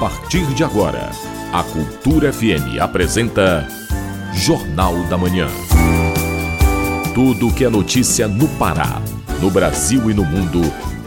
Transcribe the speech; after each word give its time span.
partir 0.00 0.46
de 0.54 0.64
agora, 0.64 1.10
a 1.52 1.62
Cultura 1.62 2.32
FM 2.32 2.80
apresenta 2.80 3.68
Jornal 4.32 4.94
da 5.10 5.18
Manhã. 5.18 5.46
Tudo 7.14 7.48
o 7.48 7.54
que 7.54 7.66
é 7.66 7.68
notícia 7.68 8.26
no 8.26 8.48
Pará, 8.56 9.02
no 9.42 9.50
Brasil 9.50 10.10
e 10.10 10.14
no 10.14 10.24
mundo, 10.24 10.62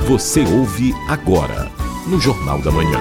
você 0.07 0.41
ouve 0.41 0.93
agora 1.09 1.71
no 2.05 2.19
Jornal 2.19 2.61
da 2.61 2.69
Manhã. 2.69 2.99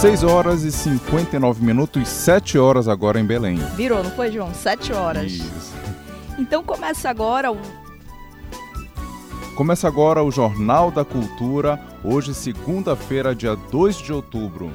Seis 0.00 0.22
horas 0.22 0.62
e 0.62 0.70
59 0.70 1.64
minutos, 1.64 2.06
sete 2.06 2.56
horas 2.56 2.86
agora 2.86 3.18
em 3.18 3.24
Belém. 3.24 3.56
Virou, 3.74 4.04
não 4.04 4.10
foi, 4.12 4.30
João? 4.30 4.54
Sete 4.54 4.92
horas. 4.92 5.32
Isso. 5.32 5.74
Então 6.38 6.62
começa 6.62 7.10
agora 7.10 7.50
o 7.50 7.58
Começa 9.54 9.86
agora 9.86 10.22
o 10.22 10.30
Jornal 10.30 10.90
da 10.90 11.04
Cultura, 11.04 11.78
hoje 12.02 12.32
segunda-feira, 12.32 13.34
dia 13.34 13.54
2 13.54 13.96
de 13.96 14.10
outubro. 14.12 14.72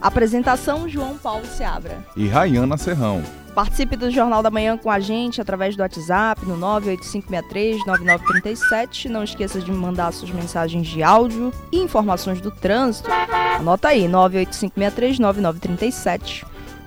Apresentação 0.00 0.88
João 0.88 1.16
Paulo 1.16 1.46
Seabra. 1.46 2.04
E 2.16 2.26
Rayana 2.26 2.76
Serrão. 2.76 3.22
Participe 3.54 3.96
do 3.96 4.10
Jornal 4.10 4.42
da 4.42 4.50
Manhã 4.50 4.76
com 4.76 4.90
a 4.90 5.00
gente 5.00 5.40
através 5.40 5.74
do 5.76 5.80
WhatsApp 5.80 6.44
no 6.44 6.58
98563-9937. 6.58 9.08
Não 9.08 9.24
esqueça 9.24 9.60
de 9.60 9.70
me 9.70 9.78
mandar 9.78 10.12
suas 10.12 10.30
mensagens 10.30 10.86
de 10.86 11.02
áudio 11.02 11.50
e 11.72 11.80
informações 11.80 12.38
do 12.40 12.50
trânsito. 12.50 13.08
Anota 13.58 13.88
aí, 13.88 14.06
98563-9937. 14.08 16.44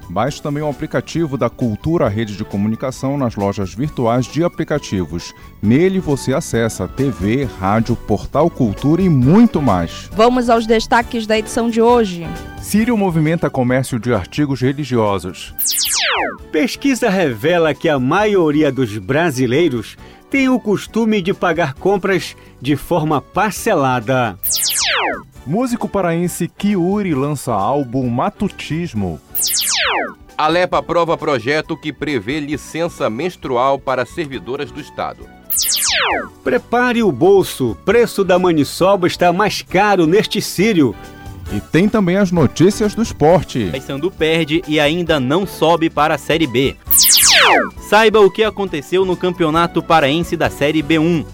Baixe 0.09 0.41
também 0.41 0.63
o 0.63 0.69
aplicativo 0.69 1.37
da 1.37 1.49
Cultura 1.49 2.09
Rede 2.09 2.35
de 2.35 2.43
Comunicação 2.43 3.15
nas 3.15 3.35
lojas 3.35 3.75
virtuais 3.75 4.25
de 4.25 4.43
aplicativos. 4.43 5.35
Nele 5.61 5.99
você 5.99 6.33
acessa 6.33 6.87
TV, 6.87 7.47
rádio, 7.59 7.95
portal 7.95 8.49
Cultura 8.49 9.03
e 9.03 9.09
muito 9.09 9.61
mais. 9.61 10.09
Vamos 10.13 10.49
aos 10.49 10.65
destaques 10.65 11.27
da 11.27 11.37
edição 11.37 11.69
de 11.69 11.79
hoje. 11.79 12.27
Sírio 12.59 12.97
movimenta 12.97 13.51
comércio 13.51 13.99
de 13.99 14.11
artigos 14.11 14.61
religiosos. 14.61 15.53
Pesquisa 16.51 17.09
revela 17.09 17.75
que 17.75 17.87
a 17.87 17.99
maioria 17.99 18.71
dos 18.71 18.97
brasileiros 18.97 19.95
tem 20.29 20.49
o 20.49 20.59
costume 20.59 21.21
de 21.21 21.33
pagar 21.33 21.73
compras 21.73 22.35
de 22.61 22.75
forma 22.75 23.21
parcelada. 23.21 24.37
Músico 25.45 25.87
paraense 25.87 26.47
Kiuri 26.47 27.13
lança 27.15 27.53
álbum 27.53 28.07
Matutismo. 28.09 29.19
A 30.37 30.47
Lepa 30.47 30.77
aprova 30.77 31.17
projeto 31.17 31.75
que 31.75 31.91
prevê 31.91 32.39
licença 32.39 33.09
menstrual 33.09 33.79
para 33.79 34.05
servidoras 34.05 34.71
do 34.71 34.79
Estado. 34.79 35.27
Prepare 36.43 37.03
o 37.03 37.11
bolso, 37.11 37.77
preço 37.83 38.23
da 38.23 38.39
maniçoba 38.39 39.07
está 39.07 39.33
mais 39.33 39.61
caro 39.61 40.05
neste 40.05 40.41
sírio. 40.41 40.95
E 41.51 41.59
tem 41.59 41.89
também 41.89 42.15
as 42.15 42.31
notícias 42.31 42.93
do 42.93 43.01
esporte. 43.01 43.69
Paysandu 43.71 44.11
perde 44.11 44.61
e 44.67 44.79
ainda 44.79 45.19
não 45.19 45.47
sobe 45.47 45.89
para 45.89 46.13
a 46.13 46.17
Série 46.17 46.45
B. 46.45 46.75
Saiba 47.89 48.19
o 48.19 48.29
que 48.29 48.43
aconteceu 48.43 49.03
no 49.03 49.17
Campeonato 49.17 49.81
Paraense 49.81 50.37
da 50.37 50.49
Série 50.49 50.83
B1. 50.83 51.25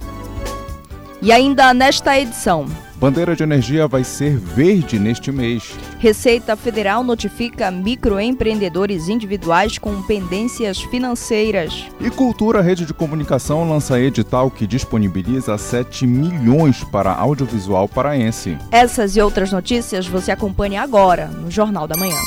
E 1.22 1.32
ainda 1.32 1.74
nesta 1.74 2.18
edição, 2.20 2.66
Bandeira 2.98 3.36
de 3.36 3.44
energia 3.44 3.88
vai 3.88 4.04
ser 4.04 4.38
verde 4.38 4.98
neste 4.98 5.32
mês. 5.32 5.76
Receita 6.00 6.56
Federal 6.56 7.04
notifica 7.04 7.70
microempreendedores 7.70 9.10
individuais 9.10 9.78
com 9.78 10.02
pendências 10.04 10.80
financeiras. 10.82 11.86
E 12.00 12.10
Cultura 12.10 12.62
Rede 12.62 12.86
de 12.86 12.94
Comunicação 12.94 13.70
lança 13.70 14.00
edital 14.00 14.50
que 14.50 14.66
disponibiliza 14.66 15.58
7 15.58 16.08
milhões 16.08 16.84
para 16.86 17.14
audiovisual 17.14 17.88
paraense. 17.88 18.58
Essas 18.72 19.16
e 19.16 19.22
outras 19.22 19.52
notícias 19.52 20.08
você 20.08 20.32
acompanha 20.32 20.82
agora 20.82 21.28
no 21.28 21.52
Jornal 21.52 21.88
da 21.88 21.98
Manhã. 21.98 22.18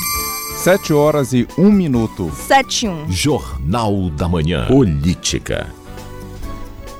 7 0.57 0.93
horas 0.93 1.33
e 1.33 1.47
1 1.57 1.71
minuto. 1.71 2.31
7 2.35 2.87
e 2.87 2.89
1. 2.89 3.13
Jornal 3.13 4.11
da 4.11 4.29
Manhã. 4.29 4.67
Política. 4.67 5.69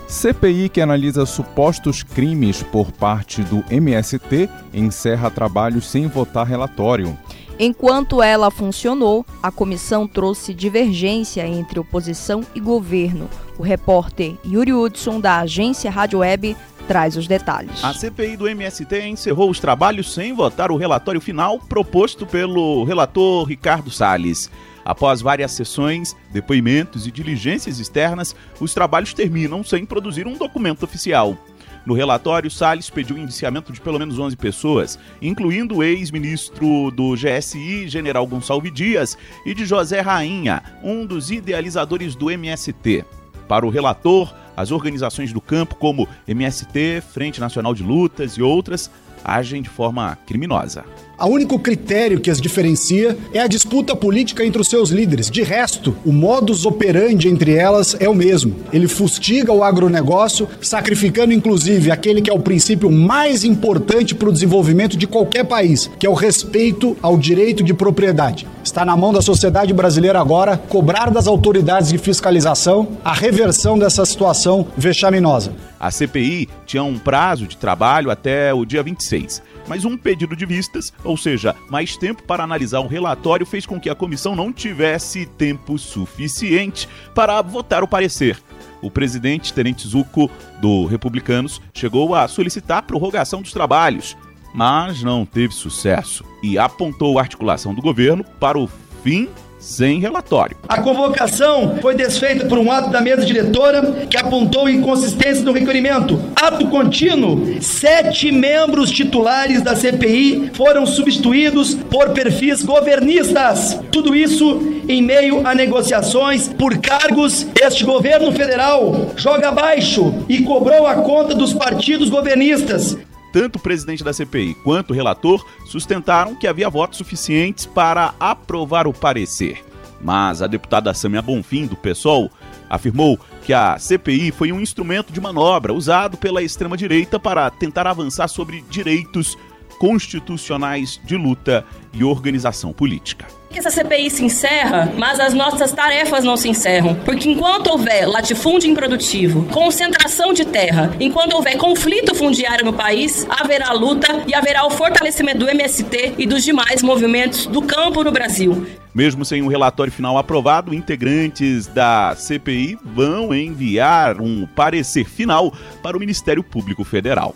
CPI 0.09 0.71
que 0.71 0.81
analisa 0.81 1.27
supostos 1.27 2.03
crimes 2.03 2.63
por 2.63 2.91
parte 2.91 3.43
do 3.43 3.63
MST 3.71 4.49
encerra 4.73 5.31
trabalhos 5.31 5.87
sem 5.87 6.07
votar 6.07 6.47
relatório. 6.47 7.17
Enquanto 7.59 8.23
ela 8.23 8.51
funcionou, 8.51 9.27
a 9.43 9.51
comissão 9.51 10.09
trouxe 10.09 10.55
divergência 10.55 11.47
entre 11.47 11.79
oposição 11.79 12.41
e 12.55 12.61
governo. 12.61 13.29
O 13.59 13.63
repórter 13.63 14.35
Yuri 14.47 14.73
Hudson, 14.73 15.21
da 15.21 15.41
agência 15.41 15.91
Rádio 15.91 16.21
Web, 16.21 16.57
traz 16.87 17.15
os 17.15 17.27
detalhes. 17.27 17.85
A 17.85 17.93
CPI 17.93 18.39
do 18.39 18.49
MST 18.49 19.03
encerrou 19.03 19.51
os 19.51 19.61
trabalhos 19.61 20.15
sem 20.15 20.33
votar 20.33 20.73
o 20.73 20.77
relatório 20.77 21.21
final 21.21 21.59
proposto 21.59 22.27
pelo 22.27 22.83
relator 22.85 23.45
Ricardo 23.45 23.91
Salles. 23.91 24.51
Após 24.89 25.21
várias 25.21 25.53
sessões, 25.53 26.17
depoimentos 26.31 27.07
e 27.07 27.11
diligências 27.11 27.79
externas, 27.79 28.35
os 28.59 28.73
trabalhos 28.73 29.13
terminam 29.13 29.63
sem 29.63 29.85
produzir 29.85 30.27
um 30.27 30.33
documento 30.33 30.83
oficial. 30.83 31.37
No 31.85 31.93
relatório, 31.93 32.51
Salles 32.51 32.89
pediu 32.89 33.17
o 33.17 33.19
indiciamento 33.19 33.71
de 33.71 33.83
pelo 33.83 33.99
menos 33.99 34.19
11 34.19 34.35
pessoas, 34.39 34.99
incluindo 35.21 35.77
o 35.77 35.83
ex-ministro 35.83 36.91
do 36.91 37.15
GSI, 37.15 37.87
general 37.87 38.27
Gonçalves 38.27 38.73
Dias, 38.73 39.19
e 39.45 39.53
de 39.53 39.67
José 39.67 40.01
Rainha, 40.01 40.63
um 40.83 41.05
dos 41.05 41.31
idealizadores 41.31 42.17
do 42.17 42.31
MST. 42.31 43.05
Para 43.47 43.67
o 43.67 43.71
relator, 43.71 44.35
as 44.57 44.71
organizações 44.71 45.35
do 45.35 45.41
campo, 45.41 45.75
como 45.75 46.09
MST, 46.27 47.03
Frente 47.13 47.41
Nacional 47.41 47.75
de 47.75 47.83
Lutas 47.83 48.39
e 48.39 48.43
outras, 48.43 48.91
agem 49.23 49.61
de 49.61 49.69
forma 49.69 50.17
criminosa. 50.27 50.83
O 51.21 51.27
único 51.27 51.59
critério 51.59 52.21
que 52.21 52.31
as 52.31 52.41
diferencia 52.41 53.19
é 53.33 53.41
a 53.41 53.49
disputa 53.49 53.97
política 53.97 54.45
entre 54.45 54.63
os 54.63 54.69
seus 54.69 54.91
líderes. 54.91 55.29
De 55.29 55.43
resto, 55.43 55.97
o 56.07 56.13
modus 56.13 56.65
operandi 56.65 57.29
entre 57.29 57.55
elas 57.55 57.97
é 57.99 58.09
o 58.09 58.15
mesmo. 58.15 58.55
Ele 58.73 58.87
fustiga 58.87 59.53
o 59.53 59.65
agronegócio, 59.65 60.49
sacrificando 60.61 61.33
inclusive 61.33 61.91
aquele 61.91 62.23
que 62.23 62.31
é 62.31 62.33
o 62.33 62.39
princípio 62.39 62.89
mais 62.89 63.43
importante 63.43 64.15
para 64.15 64.29
o 64.29 64.33
desenvolvimento 64.33 64.97
de 64.97 65.09
qualquer 65.09 65.45
país, 65.45 65.91
que 65.99 66.07
é 66.07 66.11
o 66.11 66.15
respeito 66.15 66.97
ao 67.03 67.19
direito 67.19 67.65
de 67.65 67.75
propriedade. 67.75 68.47
Está 68.63 68.85
na 68.85 68.97
mão 68.97 69.13
da 69.13 69.21
sociedade 69.21 69.73
brasileira 69.73 70.21
agora 70.21 70.57
cobrar 70.57 71.11
das 71.11 71.27
autoridades 71.27 71.91
de 71.91 71.99
fiscalização 71.99 72.91
a 73.05 73.13
reversão 73.13 73.77
dessa 73.77 74.07
situação 74.07 74.69
vexaminosa. 74.77 75.53
A 75.81 75.91
CPI 75.91 76.49
tinha 76.67 76.83
um 76.83 76.99
prazo 76.99 77.47
de 77.47 77.57
trabalho 77.57 78.11
até 78.11 78.53
o 78.53 78.65
dia 78.65 78.83
26, 78.83 79.43
mas 79.69 79.85
um 79.85 79.97
pedido 79.97 80.35
de 80.35 80.47
vistas, 80.47 80.93
ou 81.05 81.17
seja, 81.17 81.55
mais 81.69 81.97
tempo 81.97 82.23
para 82.23 82.43
analisar 82.43 82.81
o 82.81 82.87
relatório, 82.87 83.47
fez 83.47 83.67
com 83.67 83.79
que 83.79 83.91
a 83.91 83.95
comissão 83.95 84.35
não 84.35 84.53
tivesse 84.53 85.27
tempo 85.27 85.79
suficiente 85.79 86.89
para 87.15 87.41
votar 87.43 87.83
o 87.83 87.89
parecer. 87.89 88.39
O 88.81 88.91
presidente 88.91 89.53
Tenente 89.53 89.87
Zucco, 89.87 90.31
do 90.61 90.87
Republicanos, 90.87 91.61
chegou 91.75 92.15
a 92.15 92.29
solicitar 92.29 92.79
a 92.79 92.83
prorrogação 92.83 93.43
dos 93.43 93.53
trabalhos, 93.53 94.17
mas 94.55 95.03
não 95.03 95.27
teve 95.27 95.53
sucesso 95.53 96.25
e 96.43 96.59
apontou 96.59 97.19
a 97.19 97.23
articulação 97.23 97.75
do 97.75 97.83
governo 97.83 98.25
para 98.39 98.59
o 98.59 98.69
fim 99.03 99.29
sem 99.59 99.99
relatório. 99.99 100.57
A 100.69 100.81
convocação 100.81 101.79
foi 101.81 101.95
desfeita 101.95 102.47
por 102.47 102.59
um 102.59 102.71
ato 102.71 102.91
da 102.91 103.01
mesa 103.01 103.25
diretora 103.25 104.07
que 104.09 104.17
apontou 104.17 104.69
inconsistências 104.69 105.43
no 105.43 105.53
requerimento. 105.53 106.21
Ato 106.37 106.67
contínuo, 106.69 107.61
sete 107.61 108.31
membros 108.31 108.91
titulares 108.91 109.63
da 109.63 109.75
CPI 109.75 110.51
foram 110.55 110.87
substituídos 110.87 111.75
por 111.75 112.11
perfis 112.11 112.63
governistas. 112.63 113.79
Tudo 113.91 114.15
isso 114.15 114.83
em 114.89 115.03
meio 115.03 115.47
a 115.47 115.55
negociações 115.55 116.49
por 116.49 116.79
cargos. 116.79 117.47
Este 117.61 117.85
governo 117.85 118.33
federal 118.33 119.13
joga 119.17 119.49
abaixo 119.49 120.15
e 120.29 120.43
cobrou 120.43 120.87
a 120.87 120.97
conta 120.97 121.35
dos 121.35 121.53
partidos 121.53 122.09
governistas. 122.09 122.97
Tanto 123.33 123.57
o 123.57 123.61
presidente 123.61 124.03
da 124.03 124.13
CPI 124.13 124.55
quanto 124.65 124.91
o 124.91 124.95
relator 124.95 125.45
sustentaram 125.67 126.35
que 126.35 126.47
havia 126.47 126.71
votos 126.71 126.99
suficientes 126.99 127.67
para 127.67 128.15
aprovar 128.19 128.87
o 128.87 128.93
parecer. 128.93 129.65
Mas 130.01 130.41
a 130.41 130.47
deputada 130.47 130.95
Samia 130.95 131.21
Bonfim, 131.21 131.67
do 131.67 131.77
PSOL, 131.77 132.31
afirmou 132.71 133.19
que 133.45 133.53
a 133.53 133.79
CPI 133.79 134.31
foi 134.31 134.53
um 134.53 134.61
instrumento 134.61 135.13
de 135.13 135.21
manobra 135.21 135.73
usado 135.73 136.17
pela 136.17 136.43
extrema-direita 136.43 137.19
para 137.19 137.51
tentar 137.51 137.87
avançar 137.87 138.29
sobre 138.29 138.65
direitos 138.71 139.37
constitucionais 139.79 141.01
de 141.05 141.17
luta 141.17 141.65
e 141.93 142.05
organização 142.05 142.73
política 142.73 143.38
que 143.51 143.59
essa 143.59 143.71
CPI 143.71 144.11
se 144.11 144.25
encerra, 144.25 144.93
mas 144.97 145.19
as 145.19 145.33
nossas 145.33 145.73
tarefas 145.73 146.25
não 146.25 146.37
se 146.37 146.49
encerram. 146.49 146.95
Porque 146.95 147.29
enquanto 147.29 147.69
houver 147.69 148.07
latifúndio 148.07 148.71
improdutivo, 148.71 149.45
concentração 149.47 150.33
de 150.33 150.45
terra, 150.45 150.95
enquanto 151.01 151.35
houver 151.35 151.57
conflito 151.57 152.15
fundiário 152.15 152.65
no 152.65 152.73
país, 152.73 153.27
haverá 153.29 153.73
luta 153.73 154.23
e 154.27 154.35
haverá 154.35 154.67
o 154.67 154.71
fortalecimento 154.71 155.39
do 155.39 155.49
MST 155.49 156.15
e 156.19 156.27
dos 156.27 156.45
demais 156.45 156.83
movimentos 156.83 157.47
do 157.47 157.63
campo 157.63 158.05
no 158.05 158.13
Brasil. 158.13 158.67
Mesmo 158.95 159.25
sem 159.25 159.43
um 159.43 159.49
relatório 159.49 159.93
final 159.93 160.19
aprovado, 160.19 160.75
integrantes 160.75 161.67
da 161.67 162.15
CPI 162.17 162.79
vão 162.83 163.35
enviar 163.35 164.21
um 164.21 164.47
parecer 164.47 165.05
final 165.05 165.53
para 165.83 165.97
o 165.97 166.01
Ministério 166.01 166.43
Público 166.43 166.85
Federal. 166.85 167.35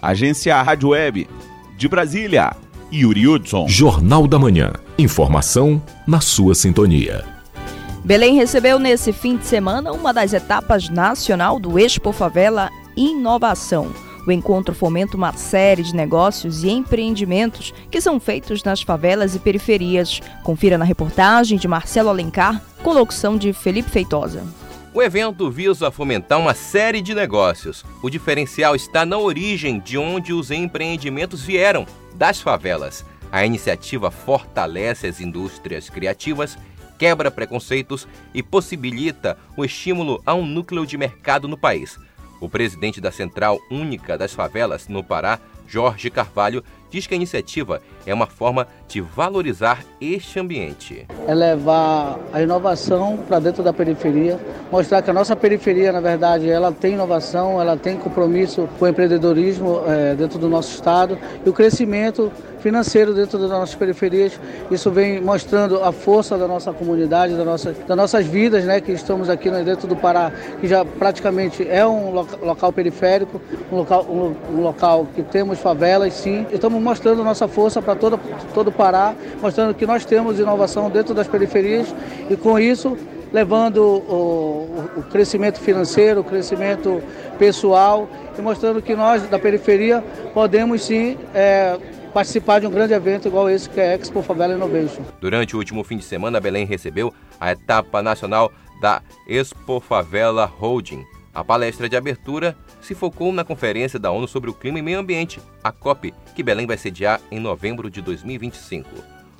Agência 0.00 0.60
Rádio 0.62 0.90
Web 0.90 1.28
de 1.76 1.88
Brasília. 1.88 2.52
Yuri 2.92 3.28
Hudson. 3.28 3.68
Jornal 3.68 4.26
da 4.26 4.38
Manhã. 4.38 4.72
Informação 4.98 5.80
na 6.06 6.20
sua 6.20 6.56
sintonia. 6.56 7.24
Belém 8.04 8.34
recebeu 8.34 8.80
nesse 8.80 9.12
fim 9.12 9.36
de 9.36 9.46
semana 9.46 9.92
uma 9.92 10.12
das 10.12 10.32
etapas 10.32 10.88
nacional 10.88 11.60
do 11.60 11.78
Expo 11.78 12.10
Favela 12.10 12.68
Inovação. 12.96 13.94
O 14.26 14.32
encontro 14.32 14.74
fomenta 14.74 15.16
uma 15.16 15.32
série 15.32 15.84
de 15.84 15.94
negócios 15.94 16.64
e 16.64 16.70
empreendimentos 16.70 17.72
que 17.90 18.00
são 18.00 18.18
feitos 18.18 18.64
nas 18.64 18.82
favelas 18.82 19.36
e 19.36 19.38
periferias. 19.38 20.20
Confira 20.42 20.76
na 20.76 20.84
reportagem 20.84 21.56
de 21.56 21.68
Marcelo 21.68 22.08
Alencar, 22.08 22.60
com 22.82 22.92
locução 22.92 23.36
de 23.36 23.52
Felipe 23.52 23.88
Feitosa. 23.88 24.42
O 24.92 25.00
evento 25.00 25.48
visa 25.48 25.92
fomentar 25.92 26.40
uma 26.40 26.52
série 26.52 27.00
de 27.00 27.14
negócios. 27.14 27.84
O 28.02 28.10
diferencial 28.10 28.74
está 28.74 29.06
na 29.06 29.16
origem 29.16 29.78
de 29.78 29.96
onde 29.96 30.32
os 30.32 30.50
empreendimentos 30.50 31.42
vieram 31.42 31.86
das 32.20 32.38
favelas. 32.38 33.02
A 33.32 33.46
iniciativa 33.46 34.10
fortalece 34.10 35.06
as 35.06 35.22
indústrias 35.22 35.88
criativas, 35.88 36.58
quebra 36.98 37.30
preconceitos 37.30 38.06
e 38.34 38.42
possibilita 38.42 39.38
o 39.56 39.64
estímulo 39.64 40.22
a 40.26 40.34
um 40.34 40.44
núcleo 40.44 40.84
de 40.84 40.98
mercado 40.98 41.48
no 41.48 41.56
país. 41.56 41.98
O 42.38 42.46
presidente 42.46 43.00
da 43.00 43.10
Central 43.10 43.58
Única 43.70 44.18
das 44.18 44.34
Favelas, 44.34 44.86
no 44.86 45.02
Pará, 45.02 45.38
Jorge 45.66 46.10
Carvalho, 46.10 46.62
diz 46.90 47.06
que 47.06 47.14
a 47.14 47.16
iniciativa 47.16 47.80
é 48.04 48.12
uma 48.12 48.26
forma 48.26 48.66
de 48.88 49.00
valorizar 49.00 49.84
este 50.00 50.38
ambiente. 50.40 51.06
É 51.26 51.34
levar 51.34 52.18
a 52.32 52.42
inovação 52.42 53.16
para 53.16 53.38
dentro 53.38 53.62
da 53.62 53.72
periferia, 53.72 54.38
mostrar 54.70 55.00
que 55.00 55.10
a 55.10 55.12
nossa 55.14 55.36
periferia, 55.36 55.92
na 55.92 56.00
verdade, 56.00 56.50
ela 56.50 56.72
tem 56.72 56.94
inovação, 56.94 57.60
ela 57.60 57.76
tem 57.76 57.96
compromisso 57.96 58.68
com 58.78 58.84
o 58.84 58.88
empreendedorismo 58.88 59.82
é, 59.86 60.14
dentro 60.14 60.38
do 60.38 60.48
nosso 60.48 60.74
estado 60.74 61.16
e 61.44 61.48
o 61.48 61.52
crescimento 61.52 62.32
financeiro 62.60 63.14
dentro 63.14 63.38
das 63.38 63.50
nossas 63.50 63.74
periferias. 63.74 64.38
Isso 64.70 64.90
vem 64.90 65.20
mostrando 65.20 65.82
a 65.82 65.90
força 65.92 66.36
da 66.38 66.46
nossa 66.46 66.72
comunidade, 66.72 67.34
da 67.34 67.44
nossa, 67.44 67.72
das 67.72 67.96
nossas 67.96 68.26
vidas, 68.26 68.64
né, 68.64 68.80
que 68.80 68.92
estamos 68.92 69.28
aqui 69.28 69.50
dentro 69.50 69.88
do 69.88 69.96
Pará, 69.96 70.32
que 70.60 70.68
já 70.68 70.84
praticamente 70.84 71.66
é 71.66 71.86
um 71.86 72.10
local 72.12 72.72
periférico, 72.72 73.40
um 73.72 73.76
local, 73.76 74.06
um, 74.08 74.34
um 74.54 74.62
local 74.62 75.06
que 75.14 75.22
temos 75.22 75.58
favelas, 75.58 76.12
sim. 76.14 76.46
Estamos 76.52 76.79
mostrando 76.80 77.22
nossa 77.22 77.46
força 77.46 77.80
para 77.80 77.94
todo, 77.94 78.18
todo 78.54 78.68
o 78.68 78.72
Pará, 78.72 79.14
mostrando 79.40 79.74
que 79.74 79.86
nós 79.86 80.04
temos 80.04 80.38
inovação 80.38 80.90
dentro 80.90 81.14
das 81.14 81.28
periferias 81.28 81.94
e 82.28 82.36
com 82.36 82.58
isso 82.58 82.96
levando 83.32 83.78
o, 83.78 84.88
o, 84.96 85.02
crescimento 85.04 85.60
financeiro, 85.60 86.20
o 86.20 86.24
crescimento 86.24 87.02
pessoal 87.38 88.08
e 88.36 88.42
mostrando 88.42 88.82
que 88.82 88.94
nós 88.94 89.22
da 89.28 89.38
periferia 89.38 90.02
podemos 90.34 90.82
sim 90.82 91.16
é, 91.32 91.78
participar 92.12 92.60
de 92.60 92.66
um 92.66 92.70
grande 92.70 92.92
evento 92.92 93.28
igual 93.28 93.48
esse 93.48 93.68
que 93.68 93.80
é 93.80 93.92
a 93.92 93.94
Expo 93.94 94.22
Favela 94.22 94.54
Innovation. 94.54 95.02
Durante 95.20 95.54
o 95.54 95.58
último 95.58 95.84
fim 95.84 95.96
de 95.96 96.04
semana, 96.04 96.40
Belém 96.40 96.66
recebeu 96.66 97.12
a 97.38 97.52
etapa 97.52 98.02
nacional 98.02 98.50
da 98.80 99.02
Expo 99.28 99.80
Favela 99.80 100.50
Holding. 100.60 101.04
A 101.32 101.44
palestra 101.44 101.88
de 101.88 101.96
abertura 101.96 102.56
se 102.80 102.94
focou 102.94 103.32
na 103.32 103.44
Conferência 103.44 103.98
da 103.98 104.10
ONU 104.10 104.26
sobre 104.26 104.50
o 104.50 104.54
Clima 104.54 104.78
e 104.78 104.82
Meio 104.82 104.98
Ambiente, 104.98 105.40
a 105.62 105.70
COP, 105.70 106.14
que 106.34 106.42
Belém 106.42 106.66
vai 106.66 106.76
sediar 106.76 107.20
em 107.30 107.38
novembro 107.38 107.90
de 107.90 108.00
2025. 108.00 108.88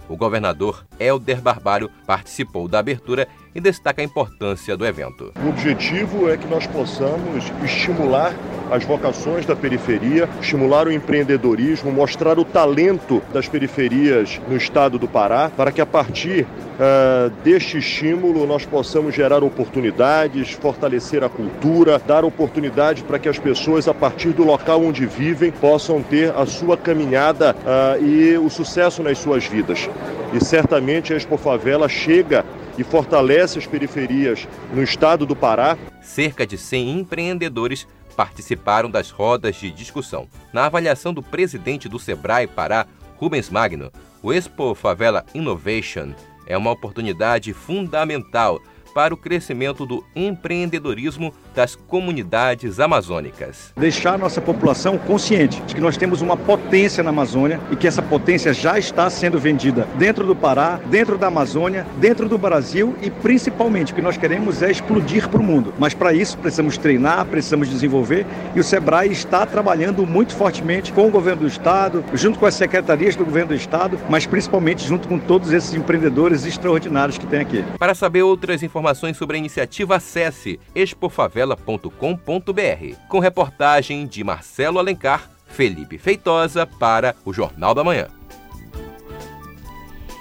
O 0.08 0.16
governador 0.16 0.84
Helder 0.98 1.40
Barbalho 1.40 1.90
participou 2.06 2.66
da 2.66 2.80
abertura 2.80 3.28
e 3.54 3.60
destaca 3.60 4.00
a 4.00 4.04
importância 4.04 4.76
do 4.76 4.86
evento. 4.86 5.32
O 5.44 5.48
objetivo 5.48 6.30
é 6.30 6.36
que 6.36 6.46
nós 6.46 6.66
possamos 6.66 7.52
estimular 7.64 8.34
as 8.70 8.84
vocações 8.84 9.44
da 9.44 9.56
periferia, 9.56 10.28
estimular 10.40 10.86
o 10.86 10.92
empreendedorismo, 10.92 11.90
mostrar 11.90 12.38
o 12.38 12.44
talento 12.44 13.20
das 13.32 13.48
periferias 13.48 14.40
no 14.48 14.56
estado 14.56 14.98
do 14.98 15.08
Pará, 15.08 15.50
para 15.54 15.72
que 15.72 15.80
a 15.80 15.86
partir 15.86 16.44
uh, 16.44 17.30
deste 17.42 17.78
estímulo 17.78 18.46
nós 18.46 18.64
possamos 18.64 19.14
gerar 19.14 19.42
oportunidades, 19.42 20.52
fortalecer 20.52 21.24
a 21.24 21.28
cultura, 21.28 21.98
dar 21.98 22.24
oportunidade 22.24 23.02
para 23.02 23.18
que 23.18 23.28
as 23.28 23.38
pessoas, 23.38 23.88
a 23.88 23.94
partir 23.94 24.28
do 24.28 24.44
local 24.44 24.82
onde 24.82 25.04
vivem, 25.04 25.50
possam 25.50 26.00
ter 26.00 26.32
a 26.36 26.46
sua 26.46 26.76
caminhada 26.76 27.56
uh, 27.56 28.04
e 28.04 28.38
o 28.38 28.48
sucesso 28.48 29.02
nas 29.02 29.18
suas 29.18 29.44
vidas. 29.44 29.90
E 30.32 30.44
certamente 30.44 31.12
a 31.12 31.16
Expo 31.16 31.36
Favela 31.36 31.88
chega 31.88 32.44
fortalece 32.84 33.58
as 33.58 33.66
periferias 33.66 34.46
no 34.72 34.82
estado 34.82 35.26
do 35.26 35.36
Pará. 35.36 35.76
Cerca 36.02 36.46
de 36.46 36.56
100 36.56 37.00
empreendedores 37.00 37.86
participaram 38.16 38.90
das 38.90 39.10
rodas 39.10 39.56
de 39.56 39.70
discussão. 39.70 40.28
Na 40.52 40.66
avaliação 40.66 41.14
do 41.14 41.22
presidente 41.22 41.88
do 41.88 41.98
Sebrae 41.98 42.46
Pará, 42.46 42.86
Rubens 43.16 43.50
Magno, 43.50 43.90
o 44.22 44.32
Expo 44.32 44.74
Favela 44.74 45.24
Innovation 45.34 46.12
é 46.46 46.56
uma 46.56 46.70
oportunidade 46.70 47.52
fundamental 47.52 48.60
para 48.94 49.14
o 49.14 49.16
crescimento 49.16 49.86
do 49.86 50.04
empreendedorismo 50.14 51.32
das 51.54 51.74
comunidades 51.74 52.80
amazônicas. 52.80 53.72
Deixar 53.76 54.18
nossa 54.18 54.40
população 54.40 54.98
consciente 54.98 55.60
de 55.62 55.74
que 55.74 55.80
nós 55.80 55.96
temos 55.96 56.20
uma 56.22 56.36
potência 56.36 57.02
na 57.02 57.10
Amazônia 57.10 57.60
e 57.70 57.76
que 57.76 57.86
essa 57.86 58.02
potência 58.02 58.52
já 58.52 58.78
está 58.78 59.08
sendo 59.10 59.38
vendida 59.38 59.86
dentro 59.96 60.26
do 60.26 60.36
Pará, 60.36 60.80
dentro 60.86 61.18
da 61.18 61.26
Amazônia, 61.26 61.86
dentro 61.98 62.28
do 62.28 62.38
Brasil 62.38 62.94
e 63.02 63.10
principalmente 63.10 63.92
o 63.92 63.94
que 63.94 64.02
nós 64.02 64.16
queremos 64.16 64.62
é 64.62 64.70
explodir 64.70 65.28
para 65.28 65.40
o 65.40 65.44
mundo. 65.44 65.74
Mas 65.78 65.94
para 65.94 66.12
isso 66.12 66.38
precisamos 66.38 66.78
treinar, 66.78 67.26
precisamos 67.26 67.68
desenvolver 67.68 68.26
e 68.54 68.60
o 68.60 68.64
Sebrae 68.64 69.10
está 69.10 69.44
trabalhando 69.44 70.06
muito 70.06 70.34
fortemente 70.34 70.92
com 70.92 71.06
o 71.06 71.10
governo 71.10 71.42
do 71.42 71.48
estado, 71.48 72.04
junto 72.14 72.38
com 72.38 72.46
as 72.46 72.54
secretarias 72.54 73.16
do 73.16 73.24
governo 73.24 73.48
do 73.48 73.54
estado, 73.54 73.98
mas 74.08 74.26
principalmente 74.26 74.86
junto 74.86 75.08
com 75.08 75.18
todos 75.18 75.52
esses 75.52 75.74
empreendedores 75.74 76.44
extraordinários 76.44 77.18
que 77.18 77.26
tem 77.26 77.40
aqui. 77.40 77.64
Para 77.78 77.94
saber 77.94 78.22
outras 78.22 78.62
informações 78.62 79.16
sobre 79.16 79.36
a 79.36 79.38
iniciativa, 79.38 79.96
acesse 79.96 80.60
expofavela 80.74 81.39
favela.com.br, 81.40 82.96
com 83.08 83.18
reportagem 83.18 84.06
de 84.06 84.22
Marcelo 84.22 84.78
Alencar, 84.78 85.30
Felipe 85.46 85.98
Feitosa 85.98 86.66
para 86.66 87.14
o 87.24 87.32
Jornal 87.32 87.74
da 87.74 87.82
Manhã. 87.82 88.08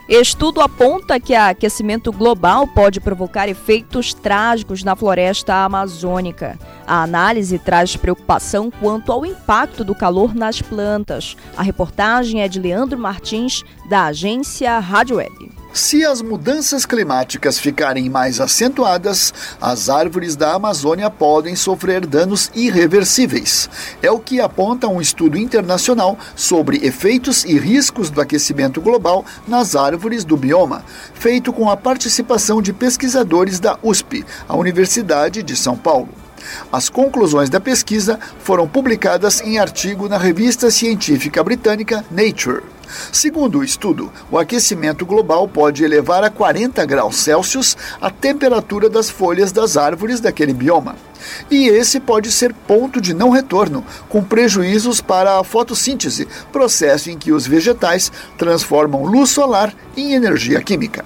Estudo 0.07 0.59
aponta 0.59 1.19
que 1.19 1.35
aquecimento 1.35 2.11
global 2.11 2.67
pode 2.67 2.99
provocar 2.99 3.47
efeitos 3.47 4.11
trágicos 4.11 4.83
na 4.83 4.95
floresta 4.95 5.53
amazônica. 5.65 6.57
A 6.87 7.03
análise 7.03 7.59
traz 7.59 7.95
preocupação 7.95 8.71
quanto 8.71 9.11
ao 9.11 9.23
impacto 9.23 9.83
do 9.83 9.93
calor 9.93 10.33
nas 10.33 10.63
plantas. 10.63 11.37
A 11.55 11.61
reportagem 11.61 12.41
é 12.41 12.47
de 12.47 12.59
Leandro 12.59 12.97
Martins, 12.97 13.63
da 13.87 14.05
agência 14.05 14.79
Rádio 14.79 15.17
Web. 15.17 15.58
Se 15.71 16.03
as 16.03 16.21
mudanças 16.21 16.83
climáticas 16.83 17.59
ficarem 17.59 18.09
mais 18.09 18.41
acentuadas, 18.41 19.31
as 19.61 19.87
árvores 19.87 20.35
da 20.35 20.53
Amazônia 20.53 21.11
podem 21.11 21.55
sofrer 21.55 22.07
danos 22.07 22.49
irreversíveis. 22.55 23.69
É 24.01 24.09
o 24.09 24.19
que 24.19 24.41
aponta 24.41 24.87
um 24.87 24.99
estudo 24.99 25.37
internacional 25.37 26.17
sobre 26.35 26.85
efeitos 26.85 27.45
e 27.45 27.57
riscos 27.57 28.09
do 28.09 28.19
aquecimento 28.19 28.81
global 28.81 29.23
nas 29.47 29.75
árvores 29.75 30.25
do 30.25 30.35
bioma, 30.35 30.83
feito 31.13 31.53
com 31.53 31.69
a 31.69 31.77
participação 31.77 32.63
de 32.63 32.73
pesquisadores 32.73 33.59
da 33.59 33.77
USP, 33.83 34.25
a 34.47 34.57
Universidade 34.57 35.43
de 35.43 35.55
São 35.55 35.77
Paulo. 35.77 36.09
As 36.71 36.89
conclusões 36.89 37.49
da 37.49 37.59
pesquisa 37.59 38.19
foram 38.39 38.67
publicadas 38.67 39.39
em 39.41 39.59
artigo 39.59 40.09
na 40.09 40.17
revista 40.17 40.71
científica 40.71 41.43
britânica 41.43 42.03
Nature. 42.09 42.63
Segundo 43.11 43.59
o 43.59 43.63
estudo, 43.63 44.11
o 44.31 44.37
aquecimento 44.37 45.05
global 45.05 45.47
pode 45.47 45.83
elevar 45.83 46.23
a 46.23 46.29
40 46.29 46.85
graus 46.85 47.17
Celsius 47.17 47.77
a 48.01 48.09
temperatura 48.09 48.89
das 48.89 49.09
folhas 49.09 49.51
das 49.51 49.77
árvores 49.77 50.19
daquele 50.19 50.53
bioma. 50.53 50.95
E 51.51 51.67
esse 51.67 51.99
pode 51.99 52.31
ser 52.31 52.53
ponto 52.53 53.01
de 53.01 53.13
não 53.13 53.29
retorno, 53.29 53.85
com 54.07 54.23
prejuízos 54.23 55.01
para 55.01 55.39
a 55.39 55.43
fotossíntese, 55.43 56.27
processo 56.51 57.09
em 57.09 57.17
que 57.17 57.31
os 57.31 57.45
vegetais 57.45 58.11
transformam 58.37 59.03
luz 59.03 59.29
solar 59.29 59.73
em 59.95 60.13
energia 60.13 60.61
química. 60.61 61.03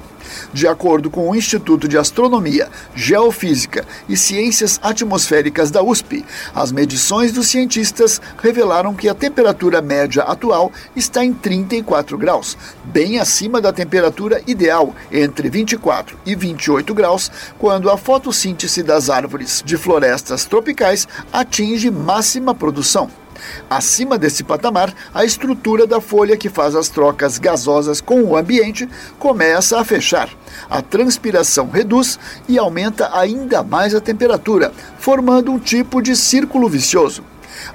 De 0.53 0.67
acordo 0.67 1.09
com 1.09 1.29
o 1.29 1.35
Instituto 1.35 1.87
de 1.87 1.97
Astronomia, 1.97 2.69
Geofísica 2.95 3.85
e 4.07 4.15
Ciências 4.15 4.79
Atmosféricas 4.81 5.71
da 5.71 5.81
USP, 5.81 6.25
as 6.53 6.71
medições 6.71 7.31
dos 7.31 7.47
cientistas 7.47 8.21
revelaram 8.41 8.93
que 8.93 9.09
a 9.09 9.13
temperatura 9.13 9.81
média 9.81 10.23
atual 10.23 10.71
está 10.95 11.23
em 11.23 11.33
34 11.33 12.17
graus, 12.17 12.57
bem 12.83 13.19
acima 13.19 13.61
da 13.61 13.73
temperatura 13.73 14.41
ideal, 14.45 14.93
entre 15.11 15.49
24 15.49 16.17
e 16.25 16.35
28 16.35 16.93
graus, 16.93 17.31
quando 17.57 17.89
a 17.89 17.97
fotossíntese 17.97 18.83
das 18.83 19.09
árvores 19.09 19.63
de 19.65 19.77
florestas 19.77 20.45
tropicais 20.45 21.07
atinge 21.31 21.89
máxima 21.89 22.53
produção. 22.53 23.22
Acima 23.69 24.17
desse 24.17 24.43
patamar, 24.43 24.93
a 25.13 25.25
estrutura 25.25 25.87
da 25.87 25.99
folha 25.99 26.37
que 26.37 26.49
faz 26.49 26.75
as 26.75 26.89
trocas 26.89 27.37
gasosas 27.37 28.01
com 28.01 28.21
o 28.23 28.37
ambiente 28.37 28.87
começa 29.19 29.79
a 29.79 29.83
fechar. 29.85 30.29
A 30.69 30.81
transpiração 30.81 31.69
reduz 31.69 32.19
e 32.47 32.57
aumenta 32.57 33.09
ainda 33.17 33.63
mais 33.63 33.95
a 33.95 34.01
temperatura, 34.01 34.71
formando 34.97 35.51
um 35.51 35.59
tipo 35.59 36.01
de 36.01 36.15
círculo 36.15 36.69
vicioso. 36.69 37.23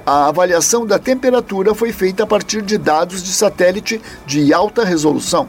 A 0.05 0.27
avaliação 0.27 0.85
da 0.85 0.99
temperatura 0.99 1.73
foi 1.73 1.91
feita 1.91 2.23
a 2.23 2.27
partir 2.27 2.61
de 2.61 2.77
dados 2.77 3.23
de 3.23 3.31
satélite 3.31 4.01
de 4.25 4.53
alta 4.53 4.83
resolução. 4.83 5.47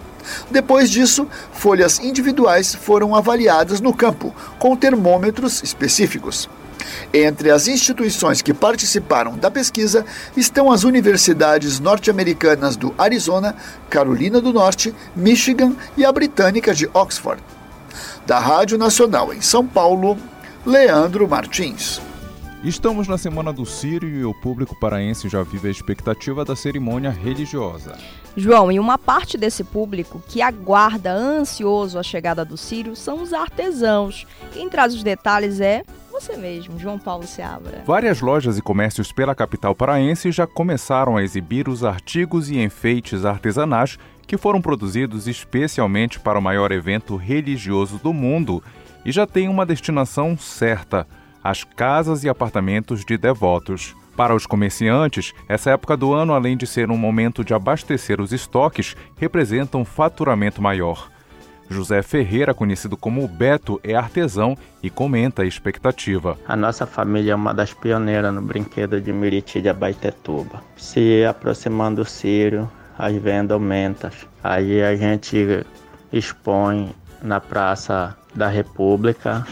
Depois 0.50 0.90
disso, 0.90 1.26
folhas 1.52 1.98
individuais 1.98 2.74
foram 2.74 3.14
avaliadas 3.14 3.80
no 3.80 3.92
campo, 3.92 4.34
com 4.58 4.76
termômetros 4.76 5.62
específicos. 5.62 6.48
Entre 7.12 7.50
as 7.50 7.68
instituições 7.68 8.42
que 8.42 8.54
participaram 8.54 9.36
da 9.36 9.50
pesquisa 9.50 10.04
estão 10.36 10.70
as 10.70 10.84
universidades 10.84 11.80
norte-americanas 11.80 12.76
do 12.76 12.94
Arizona, 12.96 13.56
Carolina 13.88 14.40
do 14.40 14.52
Norte, 14.52 14.94
Michigan 15.14 15.74
e 15.96 16.04
a 16.04 16.12
britânica 16.12 16.74
de 16.74 16.88
Oxford. 16.92 17.42
Da 18.26 18.38
Rádio 18.38 18.78
Nacional 18.78 19.32
em 19.32 19.40
São 19.40 19.66
Paulo, 19.66 20.16
Leandro 20.64 21.28
Martins. 21.28 22.00
Estamos 22.62 23.08
na 23.08 23.16
Semana 23.16 23.54
do 23.54 23.64
Sírio 23.64 24.08
e 24.08 24.22
o 24.22 24.34
público 24.34 24.78
paraense 24.78 25.30
já 25.30 25.42
vive 25.42 25.68
a 25.68 25.70
expectativa 25.70 26.44
da 26.44 26.54
cerimônia 26.54 27.10
religiosa. 27.10 27.96
João, 28.36 28.70
e 28.70 28.78
uma 28.78 28.96
parte 28.96 29.36
desse 29.36 29.64
público 29.64 30.22
que 30.28 30.40
aguarda 30.40 31.12
ansioso 31.12 31.98
a 31.98 32.02
chegada 32.02 32.44
do 32.44 32.56
Sírio 32.56 32.94
são 32.94 33.22
os 33.22 33.32
artesãos. 33.32 34.26
Quem 34.52 34.68
traz 34.68 34.94
os 34.94 35.02
detalhes 35.02 35.60
é 35.60 35.82
você 36.10 36.36
mesmo, 36.36 36.78
João 36.78 36.98
Paulo 36.98 37.26
Seabra. 37.26 37.82
Várias 37.86 38.20
lojas 38.20 38.58
e 38.58 38.62
comércios 38.62 39.10
pela 39.10 39.34
capital 39.34 39.74
paraense 39.74 40.30
já 40.30 40.46
começaram 40.46 41.16
a 41.16 41.22
exibir 41.22 41.68
os 41.68 41.82
artigos 41.82 42.50
e 42.50 42.58
enfeites 42.58 43.24
artesanais 43.24 43.98
que 44.26 44.36
foram 44.36 44.60
produzidos 44.60 45.26
especialmente 45.26 46.20
para 46.20 46.38
o 46.38 46.42
maior 46.42 46.72
evento 46.72 47.16
religioso 47.16 47.98
do 47.98 48.12
mundo 48.12 48.62
e 49.04 49.10
já 49.10 49.26
tem 49.26 49.48
uma 49.48 49.64
destinação 49.64 50.36
certa: 50.36 51.06
as 51.42 51.64
casas 51.64 52.22
e 52.22 52.28
apartamentos 52.28 53.04
de 53.04 53.16
devotos. 53.16 53.96
Para 54.20 54.34
os 54.34 54.44
comerciantes, 54.44 55.32
essa 55.48 55.70
época 55.70 55.96
do 55.96 56.12
ano, 56.12 56.34
além 56.34 56.54
de 56.54 56.66
ser 56.66 56.90
um 56.90 56.96
momento 56.98 57.42
de 57.42 57.54
abastecer 57.54 58.20
os 58.20 58.32
estoques, 58.32 58.94
representa 59.16 59.78
um 59.78 59.84
faturamento 59.84 60.60
maior. 60.60 61.08
José 61.70 62.02
Ferreira, 62.02 62.52
conhecido 62.52 62.98
como 62.98 63.26
Beto, 63.26 63.80
é 63.82 63.94
artesão 63.94 64.58
e 64.82 64.90
comenta 64.90 65.40
a 65.40 65.46
expectativa. 65.46 66.36
A 66.46 66.54
nossa 66.54 66.84
família 66.84 67.32
é 67.32 67.34
uma 67.34 67.54
das 67.54 67.72
pioneiras 67.72 68.34
no 68.34 68.42
brinquedo 68.42 69.00
de 69.00 69.10
Miriti 69.10 69.62
de 69.62 69.70
Abaitetuba. 69.70 70.62
Se 70.76 71.24
aproximando 71.24 72.02
do 72.02 72.04
Sírio, 72.06 72.70
as 72.98 73.16
vendas 73.16 73.54
aumentam. 73.54 74.10
Aí 74.44 74.82
a 74.82 74.94
gente 74.96 75.64
expõe 76.12 76.94
na 77.22 77.40
Praça 77.40 78.14
da 78.34 78.48
República, 78.48 79.46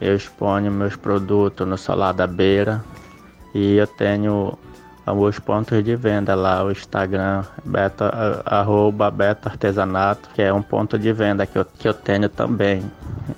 eu 0.00 0.14
exponho 0.14 0.70
meus 0.70 0.94
produtos 0.94 1.66
no 1.66 1.76
Solar 1.76 2.14
da 2.14 2.28
Beira 2.28 2.84
e 3.54 3.76
eu 3.76 3.86
tenho 3.86 4.58
os 5.06 5.38
pontos 5.38 5.82
de 5.82 5.96
venda 5.96 6.34
lá, 6.34 6.64
o 6.64 6.70
Instagram, 6.70 7.44
beta, 7.64 8.42
arroba 8.46 9.10
Beto 9.10 9.48
Artesanato, 9.48 10.28
que 10.34 10.40
é 10.40 10.52
um 10.52 10.62
ponto 10.62 10.98
de 10.98 11.12
venda 11.12 11.44
que 11.44 11.58
eu, 11.58 11.64
que 11.64 11.88
eu 11.88 11.94
tenho 11.94 12.28
também 12.28 12.82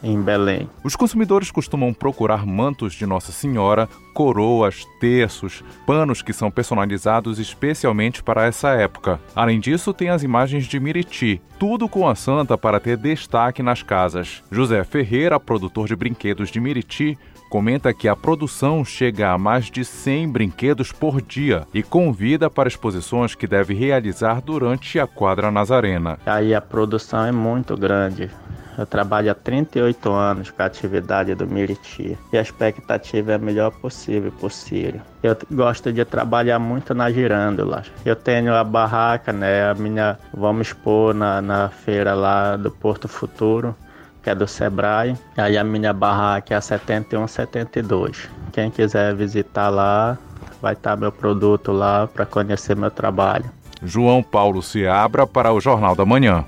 em 0.03 0.21
Belém. 0.21 0.69
Os 0.83 0.95
consumidores 0.95 1.51
costumam 1.51 1.95
procurar 1.95 2.45
mantos 2.45 2.93
de 2.93 3.07
Nossa 3.07 3.33
Senhora, 3.33 3.89
coroas, 4.13 4.85
terços, 5.01 5.65
panos 5.87 6.21
que 6.21 6.33
são 6.33 6.51
personalizados 6.51 7.39
especialmente 7.39 8.23
para 8.23 8.45
essa 8.45 8.71
época. 8.71 9.19
Além 9.35 9.59
disso, 9.59 9.95
tem 9.95 10.11
as 10.11 10.23
imagens 10.23 10.67
de 10.67 10.79
Miriti, 10.79 11.41
tudo 11.59 11.89
com 11.89 12.07
a 12.07 12.15
santa 12.15 12.59
para 12.59 12.79
ter 12.79 12.97
destaque 12.97 13.63
nas 13.63 13.83
casas. 13.83 14.43
José 14.51 14.85
Ferreira, 14.85 15.41
produtor 15.41 15.89
de 15.89 15.97
brinquedos 15.97 16.51
de 16.51 16.61
Miriti, 16.61 17.19
comenta 17.55 17.95
que 17.95 18.09
a 18.09 18.17
produção 18.17 18.85
chega 18.85 19.31
a 19.31 19.39
mais 19.39 19.67
de 19.67 19.85
100 19.85 20.29
brinquedos 20.29 20.91
por 20.91 21.23
dia 21.23 21.65
e 21.73 21.85
convida 21.85 22.51
para 22.51 22.69
exposições 22.69 23.37
que 23.37 23.47
deve 23.47 23.73
realizar 23.73 24.41
durante 24.41 24.99
a 24.99 25.07
quadra 25.07 25.53
Nazarena. 25.53 26.19
Aí 26.27 26.53
a 26.53 26.61
produção 26.61 27.25
é 27.25 27.31
muito 27.31 27.77
grande. 27.77 28.29
Eu 28.77 28.85
trabalho 28.85 29.31
há 29.31 29.35
38 29.37 30.11
anos 30.11 30.51
com 30.51 30.61
a 30.65 30.67
atividade 30.67 31.33
do 31.37 31.47
Miriti 31.47 32.19
e 32.33 32.37
a 32.37 32.43
expectativa 32.43 33.31
é 33.31 33.35
a 33.37 33.39
melhor 33.39 33.71
possível 33.71 34.33
o 34.43 34.51
Sírio. 34.51 35.01
Eu 35.23 35.37
gosto 35.49 35.93
de 35.93 36.05
trabalhar 36.05 36.59
muito 36.59 36.93
na 36.93 37.09
girândola. 37.09 37.85
Eu 38.05 38.17
tenho 38.17 38.53
a 38.53 38.65
barraca, 38.65 39.33
né? 39.33 39.71
A 39.71 39.75
minha 39.75 40.19
vamos 40.37 40.67
expor 40.67 41.15
na, 41.15 41.41
na 41.41 41.69
feira 41.69 42.15
lá 42.15 42.57
do 42.57 42.73
Porto 42.73 43.07
Futuro 43.07 43.77
que 44.25 44.31
é 44.31 44.35
do 44.35 44.49
Sebrae. 44.49 45.15
Aí 45.37 45.57
a 45.57 45.63
minha 45.63 45.93
barraca 45.93 46.55
é 46.55 46.57
a 46.57 46.61
7172. 46.61 48.29
Quem 48.53 48.71
quiser 48.71 49.15
visitar 49.15 49.69
lá, 49.69 50.19
vai 50.61 50.73
estar 50.73 50.97
meu 50.97 51.13
produto 51.13 51.71
lá 51.71 52.09
para 52.09 52.25
conhecer 52.25 52.75
meu 52.75 52.91
trabalho. 52.91 53.45
João 53.83 54.23
Paulo 54.23 54.63
Seabra 54.63 55.27
para 55.27 55.53
o 55.53 55.61
Jornal 55.61 55.95
da 55.95 56.07
Manhã. 56.07 56.45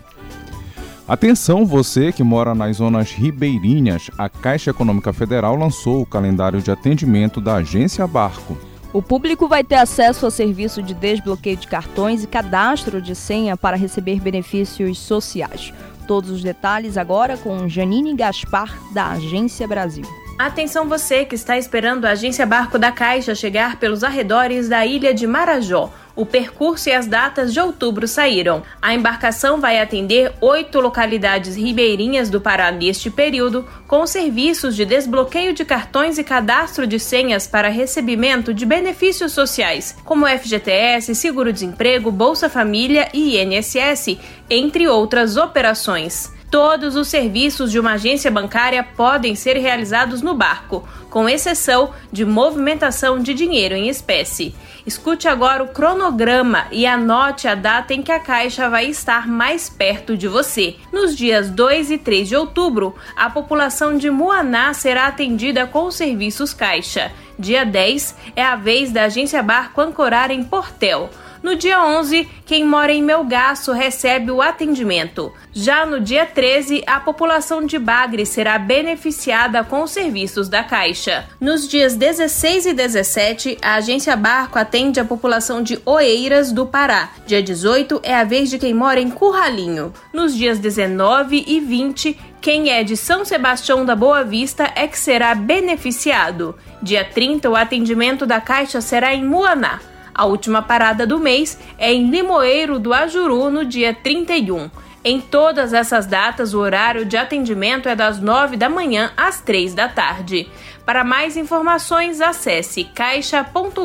Atenção 1.06 1.64
você 1.64 2.11
que 2.11 2.25
mora 2.25 2.52
nas 2.54 2.78
zonas 2.78 3.12
ribeirinhas, 3.12 4.11
a 4.18 4.28
Caixa 4.28 4.71
Econômica 4.71 5.12
Federal 5.12 5.54
lançou 5.54 6.00
o 6.00 6.06
calendário 6.06 6.61
de 6.61 6.71
atendimento 6.71 7.40
da 7.40 7.56
Agência 7.56 8.04
Barco. 8.06 8.56
O 8.92 9.02
público 9.02 9.47
vai 9.47 9.62
ter 9.62 9.75
acesso 9.75 10.26
a 10.26 10.30
serviço 10.30 10.83
de 10.83 10.95
desbloqueio 10.95 11.56
de 11.56 11.68
cartões 11.68 12.25
e 12.25 12.26
cadastro 12.26 13.02
de 13.02 13.14
senha 13.14 13.56
para 13.56 13.76
receber 13.76 14.21
benefícios 14.21 14.99
sociais. 14.99 15.73
Todos 16.07 16.31
os 16.31 16.43
detalhes 16.43 16.97
agora 16.97 17.37
com 17.37 17.69
Janine 17.69 18.15
Gaspar, 18.15 18.73
da 18.93 19.13
Agência 19.13 19.67
Brasil. 19.67 20.05
Atenção 20.38 20.87
você 20.87 21.25
que 21.25 21.35
está 21.35 21.57
esperando 21.57 22.05
a 22.05 22.11
Agência 22.11 22.45
Barco 22.45 22.78
da 22.78 22.93
Caixa 22.93 23.35
chegar 23.35 23.76
pelos 23.76 24.05
arredores 24.05 24.69
da 24.69 24.85
ilha 24.85 25.14
de 25.14 25.26
Marajó. 25.26 25.90
O 26.14 26.26
percurso 26.26 26.90
e 26.90 26.93
as 26.93 27.07
datas 27.07 27.55
de 27.55 27.61
outubro 27.61 28.07
saíram. 28.07 28.62
A 28.81 28.95
embarcação 28.95 29.59
vai 29.59 29.81
atender 29.81 30.35
oito 30.43 30.78
localidades 30.78 31.57
ribeirinhas 31.57 32.28
do 32.28 32.38
Pará 32.38 32.71
neste 32.71 33.11
período, 33.11 33.66
com 33.88 34.07
serviços 34.07 34.76
de 34.76 34.85
desbloqueio 34.85 35.55
de 35.55 35.64
cartões 35.64 36.19
e 36.19 36.25
cadastro 36.25 36.87
de 36.87 37.00
senhas 37.00 37.47
para 37.47 37.69
recebimento 37.69 38.52
de 38.52 38.66
benefícios 38.66 39.33
sociais, 39.33 39.97
como 40.05 40.26
FGTS, 40.26 41.14
seguro-desemprego, 41.14 42.11
Bolsa 42.11 42.50
Família 42.50 43.09
e 43.12 43.38
INSS, 43.38 44.19
entre 44.50 44.87
outras 44.87 45.38
operações. 45.38 46.36
Todos 46.50 46.95
os 46.95 47.09
serviços 47.09 47.73
de 47.73 47.79
uma 47.79 47.93
agência 47.93 48.31
bancária 48.31 48.83
podem 48.83 49.35
ser 49.35 49.57
realizados 49.57 50.23
no 50.23 50.33
barco, 50.33 50.88
com 51.11 51.29
exceção 51.29 51.93
de 52.12 52.25
movimentação 52.25 53.19
de 53.19 53.35
dinheiro 53.35 53.75
em 53.75 53.88
espécie. 53.88 54.55
Escute 54.87 55.26
agora 55.26 55.65
o 55.65 55.69
cronograma 55.69 56.67
e 56.71 56.87
anote 56.87 57.49
a 57.49 57.57
data 57.57 57.93
em 57.93 58.00
que 58.00 58.12
a 58.12 58.21
Caixa 58.21 58.71
vai 58.71 58.87
estar 58.87 59.26
mais 59.26 59.69
perto 59.69 60.17
de 60.17 60.29
você. 60.29 60.76
Nos 60.93 61.17
dias 61.17 61.50
2 61.50 61.91
e 61.91 61.99
3 61.99 62.29
de 62.29 62.37
outubro, 62.37 62.95
a 63.17 63.29
população 63.29 63.99
de 63.99 64.09
Muaná 64.09 64.73
será 64.73 65.09
atendida 65.09 65.67
com 65.67 65.87
os 65.87 65.97
serviços 65.97 66.55
Caixa. 66.55 67.11
Dia 67.37 67.67
10 67.67 68.15
é 68.37 68.43
a 68.43 68.55
vez 68.55 68.93
da 68.93 69.05
agência 69.05 69.43
Barco 69.43 69.81
ancorar 69.81 70.31
em 70.31 70.45
Portel. 70.45 71.11
No 71.43 71.55
dia 71.55 71.85
11, 71.85 72.28
quem 72.45 72.64
mora 72.64 72.93
em 72.93 73.02
Melgaço 73.02 73.73
recebe 73.73 74.31
o 74.31 74.40
atendimento. 74.40 75.33
Já 75.52 75.85
no 75.85 76.00
dia 76.00 76.26
13, 76.26 76.83
a 76.87 77.00
população 77.00 77.64
de 77.64 77.78
Bagre 77.78 78.25
será 78.25 78.59
beneficiada 78.59 79.62
com 79.64 79.83
os 79.83 79.90
serviços 79.90 80.49
da 80.49 80.62
Caixa. 80.62 81.26
Nos 81.40 81.69
dias 81.69 81.95
16 81.95 82.66
e 82.66 82.73
17, 82.73 83.59
a 83.62 83.75
agência 83.75 84.16
Barco 84.16 84.59
atende 84.59 85.00
a 85.00 85.05
população 85.05 85.62
de 85.62 85.81
Oeiras 85.85 86.52
do 86.52 86.66
Pará. 86.66 87.11
Dia 87.26 87.43
18 87.43 88.00
é 88.02 88.14
a 88.14 88.25
vez 88.25 88.50
de 88.50 88.59
quem 88.59 88.75
mora 88.75 89.00
em 89.00 89.11
Curralinho. 89.11 89.93
Nos 90.12 90.35
dias 90.35 90.59
19 90.59 91.45
e 91.47 91.61
20, 91.61 92.19
quem 92.40 92.71
é 92.71 92.85
de 92.85 92.97
São 92.97 93.25
Sebastião 93.25 93.85
da 93.85 93.97
Boa 93.97 94.23
Vista 94.23 94.71
é 94.75 94.87
que 94.87 94.99
será 94.99 95.35
beneficiado. 95.35 96.55
Dia 96.83 97.05
30, 97.05 97.50
o 97.50 97.57
atendimento 97.57 98.25
da 98.25 98.40
Caixa 98.40 98.81
será 98.81 99.14
em 99.14 99.25
Muaná. 99.25 99.81
A 100.17 100.25
última 100.25 100.63
parada 100.63 101.07
do 101.07 101.21
mês 101.21 101.59
é 101.77 101.93
em 101.93 102.09
Limoeiro 102.09 102.79
do 102.79 102.95
Ajuru, 102.95 103.51
no 103.51 103.67
dia 103.67 103.93
31. 103.93 104.71
Em 105.05 105.21
todas 105.21 105.75
essas 105.75 106.07
datas, 106.07 106.55
o 106.55 106.59
horário 106.59 107.05
de 107.05 107.19
atendimento 107.19 107.87
é 107.87 107.95
das 107.95 108.19
9 108.19 108.57
da 108.57 108.71
manhã 108.71 109.13
às 109.15 109.43
3 109.43 109.75
da 109.75 109.91
tarde. 109.91 110.49
Para 110.87 111.05
mais 111.05 111.37
informações, 111.37 112.23
acesse 112.23 112.85
caixa.gov.br. 112.85 113.77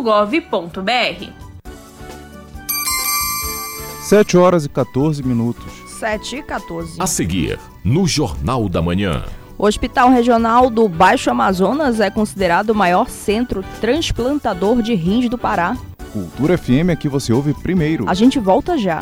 7 4.00 4.38
horas 4.38 4.64
e 4.64 4.70
14 4.70 5.22
minutos. 5.24 5.70
7 6.00 6.38
e 6.38 6.44
14. 6.44 6.96
A 6.98 7.08
seguir, 7.08 7.60
no 7.84 8.08
Jornal 8.08 8.70
da 8.70 8.82
Manhã. 8.82 9.26
O 9.58 9.68
Hospital 9.68 10.10
Regional 10.10 10.70
do 10.70 10.88
Baixo 10.88 11.30
Amazonas 11.30 12.00
é 12.00 12.10
considerado 12.10 12.70
o 12.70 12.76
maior 12.76 13.10
centro 13.10 13.64
transplantador 13.82 14.82
de 14.82 14.96
rins 14.96 15.30
do 15.30 15.38
Pará. 15.38 15.76
Cultura 16.12 16.58
FM 16.58 16.90
é 16.90 16.96
que 16.96 17.08
você 17.08 17.32
ouve 17.32 17.54
primeiro. 17.54 18.04
A 18.08 18.14
gente 18.14 18.38
volta 18.38 18.78
já. 18.78 19.00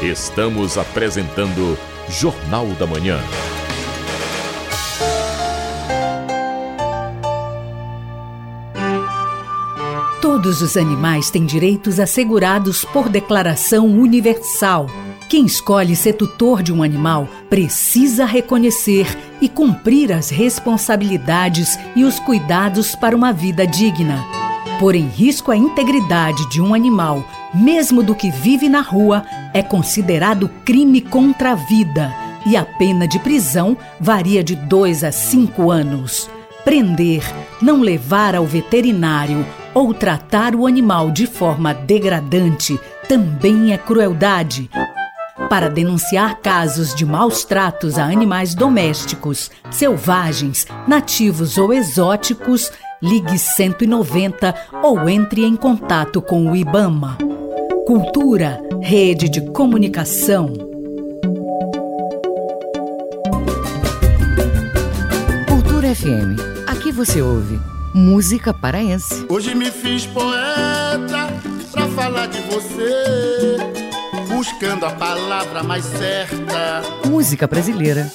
Estamos 0.00 0.78
apresentando 0.78 1.76
Jornal 2.08 2.66
da 2.78 2.86
Manhã. 2.86 3.18
Todos 10.20 10.62
os 10.62 10.76
animais 10.76 11.30
têm 11.30 11.44
direitos 11.44 11.98
assegurados 11.98 12.84
por 12.84 13.08
declaração 13.08 13.86
universal. 13.86 14.86
Quem 15.28 15.46
escolhe 15.46 15.96
ser 15.96 16.12
tutor 16.12 16.62
de 16.62 16.72
um 16.72 16.82
animal 16.82 17.28
precisa 17.50 18.24
reconhecer 18.24 19.06
e 19.40 19.48
cumprir 19.48 20.12
as 20.12 20.30
responsabilidades 20.30 21.76
e 21.96 22.04
os 22.04 22.20
cuidados 22.20 22.94
para 22.94 23.16
uma 23.16 23.32
vida 23.32 23.66
digna. 23.66 24.51
Pôr 24.82 24.96
em 24.96 25.06
risco 25.06 25.52
a 25.52 25.56
integridade 25.56 26.50
de 26.50 26.60
um 26.60 26.74
animal, 26.74 27.24
mesmo 27.54 28.02
do 28.02 28.16
que 28.16 28.32
vive 28.32 28.68
na 28.68 28.80
rua, 28.80 29.24
é 29.54 29.62
considerado 29.62 30.50
crime 30.64 31.00
contra 31.00 31.52
a 31.52 31.54
vida 31.54 32.12
e 32.44 32.56
a 32.56 32.64
pena 32.64 33.06
de 33.06 33.20
prisão 33.20 33.78
varia 34.00 34.42
de 34.42 34.56
2 34.56 35.04
a 35.04 35.12
5 35.12 35.70
anos. 35.70 36.28
Prender, 36.64 37.22
não 37.62 37.80
levar 37.80 38.34
ao 38.34 38.44
veterinário 38.44 39.46
ou 39.72 39.94
tratar 39.94 40.52
o 40.52 40.66
animal 40.66 41.12
de 41.12 41.28
forma 41.28 41.72
degradante 41.72 42.76
também 43.08 43.72
é 43.72 43.78
crueldade. 43.78 44.68
Para 45.48 45.70
denunciar 45.70 46.40
casos 46.40 46.92
de 46.92 47.06
maus 47.06 47.44
tratos 47.44 47.98
a 47.98 48.04
animais 48.04 48.52
domésticos, 48.52 49.48
selvagens, 49.70 50.66
nativos 50.88 51.56
ou 51.56 51.72
exóticos, 51.72 52.72
ligue 53.02 53.36
190 53.36 54.54
ou 54.82 55.08
entre 55.08 55.44
em 55.44 55.56
contato 55.56 56.22
com 56.22 56.50
o 56.50 56.54
IBAMA. 56.54 57.18
Cultura, 57.86 58.62
rede 58.80 59.28
de 59.28 59.40
comunicação. 59.50 60.52
Cultura 65.48 65.94
FM. 65.94 66.38
Aqui 66.68 66.92
você 66.92 67.20
ouve 67.20 67.60
música 67.92 68.54
paraense. 68.54 69.26
Hoje 69.28 69.54
me 69.54 69.70
fiz 69.70 70.06
poeta 70.06 71.28
pra 71.72 71.88
falar 71.88 72.26
de 72.28 72.40
você 72.42 73.56
buscando 74.28 74.86
a 74.86 74.90
palavra 74.92 75.62
mais 75.62 75.84
certa. 75.84 76.82
Música 77.08 77.46
brasileira. 77.46 78.10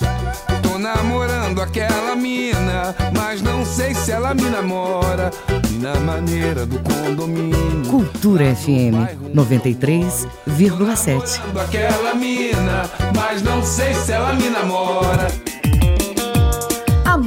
Tô 0.67 0.77
namorando 0.77 1.62
aquela 1.62 2.13
mina, 2.13 2.93
mas 3.15 3.41
não 3.41 3.65
sei 3.65 3.95
se 3.95 4.12
ela 4.12 4.33
me 4.33 4.50
namora. 4.50 5.31
Na 5.79 5.97
maneira 6.01 6.65
do 6.65 6.77
condomínio. 6.79 7.89
Cultura 7.89 8.53
FM 8.53 9.31
93,7. 9.33 11.39
Aquela 11.63 12.13
mina, 12.13 12.83
mas 13.15 13.41
não 13.41 13.63
sei 13.63 13.93
se 13.93 14.12
ela 14.12 14.33
me 14.33 14.50
namora. 14.50 15.27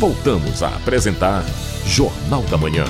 Voltamos 0.00 0.62
a 0.62 0.68
apresentar 0.68 1.44
Jornal 1.84 2.40
da 2.44 2.56
Manhã. 2.56 2.86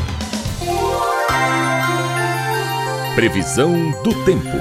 Previsão 3.16 3.90
do 4.04 4.24
tempo. 4.24 4.56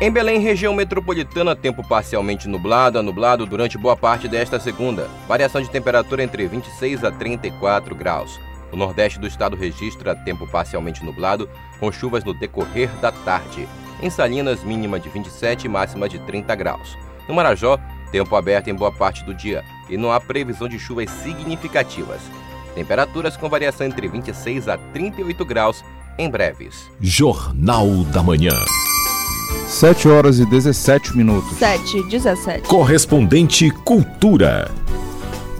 Em 0.00 0.10
Belém, 0.10 0.40
região 0.40 0.72
metropolitana, 0.72 1.54
tempo 1.54 1.86
parcialmente 1.86 2.48
nublado 2.48 2.98
a 2.98 3.02
nublado 3.02 3.44
durante 3.44 3.76
boa 3.76 3.94
parte 3.94 4.26
desta 4.26 4.58
segunda. 4.58 5.10
Variação 5.28 5.60
de 5.60 5.68
temperatura 5.68 6.22
entre 6.22 6.46
26 6.46 7.04
a 7.04 7.12
34 7.12 7.94
graus. 7.94 8.40
O 8.72 8.76
nordeste 8.76 9.18
do 9.18 9.26
estado 9.26 9.54
registra 9.54 10.16
tempo 10.16 10.46
parcialmente 10.46 11.04
nublado, 11.04 11.46
com 11.78 11.92
chuvas 11.92 12.24
no 12.24 12.32
decorrer 12.32 12.88
da 13.02 13.12
tarde. 13.12 13.68
Em 14.00 14.08
Salinas, 14.08 14.64
mínima 14.64 14.98
de 14.98 15.10
27 15.10 15.66
e 15.66 15.68
máxima 15.68 16.08
de 16.08 16.18
30 16.20 16.54
graus. 16.54 16.96
No 17.28 17.34
Marajó, 17.34 17.78
tempo 18.10 18.34
aberto 18.34 18.68
em 18.68 18.74
boa 18.74 18.90
parte 18.90 19.22
do 19.24 19.34
dia 19.34 19.62
e 19.88 19.96
não 19.96 20.12
há 20.12 20.20
previsão 20.20 20.68
de 20.68 20.78
chuvas 20.78 21.10
significativas. 21.10 22.20
Temperaturas 22.74 23.36
com 23.36 23.48
variação 23.48 23.86
entre 23.86 24.08
26 24.08 24.68
a 24.68 24.76
38 24.76 25.44
graus 25.44 25.84
em 26.18 26.30
breves. 26.30 26.88
Jornal 27.00 27.86
da 28.12 28.22
Manhã. 28.22 28.54
7 29.66 30.08
horas 30.08 30.38
e 30.38 30.46
17 30.46 31.16
minutos. 31.16 31.56
7 31.58 31.98
e 31.98 32.02
17. 32.08 32.68
Correspondente 32.68 33.70
Cultura. 33.70 34.70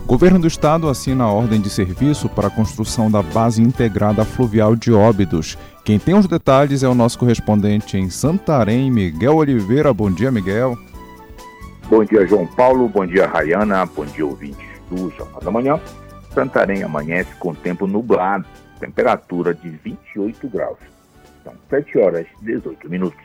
Governo 0.07 0.39
do 0.39 0.47
Estado 0.47 0.89
assina 0.89 1.25
a 1.25 1.31
ordem 1.31 1.61
de 1.61 1.69
serviço 1.69 2.31
para 2.31 2.49
a 2.49 2.51
construção 2.51 3.11
da 3.11 3.23
base 3.23 3.61
integrada 3.61 4.25
fluvial 4.25 4.75
de 4.75 4.91
Óbidos. 4.91 5.59
Quem 5.85 5.99
tem 5.99 6.15
os 6.15 6.27
detalhes 6.27 6.83
é 6.83 6.89
o 6.89 6.95
nosso 6.95 7.19
correspondente 7.19 7.99
em 7.99 8.09
Santarém, 8.09 8.91
Miguel 8.91 9.37
Oliveira. 9.37 9.93
Bom 9.93 10.11
dia, 10.11 10.31
Miguel. 10.31 10.79
Bom 11.89 12.05
dia, 12.05 12.27
João 12.27 12.47
Paulo. 12.47 12.87
Bom 12.87 13.07
dia, 13.07 13.27
Rayana. 13.27 13.87
Bom 13.87 14.05
dia, 14.05 14.27
ouvintes 14.27 14.69
do 14.91 15.09
Jornal 15.09 15.41
da 15.41 15.51
Manhã. 15.51 15.81
Santarém 16.35 16.83
amanhece 16.83 17.35
com 17.37 17.55
tempo 17.55 17.87
nublado, 17.87 18.45
temperatura 18.79 19.55
de 19.55 19.71
28 19.71 20.49
graus. 20.51 20.79
São 21.43 21.55
7 21.71 21.99
horas 21.99 22.27
e 22.43 22.45
18 22.45 22.91
minutos. 22.91 23.25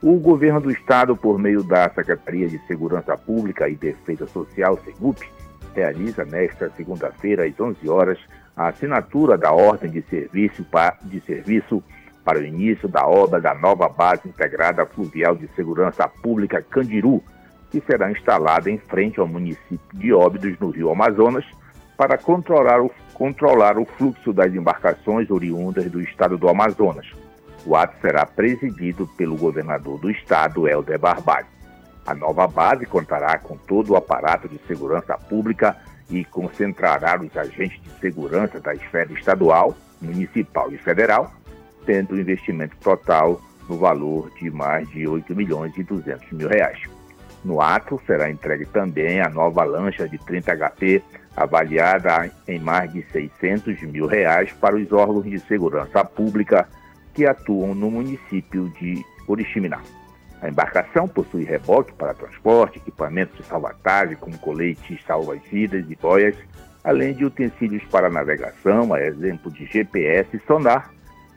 O 0.00 0.20
governo 0.20 0.60
do 0.60 0.70
estado, 0.70 1.16
por 1.16 1.36
meio 1.36 1.64
da 1.64 1.90
Secretaria 1.90 2.48
de 2.48 2.64
Segurança 2.68 3.16
Pública 3.16 3.68
e 3.68 3.74
Defesa 3.74 4.28
Social, 4.28 4.78
SEGUP, 4.84 5.28
realiza 5.74 6.24
nesta 6.24 6.70
segunda-feira, 6.76 7.44
às 7.44 7.58
11 7.58 7.88
horas, 7.88 8.18
a 8.56 8.68
assinatura 8.68 9.36
da 9.36 9.52
ordem 9.52 9.90
de 9.90 10.02
serviço, 10.02 10.62
para, 10.62 10.96
de 11.02 11.20
serviço 11.22 11.82
para 12.24 12.38
o 12.38 12.44
início 12.44 12.88
da 12.88 13.04
obra 13.04 13.40
da 13.40 13.52
nova 13.52 13.88
base 13.88 14.28
integrada 14.28 14.86
fluvial 14.86 15.34
de 15.34 15.48
segurança 15.56 16.06
pública 16.06 16.62
Candiru, 16.62 17.20
que 17.74 17.80
será 17.80 18.08
instalada 18.08 18.70
em 18.70 18.78
frente 18.78 19.18
ao 19.18 19.26
município 19.26 19.80
de 19.94 20.12
Óbidos, 20.12 20.56
no 20.60 20.70
Rio 20.70 20.92
Amazonas, 20.92 21.44
para 21.96 22.16
controlar 22.16 22.80
o, 22.80 22.88
controlar 23.12 23.76
o 23.76 23.84
fluxo 23.84 24.32
das 24.32 24.54
embarcações 24.54 25.28
oriundas 25.28 25.90
do 25.90 26.00
estado 26.00 26.38
do 26.38 26.48
Amazonas. 26.48 27.10
O 27.66 27.74
ato 27.74 27.96
será 28.00 28.24
presidido 28.24 29.08
pelo 29.16 29.36
governador 29.36 29.98
do 29.98 30.08
estado, 30.08 30.68
Helder 30.68 31.00
Barbalho. 31.00 31.48
A 32.06 32.14
nova 32.14 32.46
base 32.46 32.86
contará 32.86 33.38
com 33.38 33.56
todo 33.56 33.94
o 33.94 33.96
aparato 33.96 34.48
de 34.48 34.60
segurança 34.68 35.18
pública 35.18 35.76
e 36.08 36.24
concentrará 36.24 37.20
os 37.20 37.36
agentes 37.36 37.82
de 37.82 37.90
segurança 37.98 38.60
da 38.60 38.72
esfera 38.72 39.12
estadual, 39.12 39.74
municipal 40.00 40.72
e 40.72 40.78
federal, 40.78 41.32
tendo 41.84 42.14
um 42.14 42.18
investimento 42.20 42.76
total 42.76 43.40
no 43.68 43.76
valor 43.78 44.30
de 44.38 44.48
mais 44.48 44.88
de 44.90 45.08
8 45.08 45.34
milhões 45.34 45.76
e 45.76 45.82
200 45.82 46.30
mil 46.30 46.48
reais. 46.48 46.93
No 47.44 47.60
ato 47.60 48.00
será 48.06 48.30
entregue 48.30 48.64
também 48.64 49.20
a 49.20 49.28
nova 49.28 49.64
lancha 49.64 50.08
de 50.08 50.16
30 50.18 50.56
HP, 50.56 51.02
avaliada 51.36 52.30
em 52.48 52.58
mais 52.58 52.90
de 52.92 53.02
600 53.12 53.82
mil 53.82 54.06
reais 54.06 54.50
para 54.52 54.76
os 54.76 54.90
órgãos 54.90 55.24
de 55.24 55.38
segurança 55.40 56.02
pública 56.04 56.66
que 57.12 57.26
atuam 57.26 57.74
no 57.74 57.90
município 57.90 58.70
de 58.80 59.04
Oriximiná. 59.28 59.80
A 60.40 60.48
embarcação 60.48 61.06
possui 61.06 61.44
reboque 61.44 61.92
para 61.92 62.14
transporte, 62.14 62.78
equipamentos 62.78 63.36
de 63.38 63.44
salvatagem, 63.44 64.16
como 64.16 64.38
coletes 64.38 65.02
salva-vidas 65.06 65.84
e 65.88 65.96
boias, 65.96 66.36
além 66.82 67.14
de 67.14 67.24
utensílios 67.24 67.82
para 67.84 68.10
navegação, 68.10 68.92
a 68.92 69.00
exemplo 69.00 69.50
de 69.50 69.64
GPS 69.66 70.36
e 70.36 70.40
sonar, 70.40 70.90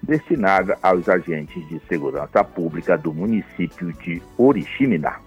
destinada 0.03 0.77
aos 0.81 1.07
agentes 1.07 1.67
de 1.69 1.79
segurança 1.87 2.43
pública 2.43 2.97
do 2.97 3.13
município 3.13 3.93
de 3.93 4.21
Oriximiná. 4.37 5.26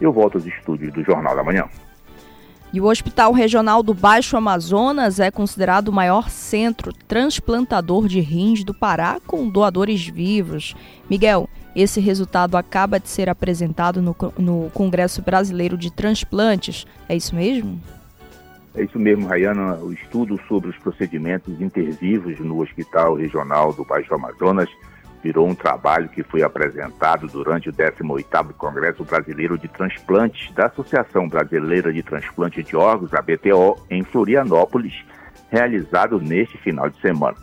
Eu 0.00 0.12
volto 0.12 0.36
aos 0.36 0.46
estúdios 0.46 0.92
do 0.92 1.02
Jornal 1.02 1.34
da 1.34 1.42
Manhã. 1.42 1.64
E 2.72 2.80
o 2.80 2.86
Hospital 2.86 3.32
Regional 3.32 3.82
do 3.82 3.94
Baixo 3.94 4.36
Amazonas 4.36 5.20
é 5.20 5.30
considerado 5.30 5.88
o 5.88 5.92
maior 5.92 6.28
centro 6.28 6.92
transplantador 6.92 8.08
de 8.08 8.20
rins 8.20 8.64
do 8.64 8.74
Pará 8.74 9.18
com 9.26 9.48
doadores 9.48 10.06
vivos. 10.06 10.74
Miguel, 11.08 11.48
esse 11.74 12.00
resultado 12.00 12.56
acaba 12.56 12.98
de 12.98 13.08
ser 13.08 13.28
apresentado 13.28 14.02
no, 14.02 14.16
no 14.36 14.70
Congresso 14.74 15.22
Brasileiro 15.22 15.78
de 15.78 15.92
Transplantes. 15.92 16.86
É 17.08 17.16
isso 17.16 17.34
mesmo? 17.34 17.80
É 18.74 18.82
isso 18.84 18.98
mesmo, 18.98 19.26
Rayana. 19.26 19.76
O 19.76 19.92
estudo 19.92 20.38
sobre 20.46 20.68
os 20.68 20.76
procedimentos 20.76 21.60
intervivos 21.60 22.38
no 22.40 22.60
Hospital 22.60 23.14
Regional 23.14 23.72
do 23.72 23.84
Baixo 23.84 24.12
Amazonas 24.12 24.68
virou 25.26 25.48
um 25.48 25.56
trabalho 25.56 26.08
que 26.08 26.22
foi 26.22 26.44
apresentado 26.44 27.26
durante 27.26 27.68
o 27.68 27.72
18º 27.72 28.52
Congresso 28.52 29.02
Brasileiro 29.02 29.58
de 29.58 29.66
Transplantes 29.66 30.54
da 30.54 30.66
Associação 30.66 31.28
Brasileira 31.28 31.92
de 31.92 32.00
Transplante 32.00 32.62
de 32.62 32.76
Órgãos, 32.76 33.12
a 33.12 33.20
BTO, 33.20 33.76
em 33.90 34.04
Florianópolis, 34.04 34.94
realizado 35.50 36.20
neste 36.20 36.56
final 36.58 36.88
de 36.88 37.00
semana. 37.00 37.36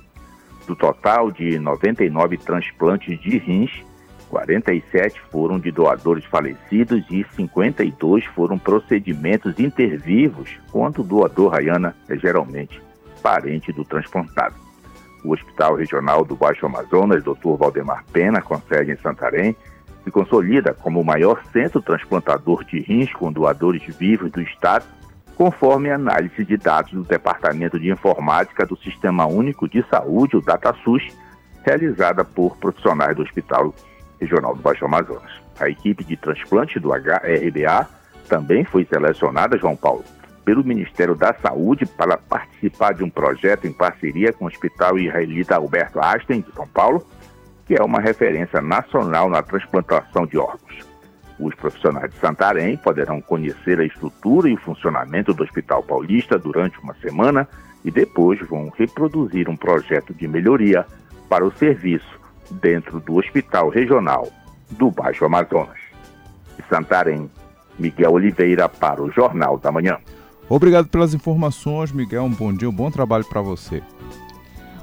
Do 0.66 0.78
total 0.78 1.30
de 1.30 1.60
99 1.60 2.38
transplantes 2.38 3.20
de 3.20 3.38
rins, 3.38 3.84
47 4.30 5.20
foram 5.30 5.60
de 5.60 5.70
doadores 5.70 6.24
falecidos 6.24 7.04
e 7.12 7.26
52 7.36 8.26
foram 8.28 8.58
procedimentos 8.58 9.60
intervivos, 9.60 10.50
quando 10.72 11.00
o 11.00 11.04
doador 11.04 11.52
Rayana 11.52 11.94
é 12.08 12.16
geralmente 12.16 12.82
parente 13.22 13.74
do 13.74 13.84
transplantado. 13.84 14.63
O 15.24 15.34
Hospital 15.34 15.76
Regional 15.76 16.26
do 16.26 16.36
Baixo 16.36 16.66
Amazonas, 16.66 17.24
Dr. 17.24 17.56
Valdemar 17.58 18.04
Pena, 18.12 18.42
com 18.42 18.60
sede 18.62 18.92
em 18.92 18.98
Santarém, 18.98 19.56
se 20.04 20.12
consolida 20.12 20.74
como 20.74 21.00
o 21.00 21.06
maior 21.06 21.42
centro 21.52 21.82
transplantador 21.82 22.64
de 22.66 22.80
rins 22.80 23.12
com 23.14 23.32
doadores 23.32 23.84
vivos 23.96 24.32
do 24.32 24.42
Estado, 24.42 24.86
conforme 25.36 25.90
análise 25.90 26.44
de 26.44 26.58
dados 26.58 26.92
do 26.92 27.04
Departamento 27.04 27.80
de 27.80 27.90
Informática 27.90 28.66
do 28.66 28.78
Sistema 28.78 29.26
Único 29.26 29.68
de 29.68 29.84
Saúde, 29.90 30.38
o 30.38 30.42
DataSUS, 30.42 31.04
realizada 31.64 32.24
por 32.24 32.58
profissionais 32.58 33.16
do 33.16 33.24
Hospital 33.24 33.74
Regional 34.20 34.56
do 34.56 34.62
Baixo 34.62 34.86
Amazonas. 34.86 35.32
A 35.60 35.70
equipe 35.70 36.04
de 36.04 36.18
transplante 36.18 36.80
do 36.80 36.90
HRBA 36.90 37.88
também 38.28 38.66
foi 38.66 38.86
selecionada, 38.86 39.58
João 39.58 39.76
Paulo, 39.76 40.04
pelo 40.44 40.64
Ministério 40.64 41.16
da 41.16 41.34
Saúde 41.34 41.86
para 41.86 42.18
participar 42.18 42.94
de 42.94 43.04
um 43.04 43.10
projeto 43.10 43.66
em 43.66 43.74
parceria 43.74 44.34
com 44.34 44.46
o 44.46 44.48
Hospital 44.48 44.98
Israelita 44.98 45.56
Alberto 45.56 46.00
Einstein, 46.00 46.42
de 46.42 46.52
São 46.54 46.68
Paulo, 46.68 47.06
que 47.66 47.76
é 47.76 47.82
uma 47.82 48.02
referência 48.02 48.62
nacional 48.62 49.30
na 49.30 49.42
transplantação 49.42 50.26
de 50.26 50.38
órgãos. 50.38 50.94
Os 51.40 51.56
profissionais 51.56 52.12
de 52.12 52.20
Santarém 52.20 52.78
poderão 52.78 53.20
conhecer 53.20 53.80
a 53.80 53.86
estrutura 53.86 54.50
e 54.50 54.54
o 54.54 54.60
funcionamento 54.60 55.34
do 55.34 55.44
Hospital 55.44 55.82
Paulista 55.82 56.38
durante 56.38 56.80
uma 56.80 56.94
semana 56.96 57.48
e 57.84 57.92
depois 57.92 58.40
vão 58.48 58.72
reproduzir 58.78 59.50
um 59.50 59.56
projeto 59.56 60.14
de 60.14 60.28
melhoria 60.28 60.86
para 61.28 61.46
o 61.46 61.52
serviço 61.52 62.20
dentro 62.52 63.00
do 63.00 63.16
Hospital 63.16 63.70
Regional 63.70 64.28
do 64.72 64.92
Baixo 64.92 65.26
Amazonas. 65.26 65.78
De 66.56 66.64
Santarém, 66.70 67.30
Miguel 67.78 68.12
Oliveira 68.12 68.70
para 68.70 69.02
o 69.02 69.12
Jornal 69.12 69.58
da 69.58 69.72
Manhã. 69.72 69.98
Obrigado 70.50 70.88
pelas 70.88 71.14
informações, 71.14 71.92
Miguel. 71.92 72.24
Um 72.24 72.30
bom 72.30 72.54
dia, 72.54 72.70
um 72.70 72.74
bom 72.74 72.92
trabalho 72.92 73.26
para 73.26 73.42
você. 73.42 73.82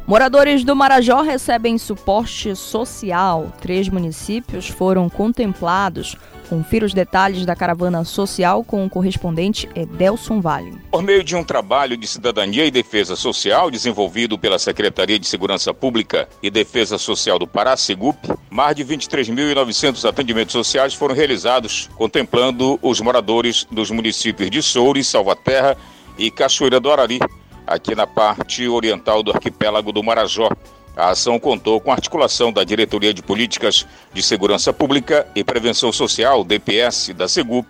Moradores 0.06 0.64
do 0.64 0.74
Marajó 0.74 1.22
recebem 1.22 1.78
suporte 1.78 2.56
social. 2.56 3.52
Três 3.60 3.88
municípios 3.88 4.68
foram 4.68 5.08
contemplados 5.08 6.16
Confira 6.50 6.84
os 6.84 6.92
detalhes 6.92 7.46
da 7.46 7.54
caravana 7.54 8.02
social 8.02 8.64
com 8.64 8.84
o 8.84 8.90
correspondente 8.90 9.68
Edelson 9.72 10.40
Vale. 10.40 10.76
Por 10.90 11.00
meio 11.00 11.22
de 11.22 11.36
um 11.36 11.44
trabalho 11.44 11.96
de 11.96 12.08
cidadania 12.08 12.66
e 12.66 12.72
defesa 12.72 13.14
social 13.14 13.70
desenvolvido 13.70 14.36
pela 14.36 14.58
Secretaria 14.58 15.16
de 15.16 15.28
Segurança 15.28 15.72
Pública 15.72 16.28
e 16.42 16.50
Defesa 16.50 16.98
Social 16.98 17.38
do 17.38 17.46
Pará, 17.46 17.76
Segup, 17.76 18.16
mais 18.50 18.74
de 18.74 18.84
23.900 18.84 20.08
atendimentos 20.08 20.52
sociais 20.52 20.92
foram 20.92 21.14
realizados, 21.14 21.88
contemplando 21.94 22.80
os 22.82 23.00
moradores 23.00 23.64
dos 23.70 23.92
municípios 23.92 24.50
de 24.50 24.60
Soures, 24.60 25.06
Salvaterra 25.06 25.76
e 26.18 26.32
Cachoeira 26.32 26.80
do 26.80 26.90
Arari, 26.90 27.20
aqui 27.64 27.94
na 27.94 28.08
parte 28.08 28.66
oriental 28.66 29.22
do 29.22 29.30
arquipélago 29.30 29.92
do 29.92 30.02
Marajó. 30.02 30.48
A 30.96 31.10
ação 31.10 31.38
contou 31.38 31.80
com 31.80 31.90
a 31.90 31.94
articulação 31.94 32.52
da 32.52 32.64
Diretoria 32.64 33.14
de 33.14 33.22
Políticas 33.22 33.86
de 34.12 34.22
Segurança 34.22 34.72
Pública 34.72 35.26
e 35.34 35.44
Prevenção 35.44 35.92
Social, 35.92 36.44
DPS, 36.44 37.14
da 37.14 37.28
Segup, 37.28 37.66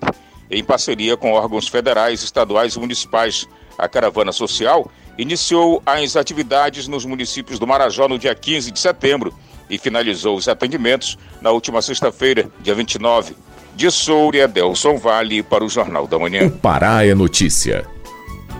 em 0.51 0.65
parceria 0.65 1.17
com 1.17 1.33
órgãos 1.33 1.69
federais, 1.69 2.23
estaduais 2.23 2.75
e 2.75 2.81
municipais. 2.81 3.47
A 3.79 3.89
caravana 3.89 4.33
social 4.33 4.91
iniciou 5.17 5.83
as 5.87 6.17
atividades 6.17 6.89
nos 6.89 7.05
municípios 7.05 7.59
do 7.59 7.67
Marajó 7.67 8.09
no 8.09 8.19
dia 8.19 8.35
15 8.35 8.71
de 8.71 8.81
setembro 8.81 9.35
e 9.69 9.79
finalizou 9.79 10.37
os 10.37 10.49
atendimentos 10.49 11.17
na 11.41 11.51
última 11.51 11.81
sexta-feira, 11.81 12.51
dia 12.61 12.75
29. 12.75 13.37
De 13.77 13.91
Souria, 13.91 14.49
Delson 14.49 14.97
Vale, 14.99 15.43
para 15.43 15.65
o 15.65 15.69
Jornal 15.69 16.07
da 16.07 16.19
Manhã. 16.19 16.47
O 16.47 16.51
Pará 16.51 17.07
é 17.07 17.15
notícia. 17.15 17.87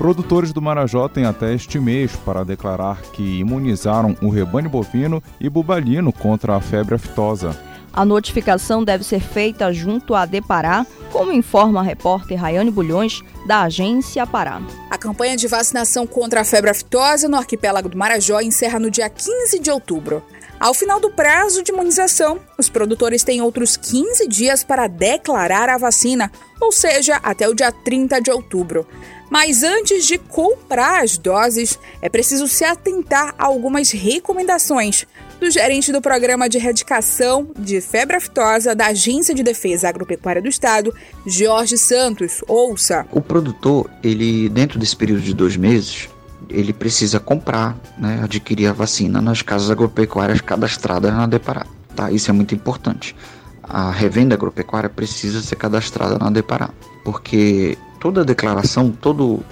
Produtores 0.01 0.51
do 0.51 0.63
Marajó 0.63 1.09
têm 1.09 1.27
até 1.27 1.53
este 1.53 1.79
mês 1.79 2.17
para 2.25 2.43
declarar 2.43 3.03
que 3.13 3.41
imunizaram 3.41 4.17
o 4.23 4.31
rebanho 4.31 4.71
bovino 4.71 5.23
e 5.39 5.47
bubalino 5.47 6.11
contra 6.11 6.57
a 6.57 6.61
febre 6.61 6.95
aftosa. 6.95 7.55
A 7.93 8.03
notificação 8.03 8.83
deve 8.83 9.05
ser 9.05 9.21
feita 9.21 9.71
junto 9.75 10.15
à 10.15 10.25
Depará, 10.25 10.87
como 11.13 11.35
informa 11.35 11.81
a 11.81 11.83
repórter 11.83 12.41
Rayane 12.41 12.71
Bulhões, 12.71 13.21
da 13.47 13.65
agência 13.65 14.27
Pará. 14.27 14.63
A 14.91 14.97
campanha 14.97 15.37
de 15.37 15.47
vacinação 15.47 16.07
contra 16.07 16.41
a 16.41 16.45
febre 16.45 16.71
aftosa 16.71 17.29
no 17.29 17.37
arquipélago 17.37 17.91
do 17.91 17.99
Marajó 17.99 18.41
encerra 18.41 18.79
no 18.79 18.91
dia 18.91 19.11
15 19.11 19.59
de 19.59 19.71
outubro. 19.71 20.23
Ao 20.59 20.73
final 20.73 20.99
do 20.99 21.11
prazo 21.11 21.63
de 21.63 21.73
imunização, 21.73 22.39
os 22.59 22.71
produtores 22.71 23.23
têm 23.23 23.43
outros 23.43 23.77
15 23.77 24.27
dias 24.29 24.65
para 24.65 24.87
declarar 24.87 25.69
a 25.69 25.77
vacina, 25.77 26.31
ou 26.61 26.73
seja, 26.73 27.17
até 27.23 27.47
o 27.49 27.55
dia 27.55 27.73
30 27.73 28.21
de 28.21 28.31
outubro. 28.31 28.87
Mas 29.31 29.63
antes 29.63 30.07
de 30.07 30.19
comprar 30.19 31.05
as 31.05 31.17
doses, 31.17 31.79
é 32.03 32.09
preciso 32.09 32.49
se 32.49 32.65
atentar 32.65 33.33
a 33.39 33.47
algumas 33.47 33.93
recomendações 33.93 35.07
do 35.39 35.49
gerente 35.49 35.93
do 35.93 36.03
Programa 36.03 36.49
de 36.49 36.59
Erradicação 36.59 37.49
de 37.57 37.81
Febre 37.81 38.17
Aftosa 38.17 38.75
da 38.75 38.89
Agência 38.89 39.35
de 39.35 39.43
Defesa 39.43 39.89
Agropecuária 39.89 40.43
do 40.43 40.49
Estado, 40.49 40.93
Jorge 41.25 41.79
Santos. 41.79 42.43
Ouça. 42.49 43.07
O 43.13 43.21
produtor, 43.21 43.89
ele 44.03 44.49
dentro 44.49 44.79
desse 44.79 44.97
período 44.97 45.23
de 45.23 45.33
dois 45.33 45.57
meses, 45.57 46.09
ele 46.49 46.73
precisa 46.73 47.21
comprar, 47.21 47.79
né, 47.97 48.21
adquirir 48.25 48.67
a 48.67 48.73
vacina 48.73 49.23
nas 49.23 49.41
casas 49.43 49.71
agropecuárias 49.71 50.41
cadastradas 50.41 51.13
na 51.13 51.27
Depará. 51.27 51.65
Tá? 51.95 52.11
Isso 52.11 52.31
é 52.31 52.35
muito 52.35 52.55
importante. 52.55 53.15
A 53.63 53.91
revenda 53.91 54.35
agropecuária 54.35 54.91
precisa 54.91 55.41
ser 55.41 55.57
cadastrada 55.57 56.19
na 56.19 56.31
Depará, 56.31 56.71
porque 57.05 57.79
toda 58.01 58.23
a 58.23 58.25
declaração, 58.25 58.91
todo 58.91 59.45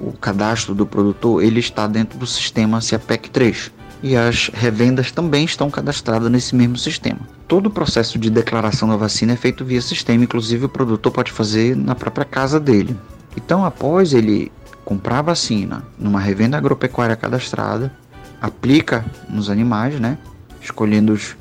o 0.00 0.12
cadastro 0.20 0.74
do 0.74 0.84
produtor, 0.86 1.44
ele 1.44 1.60
está 1.60 1.86
dentro 1.86 2.18
do 2.18 2.26
sistema 2.26 2.80
CIAPEC 2.80 3.30
3. 3.30 3.70
E 4.02 4.16
as 4.16 4.50
revendas 4.52 5.12
também 5.12 5.44
estão 5.44 5.70
cadastradas 5.70 6.28
nesse 6.28 6.56
mesmo 6.56 6.76
sistema. 6.76 7.20
Todo 7.46 7.66
o 7.66 7.70
processo 7.70 8.18
de 8.18 8.30
declaração 8.30 8.88
da 8.88 8.96
vacina 8.96 9.34
é 9.34 9.36
feito 9.36 9.64
via 9.64 9.80
sistema, 9.80 10.24
inclusive 10.24 10.64
o 10.64 10.68
produtor 10.68 11.12
pode 11.12 11.30
fazer 11.30 11.76
na 11.76 11.94
própria 11.94 12.24
casa 12.24 12.58
dele. 12.58 12.96
Então, 13.36 13.64
após 13.64 14.12
ele 14.12 14.50
comprar 14.84 15.20
a 15.20 15.22
vacina 15.22 15.84
numa 15.96 16.18
revenda 16.18 16.56
agropecuária 16.56 17.14
cadastrada, 17.14 17.92
aplica 18.40 19.04
nos 19.28 19.48
animais, 19.48 20.00
né? 20.00 20.18
Escolhendo 20.60 21.12
os, 21.12 21.36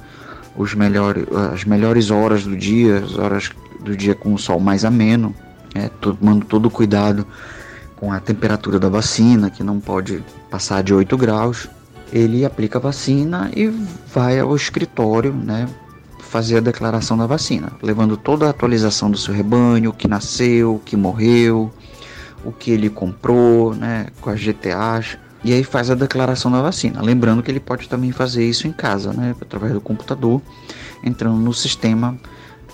os 0.55 0.75
melhores, 0.75 1.25
as 1.51 1.63
melhores 1.63 2.11
horas 2.11 2.43
do 2.43 2.55
dia, 2.55 2.99
as 2.99 3.17
horas 3.17 3.49
do 3.79 3.97
dia 3.97 4.13
com 4.13 4.35
o 4.35 4.37
sol 4.37 4.59
mais 4.59 4.85
ameno, 4.85 5.33
é, 5.75 5.89
tomando 5.89 6.45
todo 6.45 6.65
o 6.67 6.71
cuidado 6.71 7.25
com 7.95 8.11
a 8.11 8.19
temperatura 8.19 8.79
da 8.79 8.89
vacina, 8.89 9.49
que 9.49 9.63
não 9.63 9.79
pode 9.79 10.23
passar 10.49 10.81
de 10.81 10.93
8 10.93 11.15
graus. 11.17 11.69
Ele 12.11 12.43
aplica 12.43 12.77
a 12.77 12.81
vacina 12.81 13.51
e 13.55 13.67
vai 14.13 14.39
ao 14.39 14.55
escritório, 14.55 15.31
né, 15.33 15.67
fazer 16.19 16.57
a 16.57 16.61
declaração 16.61 17.17
da 17.17 17.27
vacina, 17.27 17.71
levando 17.81 18.17
toda 18.17 18.47
a 18.47 18.49
atualização 18.49 19.11
do 19.11 19.17
seu 19.17 19.33
rebanho, 19.33 19.91
o 19.91 19.93
que 19.93 20.07
nasceu, 20.07 20.75
o 20.75 20.79
que 20.79 20.95
morreu, 20.95 21.71
o 22.43 22.51
que 22.51 22.71
ele 22.71 22.89
comprou, 22.89 23.75
né, 23.75 24.07
com 24.19 24.29
as 24.29 24.39
GTAs, 24.39 25.17
e 25.43 25.53
aí 25.53 25.63
faz 25.63 25.89
a 25.89 25.95
declaração 25.95 26.51
da 26.51 26.61
vacina. 26.61 27.01
Lembrando 27.01 27.43
que 27.43 27.51
ele 27.51 27.59
pode 27.59 27.87
também 27.89 28.11
fazer 28.11 28.47
isso 28.47 28.67
em 28.67 28.71
casa, 28.71 29.13
né, 29.13 29.35
através 29.41 29.73
do 29.73 29.81
computador, 29.81 30.41
entrando 31.03 31.37
no 31.37 31.53
sistema, 31.53 32.17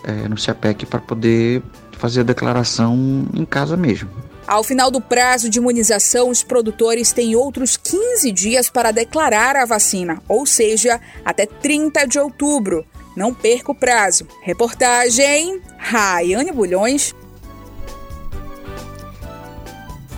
é, 0.03 0.27
no 0.27 0.37
CIAPEC, 0.37 0.85
para 0.85 0.99
poder 0.99 1.61
fazer 1.97 2.21
a 2.21 2.23
declaração 2.23 3.25
em 3.33 3.45
casa 3.45 3.75
mesmo. 3.75 4.09
Ao 4.47 4.63
final 4.63 4.89
do 4.89 5.01
prazo 5.01 5.49
de 5.49 5.59
imunização, 5.59 6.29
os 6.29 6.41
produtores 6.41 7.11
têm 7.11 7.35
outros 7.35 7.75
15 7.75 8.31
dias 8.31 8.69
para 8.69 8.91
declarar 8.91 9.57
a 9.57 9.65
vacina, 9.65 10.21
ou 10.27 10.45
seja, 10.45 11.01
até 11.25 11.45
30 11.45 12.05
de 12.07 12.17
outubro. 12.17 12.85
Não 13.15 13.33
perca 13.33 13.71
o 13.71 13.75
prazo. 13.75 14.25
Reportagem 14.43 15.61
Raiane 15.77 16.51
Bulhões. 16.51 17.13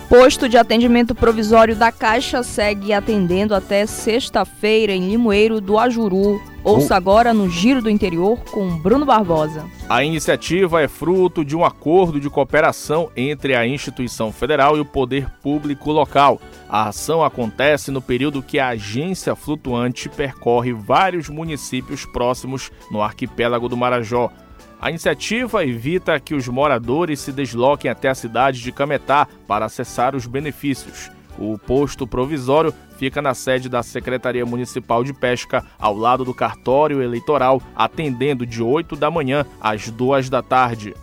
Posto 0.08 0.48
de 0.48 0.58
atendimento 0.58 1.14
provisório 1.14 1.74
da 1.74 1.90
Caixa 1.90 2.42
segue 2.42 2.92
atendendo 2.92 3.54
até 3.54 3.86
sexta-feira 3.86 4.92
em 4.92 5.08
Limoeiro 5.08 5.60
do 5.60 5.78
Ajuru. 5.78 6.40
Ouça 6.62 6.94
agora 6.94 7.32
no 7.32 7.48
Giro 7.48 7.80
do 7.80 7.88
Interior 7.88 8.38
com 8.50 8.76
Bruno 8.76 9.06
Barbosa. 9.06 9.64
A 9.88 10.04
iniciativa 10.04 10.82
é 10.82 10.86
fruto 10.86 11.42
de 11.42 11.56
um 11.56 11.64
acordo 11.64 12.20
de 12.20 12.28
cooperação 12.28 13.10
entre 13.16 13.54
a 13.56 13.66
instituição 13.66 14.30
federal 14.30 14.76
e 14.76 14.80
o 14.80 14.84
poder 14.84 15.30
público 15.42 15.90
local. 15.90 16.38
A 16.68 16.88
ação 16.88 17.24
acontece 17.24 17.90
no 17.90 18.02
período 18.02 18.42
que 18.42 18.58
a 18.58 18.68
agência 18.68 19.34
flutuante 19.34 20.10
percorre 20.10 20.72
vários 20.74 21.30
municípios 21.30 22.04
próximos 22.04 22.70
no 22.90 23.00
arquipélago 23.00 23.66
do 23.66 23.76
Marajó. 23.76 24.30
A 24.78 24.90
iniciativa 24.90 25.64
evita 25.64 26.20
que 26.20 26.34
os 26.34 26.46
moradores 26.46 27.20
se 27.20 27.32
desloquem 27.32 27.90
até 27.90 28.10
a 28.10 28.14
cidade 28.14 28.60
de 28.62 28.70
Cametá 28.70 29.26
para 29.46 29.64
acessar 29.64 30.14
os 30.14 30.26
benefícios. 30.26 31.10
O 31.38 31.56
posto 31.58 32.06
provisório 32.06 32.74
fica 32.98 33.22
na 33.22 33.32
sede 33.32 33.68
da 33.68 33.82
Secretaria 33.82 34.44
Municipal 34.44 35.02
de 35.02 35.12
Pesca, 35.12 35.64
ao 35.78 35.96
lado 35.96 36.24
do 36.24 36.34
cartório 36.34 37.02
eleitoral, 37.02 37.62
atendendo 37.74 38.44
de 38.44 38.62
8 38.62 38.94
da 38.94 39.10
manhã 39.10 39.46
às 39.60 39.88
2 39.88 40.28
da 40.28 40.42
tarde. 40.42 40.94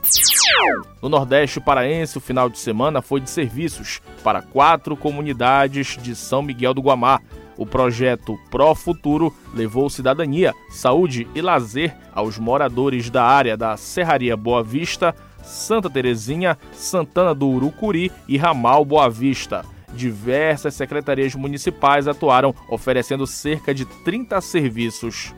No 1.02 1.10
Nordeste 1.10 1.60
Paraense, 1.60 2.18
o 2.18 2.22
final 2.22 2.50
de 2.50 2.60
semana 2.60 3.02
foi 3.02 3.20
de 3.20 3.30
serviços 3.30 4.02
para 4.24 4.42
quatro 4.42 4.96
comunidades 4.96 5.98
de 6.02 6.16
São 6.16 6.42
Miguel 6.42 6.74
do 6.74 6.82
Guamá. 6.82 7.20
O 7.58 7.66
projeto 7.66 8.38
Pro 8.52 8.76
Futuro 8.76 9.34
levou 9.54 9.90
cidadania, 9.90 10.54
saúde 10.70 11.28
e 11.34 11.42
lazer 11.42 11.96
aos 12.14 12.38
moradores 12.38 13.10
da 13.10 13.24
área 13.24 13.58
da 13.58 13.76
Serraria 13.76 14.38
Boa 14.38 14.64
Vista, 14.64 15.16
Santa 15.42 15.90
Terezinha, 15.90 16.58
Santana 16.74 17.34
do 17.34 17.48
Urucuri 17.48 18.12
e 18.28 18.38
Ramal 18.38 18.86
Boa 18.86 19.10
Vista. 19.10 19.66
Diversas 19.94 20.76
secretarias 20.76 21.34
municipais 21.36 22.08
atuaram, 22.08 22.54
oferecendo 22.70 23.26
cerca 23.26 23.74
de 23.74 23.86
30 23.86 24.40
serviços. 24.42 25.34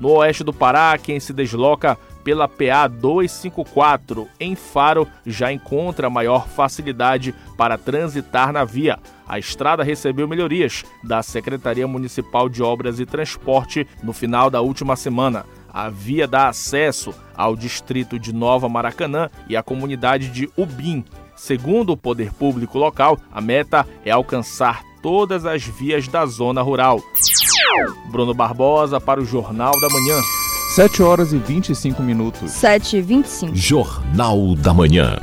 No 0.00 0.10
oeste 0.16 0.42
do 0.42 0.52
Pará, 0.52 0.96
quem 0.98 1.20
se 1.20 1.32
desloca 1.32 1.96
pela 2.24 2.48
PA 2.48 2.88
254 2.88 4.26
em 4.40 4.56
Faro 4.56 5.06
já 5.24 5.52
encontra 5.52 6.10
maior 6.10 6.48
facilidade 6.48 7.32
para 7.56 7.78
transitar 7.78 8.52
na 8.52 8.64
via. 8.64 8.98
A 9.28 9.38
estrada 9.38 9.84
recebeu 9.84 10.26
melhorias 10.26 10.84
da 11.04 11.22
Secretaria 11.22 11.86
Municipal 11.86 12.48
de 12.48 12.64
Obras 12.64 12.98
e 12.98 13.06
Transporte 13.06 13.86
no 14.02 14.12
final 14.12 14.50
da 14.50 14.60
última 14.60 14.96
semana. 14.96 15.46
A 15.72 15.88
via 15.88 16.26
dá 16.26 16.48
acesso 16.48 17.14
ao 17.34 17.54
distrito 17.54 18.18
de 18.18 18.32
Nova 18.32 18.68
Maracanã 18.68 19.30
e 19.48 19.56
à 19.56 19.62
comunidade 19.62 20.28
de 20.28 20.50
Ubim. 20.56 21.04
Segundo 21.36 21.92
o 21.92 21.96
poder 21.96 22.32
público 22.32 22.78
local, 22.78 23.18
a 23.30 23.40
meta 23.40 23.86
é 24.04 24.10
alcançar 24.10 24.82
todas 25.02 25.44
as 25.44 25.62
vias 25.62 26.08
da 26.08 26.24
zona 26.24 26.62
rural. 26.62 26.98
Bruno 28.10 28.32
Barbosa 28.34 28.98
para 28.98 29.20
o 29.20 29.24
Jornal 29.24 29.72
da 29.80 29.88
Manhã. 29.88 30.20
7 30.74 31.02
horas 31.02 31.32
e 31.32 31.38
25 31.38 32.02
minutos. 32.02 32.50
7 32.50 32.96
e 32.96 33.02
25. 33.02 33.54
Jornal 33.54 34.56
da 34.56 34.74
Manhã. 34.74 35.16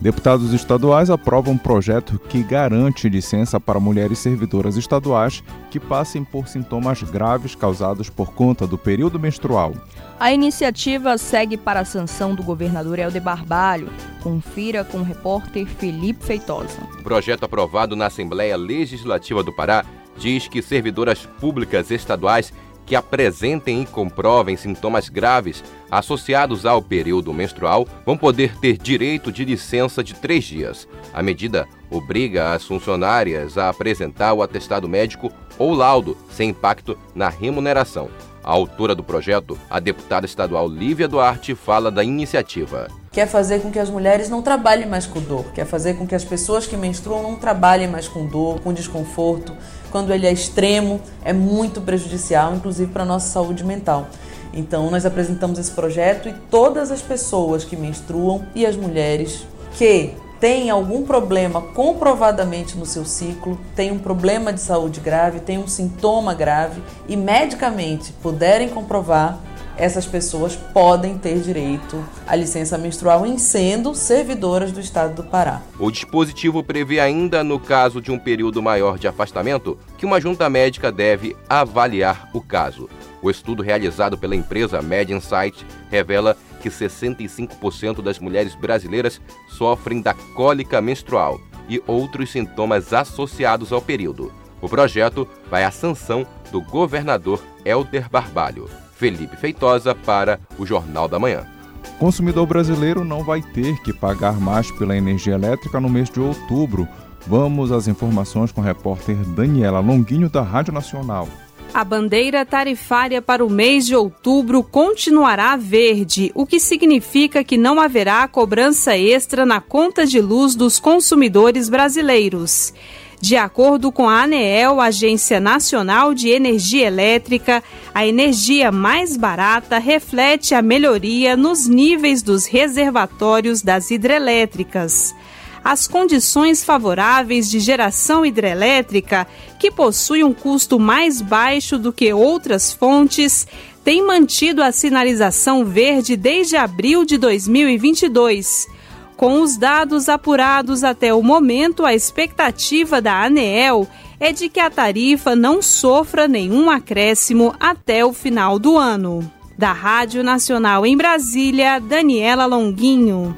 Deputados 0.00 0.52
estaduais 0.52 1.10
aprovam 1.10 1.54
um 1.54 1.58
projeto 1.58 2.20
que 2.28 2.40
garante 2.42 3.08
licença 3.08 3.58
para 3.58 3.80
mulheres 3.80 4.20
servidoras 4.20 4.76
estaduais 4.76 5.42
que 5.70 5.80
passem 5.80 6.22
por 6.22 6.46
sintomas 6.46 7.02
graves 7.02 7.56
causados 7.56 8.08
por 8.08 8.32
conta 8.32 8.64
do 8.64 8.78
período 8.78 9.18
menstrual. 9.18 9.72
A 10.20 10.32
iniciativa 10.32 11.16
segue 11.16 11.56
para 11.56 11.78
a 11.78 11.84
sanção 11.84 12.34
do 12.34 12.42
governador 12.42 12.98
Helder 12.98 13.22
Barbalho. 13.22 13.88
Confira 14.20 14.82
com 14.82 14.98
o 14.98 15.04
repórter 15.04 15.64
Felipe 15.64 16.24
Feitosa. 16.24 16.80
O 16.98 17.04
projeto 17.04 17.44
aprovado 17.44 17.94
na 17.94 18.06
Assembleia 18.06 18.56
Legislativa 18.56 19.44
do 19.44 19.52
Pará 19.52 19.84
diz 20.16 20.48
que 20.48 20.60
servidoras 20.60 21.24
públicas 21.24 21.92
estaduais 21.92 22.52
que 22.84 22.96
apresentem 22.96 23.82
e 23.82 23.86
comprovem 23.86 24.56
sintomas 24.56 25.08
graves 25.08 25.62
associados 25.88 26.66
ao 26.66 26.82
período 26.82 27.32
menstrual 27.32 27.86
vão 28.04 28.16
poder 28.16 28.58
ter 28.58 28.76
direito 28.76 29.30
de 29.30 29.44
licença 29.44 30.02
de 30.02 30.14
três 30.14 30.44
dias. 30.44 30.88
A 31.14 31.22
medida 31.22 31.68
obriga 31.88 32.54
as 32.54 32.64
funcionárias 32.64 33.56
a 33.56 33.68
apresentar 33.68 34.32
o 34.32 34.42
atestado 34.42 34.88
médico 34.88 35.30
ou 35.56 35.74
laudo 35.74 36.16
sem 36.28 36.50
impacto 36.50 36.98
na 37.14 37.28
remuneração. 37.28 38.10
A 38.48 38.52
autora 38.52 38.94
do 38.94 39.04
projeto, 39.04 39.58
a 39.68 39.78
deputada 39.78 40.24
estadual 40.24 40.66
Lívia 40.66 41.06
Duarte, 41.06 41.54
fala 41.54 41.90
da 41.90 42.02
iniciativa. 42.02 42.88
Quer 43.12 43.28
fazer 43.28 43.60
com 43.60 43.70
que 43.70 43.78
as 43.78 43.90
mulheres 43.90 44.30
não 44.30 44.40
trabalhem 44.40 44.88
mais 44.88 45.04
com 45.04 45.20
dor, 45.20 45.44
quer 45.52 45.66
fazer 45.66 45.98
com 45.98 46.06
que 46.06 46.14
as 46.14 46.24
pessoas 46.24 46.66
que 46.66 46.74
menstruam 46.74 47.22
não 47.22 47.36
trabalhem 47.36 47.88
mais 47.88 48.08
com 48.08 48.24
dor, 48.24 48.58
com 48.60 48.72
desconforto. 48.72 49.54
Quando 49.90 50.14
ele 50.14 50.26
é 50.26 50.32
extremo, 50.32 50.98
é 51.22 51.30
muito 51.34 51.82
prejudicial, 51.82 52.54
inclusive 52.54 52.90
para 52.90 53.02
a 53.02 53.06
nossa 53.06 53.28
saúde 53.28 53.62
mental. 53.62 54.08
Então, 54.54 54.90
nós 54.90 55.04
apresentamos 55.04 55.58
esse 55.58 55.72
projeto 55.72 56.26
e 56.30 56.32
todas 56.50 56.90
as 56.90 57.02
pessoas 57.02 57.64
que 57.64 57.76
menstruam 57.76 58.46
e 58.54 58.64
as 58.64 58.76
mulheres 58.76 59.46
que 59.76 60.14
tem 60.40 60.70
algum 60.70 61.02
problema 61.02 61.60
comprovadamente 61.60 62.76
no 62.76 62.86
seu 62.86 63.04
ciclo, 63.04 63.58
tem 63.74 63.90
um 63.90 63.98
problema 63.98 64.52
de 64.52 64.60
saúde 64.60 65.00
grave, 65.00 65.40
tem 65.40 65.58
um 65.58 65.66
sintoma 65.66 66.34
grave 66.34 66.82
e 67.08 67.16
medicamente 67.16 68.12
puderem 68.22 68.68
comprovar, 68.68 69.38
essas 69.76 70.06
pessoas 70.06 70.56
podem 70.56 71.16
ter 71.16 71.38
direito 71.38 72.04
à 72.26 72.34
licença 72.34 72.76
menstrual 72.76 73.24
em 73.24 73.38
sendo 73.38 73.94
servidoras 73.94 74.72
do 74.72 74.80
Estado 74.80 75.14
do 75.14 75.22
Pará. 75.22 75.62
O 75.78 75.88
dispositivo 75.90 76.64
prevê 76.64 76.98
ainda, 76.98 77.44
no 77.44 77.60
caso 77.60 78.00
de 78.00 78.10
um 78.10 78.18
período 78.18 78.60
maior 78.60 78.98
de 78.98 79.06
afastamento, 79.06 79.78
que 79.96 80.04
uma 80.04 80.20
junta 80.20 80.50
médica 80.50 80.90
deve 80.90 81.36
avaliar 81.48 82.28
o 82.34 82.40
caso. 82.40 82.90
O 83.22 83.30
estudo 83.30 83.62
realizado 83.62 84.18
pela 84.18 84.34
empresa 84.34 84.82
Med 84.82 85.12
Insight 85.12 85.64
revela 85.88 86.36
que 86.60 86.68
65% 86.68 88.02
das 88.02 88.18
mulheres 88.18 88.54
brasileiras 88.54 89.20
sofrem 89.48 90.00
da 90.00 90.14
cólica 90.14 90.80
menstrual 90.80 91.40
e 91.68 91.82
outros 91.86 92.30
sintomas 92.30 92.92
associados 92.92 93.72
ao 93.72 93.82
período. 93.82 94.32
O 94.60 94.68
projeto 94.68 95.28
vai 95.50 95.64
à 95.64 95.70
sanção 95.70 96.26
do 96.50 96.60
governador 96.60 97.42
Helder 97.64 98.08
Barbalho. 98.10 98.68
Felipe 98.94 99.36
Feitosa 99.36 99.94
para 99.94 100.40
o 100.58 100.66
Jornal 100.66 101.06
da 101.06 101.18
Manhã. 101.18 101.46
O 101.94 101.98
consumidor 101.98 102.46
brasileiro 102.46 103.04
não 103.04 103.22
vai 103.22 103.40
ter 103.40 103.80
que 103.82 103.92
pagar 103.92 104.40
mais 104.40 104.70
pela 104.72 104.96
energia 104.96 105.34
elétrica 105.34 105.80
no 105.80 105.88
mês 105.88 106.10
de 106.10 106.20
outubro. 106.20 106.88
Vamos 107.26 107.70
às 107.70 107.86
informações 107.86 108.50
com 108.50 108.60
a 108.60 108.64
repórter 108.64 109.16
Daniela 109.16 109.80
Longuinho 109.80 110.28
da 110.28 110.42
Rádio 110.42 110.72
Nacional. 110.72 111.28
A 111.72 111.84
bandeira 111.84 112.44
tarifária 112.46 113.20
para 113.20 113.44
o 113.44 113.50
mês 113.50 113.86
de 113.86 113.94
outubro 113.94 114.62
continuará 114.62 115.54
verde, 115.56 116.32
o 116.34 116.46
que 116.46 116.58
significa 116.58 117.44
que 117.44 117.58
não 117.58 117.78
haverá 117.78 118.26
cobrança 118.26 118.96
extra 118.96 119.44
na 119.44 119.60
conta 119.60 120.06
de 120.06 120.20
luz 120.20 120.54
dos 120.54 120.78
consumidores 120.78 121.68
brasileiros. 121.68 122.72
De 123.20 123.36
acordo 123.36 123.90
com 123.90 124.08
a 124.08 124.22
ANEEL, 124.22 124.80
Agência 124.80 125.40
Nacional 125.40 126.14
de 126.14 126.30
Energia 126.30 126.86
Elétrica, 126.86 127.62
a 127.92 128.06
energia 128.06 128.70
mais 128.70 129.16
barata 129.16 129.78
reflete 129.78 130.54
a 130.54 130.62
melhoria 130.62 131.36
nos 131.36 131.66
níveis 131.66 132.22
dos 132.22 132.46
reservatórios 132.46 133.60
das 133.60 133.90
hidrelétricas 133.90 135.14
as 135.64 135.86
condições 135.86 136.64
favoráveis 136.64 137.50
de 137.50 137.60
geração 137.60 138.24
hidrelétrica, 138.24 139.26
que 139.58 139.70
possui 139.70 140.24
um 140.24 140.32
custo 140.32 140.78
mais 140.78 141.20
baixo 141.20 141.78
do 141.78 141.92
que 141.92 142.12
outras 142.12 142.72
fontes, 142.72 143.46
têm 143.84 144.06
mantido 144.06 144.62
a 144.62 144.72
sinalização 144.72 145.64
verde 145.64 146.16
desde 146.16 146.56
abril 146.56 147.04
de 147.04 147.16
2022. 147.18 148.68
Com 149.16 149.40
os 149.42 149.56
dados 149.56 150.08
apurados 150.08 150.84
até 150.84 151.12
o 151.12 151.22
momento, 151.22 151.84
a 151.84 151.92
expectativa 151.92 153.02
da 153.02 153.24
ANEEL 153.24 153.88
é 154.20 154.32
de 154.32 154.48
que 154.48 154.60
a 154.60 154.70
tarifa 154.70 155.34
não 155.34 155.60
sofra 155.62 156.28
nenhum 156.28 156.70
acréscimo 156.70 157.54
até 157.58 158.04
o 158.04 158.12
final 158.12 158.58
do 158.58 158.76
ano. 158.76 159.28
Da 159.56 159.72
Rádio 159.72 160.22
Nacional 160.22 160.86
em 160.86 160.96
Brasília, 160.96 161.80
Daniela 161.80 162.46
Longuinho. 162.46 163.36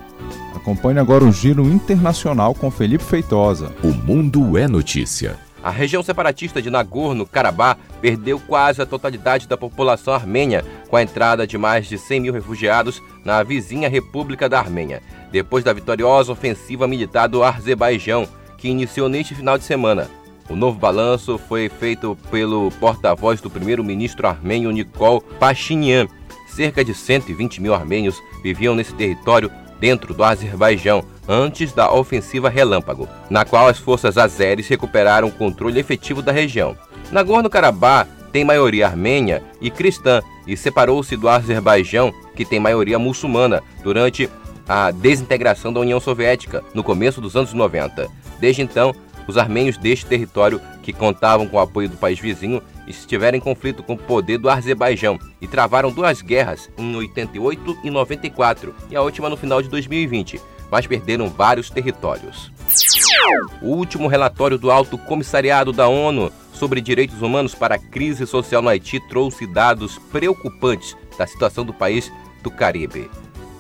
Acompanhe 0.61 0.99
agora 0.99 1.25
o 1.25 1.33
Giro 1.33 1.65
Internacional 1.65 2.55
com 2.55 2.71
Felipe 2.71 3.03
Feitosa. 3.03 3.73
O 3.83 3.89
Mundo 3.89 4.59
é 4.59 4.69
Notícia. 4.69 5.39
A 5.63 5.71
região 5.71 6.03
separatista 6.03 6.61
de 6.61 6.69
Nagorno-Karabakh 6.69 7.79
perdeu 7.99 8.39
quase 8.39 8.83
a 8.83 8.85
totalidade 8.85 9.49
da 9.49 9.57
população 9.57 10.13
armênia 10.13 10.63
com 10.91 10.97
a 10.97 11.03
entrada 11.03 11.47
de 11.47 11.57
mais 11.57 11.87
de 11.87 11.97
100 11.97 12.21
mil 12.21 12.33
refugiados 12.35 13.03
na 13.25 13.43
vizinha 13.43 13.89
República 13.89 14.51
da 14.51 14.59
Armênia, 14.59 15.03
depois 15.33 15.65
da 15.65 15.73
vitoriosa 15.73 16.31
ofensiva 16.31 16.87
militar 16.87 17.27
do 17.27 17.43
Azerbaijão, 17.43 18.29
que 18.59 18.69
iniciou 18.69 19.09
neste 19.09 19.35
final 19.35 19.57
de 19.57 19.65
semana. 19.65 20.11
O 20.51 20.55
novo 20.55 20.79
balanço 20.79 21.39
foi 21.39 21.71
feito 21.71 22.19
pelo 22.31 22.71
porta-voz 22.73 23.41
do 23.41 23.49
primeiro-ministro 23.49 24.29
armênio 24.29 24.71
Nikol 24.71 25.23
Pashinyan. 25.39 26.07
Cerca 26.49 26.85
de 26.85 26.93
120 26.93 27.63
mil 27.63 27.73
armênios 27.73 28.21
viviam 28.43 28.75
nesse 28.75 28.93
território 28.93 29.51
dentro 29.81 30.13
do 30.13 30.23
Azerbaijão 30.23 31.03
antes 31.27 31.73
da 31.73 31.93
ofensiva 31.93 32.49
Relâmpago, 32.49 33.09
na 33.31 33.45
qual 33.45 33.69
as 33.69 33.79
forças 33.79 34.19
azeres 34.19 34.69
recuperaram 34.69 35.29
o 35.29 35.33
controle 35.33 35.81
efetivo 35.81 36.21
da 36.21 36.31
região. 36.31 36.77
Nagorno-Karabakh 37.11 38.09
tem 38.33 38.45
maioria 38.45 38.87
armênia 38.87 39.43
e 39.61 39.71
cristã 39.71 40.23
e 40.47 40.57
separou-se 40.57 41.17
do 41.17 41.29
Azerbaijão, 41.29 42.13
que 42.37 42.45
tem 42.45 42.61
maioria 42.61 42.99
muçulmana, 42.99 43.63
durante 43.83 44.29
a 44.69 44.91
desintegração 44.91 45.73
da 45.73 45.81
União 45.81 45.99
Soviética 45.99 46.63
no 46.75 46.85
começo 46.85 47.21
dos 47.21 47.35
anos 47.35 47.53
90. 47.53 48.09
Desde 48.39 48.63
então, 48.63 48.95
os 49.27 49.37
armênios 49.37 49.77
deste 49.77 50.07
território, 50.07 50.61
que 50.83 50.93
contavam 50.93 51.47
com 51.47 51.57
o 51.57 51.61
apoio 51.61 51.89
do 51.89 51.97
país 51.97 52.19
vizinho, 52.19 52.63
estiveram 52.97 53.39
em 53.39 53.41
conflito 53.41 53.83
com 53.83 53.95
o 53.95 53.99
poder 53.99 54.39
do 54.39 54.49
Azerbaijão 54.49 55.19
e 55.41 55.47
travaram 55.47 55.91
duas 55.91 56.23
guerras 56.23 56.71
em 56.77 56.95
88 56.95 57.79
e 57.85 57.91
94 57.91 58.75
e 58.91 58.97
a 58.97 59.03
última 59.03 59.29
no 59.29 59.37
final 59.37 59.63
de 59.63 59.69
2020, 59.69 60.41
mas 60.71 60.87
perderam 60.87 61.29
vários 61.29 61.71
territórios. 61.71 62.51
O 63.61 63.69
último 63.69 64.09
relatório 64.09 64.59
do 64.59 64.71
Alto 64.71 64.97
Comissariado 64.97 65.73
da 65.73 65.89
ONU 65.89 66.33
sobre 66.53 66.81
Direitos 66.81 67.23
Humanos 67.23 67.55
para 67.55 67.77
a 67.77 67.79
Crise 67.79 68.27
Social 68.27 68.63
no 68.63 68.69
Haiti 68.69 69.01
trouxe 69.09 69.47
dados 69.47 69.99
preocupantes 70.13 70.97
da 71.19 71.27
situação 71.27 71.65
do 71.65 71.73
país 71.73 72.13
do 72.43 72.51
Caribe. 72.51 73.11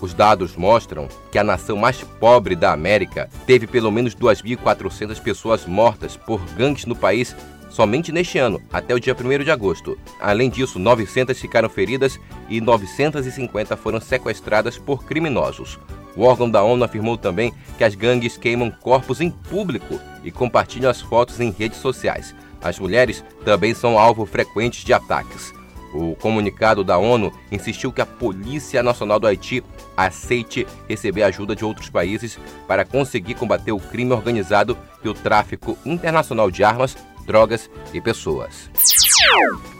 Os 0.01 0.14
dados 0.14 0.57
mostram 0.57 1.09
que 1.31 1.38
a 1.38 1.45
nação 1.45 1.77
mais 1.77 2.03
pobre 2.03 2.57
da 2.57 2.73
América 2.73 3.29
teve 3.47 3.66
pelo 3.66 3.90
menos 3.90 4.14
2.400 4.14 5.21
pessoas 5.21 5.66
mortas 5.66 6.16
por 6.16 6.40
gangues 6.55 6.87
no 6.87 6.97
país 6.97 7.37
somente 7.81 8.12
neste 8.12 8.37
ano, 8.37 8.61
até 8.71 8.95
o 8.95 9.01
dia 9.01 9.16
1 9.19 9.43
de 9.43 9.51
agosto. 9.51 9.97
Além 10.21 10.51
disso, 10.51 10.79
900 10.79 11.40
ficaram 11.40 11.66
feridas 11.66 12.21
e 12.47 12.61
950 12.61 13.75
foram 13.75 13.99
sequestradas 13.99 14.77
por 14.77 15.03
criminosos. 15.03 15.79
O 16.14 16.25
órgão 16.25 16.51
da 16.51 16.62
ONU 16.62 16.85
afirmou 16.85 17.16
também 17.16 17.55
que 17.79 17.85
as 17.85 17.95
gangues 17.95 18.37
queimam 18.37 18.71
corpos 18.71 19.23
em 19.23 19.31
público 19.31 19.99
e 20.23 20.31
compartilham 20.31 20.90
as 20.90 21.01
fotos 21.01 21.40
em 21.40 21.51
redes 21.51 21.79
sociais. 21.79 22.35
As 22.61 22.79
mulheres 22.79 23.25
também 23.47 23.73
são 23.73 23.99
alvo 23.99 24.27
frequente 24.27 24.85
de 24.85 24.93
ataques. 24.93 25.55
O 25.95 26.14
comunicado 26.14 26.85
da 26.85 26.99
ONU 26.99 27.33
insistiu 27.51 27.90
que 27.90 28.03
a 28.03 28.07
Polícia 28.07 28.83
Nacional 28.83 29.19
do 29.19 29.27
Haiti 29.27 29.64
aceite 29.97 30.66
receber 30.87 31.23
ajuda 31.23 31.57
de 31.57 31.64
outros 31.64 31.88
países 31.88 32.38
para 32.69 32.85
conseguir 32.85 33.35
combater 33.35 33.73
o 33.73 33.81
crime 33.81 34.12
organizado 34.12 34.77
e 35.03 35.09
o 35.09 35.14
tráfico 35.14 35.79
internacional 35.85 36.51
de 36.51 36.62
armas, 36.62 36.97
drogas 37.31 37.71
e 37.95 38.01
pessoas. 38.01 38.69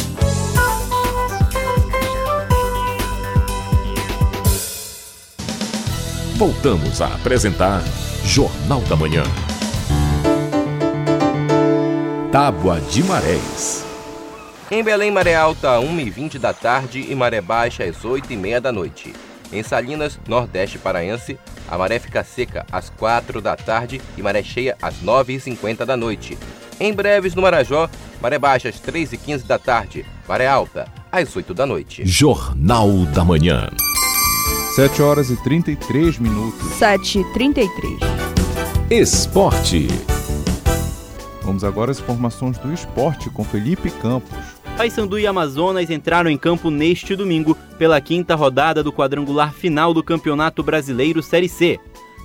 Voltamos 6.41 6.99
a 7.03 7.05
apresentar 7.05 7.83
Jornal 8.25 8.81
da 8.89 8.95
Manhã. 8.95 9.21
Tábua 12.31 12.81
de 12.81 13.03
Marés. 13.03 13.85
Em 14.71 14.83
Belém, 14.83 15.11
maré 15.11 15.35
alta 15.35 15.77
1h20 15.79 16.39
da 16.39 16.51
tarde 16.51 17.05
e 17.07 17.13
maré 17.13 17.41
baixa 17.41 17.83
às 17.83 17.97
8h30 17.97 18.59
da 18.59 18.71
noite. 18.71 19.13
Em 19.53 19.61
Salinas, 19.61 20.19
Nordeste 20.27 20.79
Paraense, 20.79 21.37
a 21.69 21.77
maré 21.77 21.99
fica 21.99 22.23
seca 22.23 22.65
às 22.71 22.89
4 22.89 23.39
da 23.39 23.55
tarde 23.55 24.01
e 24.17 24.23
maré 24.23 24.41
cheia 24.41 24.75
às 24.81 24.95
9h50 24.95 25.85
da 25.85 25.95
noite. 25.95 26.39
Em 26.79 26.91
Breves, 26.91 27.35
no 27.35 27.43
Marajó, 27.43 27.87
maré 28.19 28.39
baixa 28.39 28.67
às 28.67 28.81
3h15 28.81 29.45
da 29.45 29.59
tarde, 29.59 30.03
maré 30.27 30.47
alta 30.47 30.87
às 31.11 31.35
8 31.35 31.53
da 31.53 31.67
noite. 31.67 32.03
Jornal 32.03 32.89
da 33.13 33.23
Manhã. 33.23 33.69
7 34.71 35.01
horas 35.01 35.29
e 35.29 35.35
33 35.35 36.17
minutos. 36.17 36.65
7 36.75 37.19
e 37.19 37.33
33. 37.33 37.99
Esporte. 38.89 39.87
Vamos 41.43 41.65
agora 41.65 41.91
às 41.91 41.99
informações 41.99 42.57
do 42.57 42.71
esporte 42.73 43.29
com 43.29 43.43
Felipe 43.43 43.89
Campos. 43.89 44.37
Paysandu 44.77 45.19
e 45.19 45.27
Amazonas 45.27 45.89
entraram 45.89 46.29
em 46.29 46.37
campo 46.37 46.69
neste 46.69 47.17
domingo 47.17 47.53
pela 47.77 47.99
quinta 47.99 48.33
rodada 48.33 48.81
do 48.81 48.93
quadrangular 48.93 49.53
final 49.53 49.93
do 49.93 50.01
Campeonato 50.01 50.63
Brasileiro 50.63 51.21
Série 51.21 51.49
C. 51.49 51.77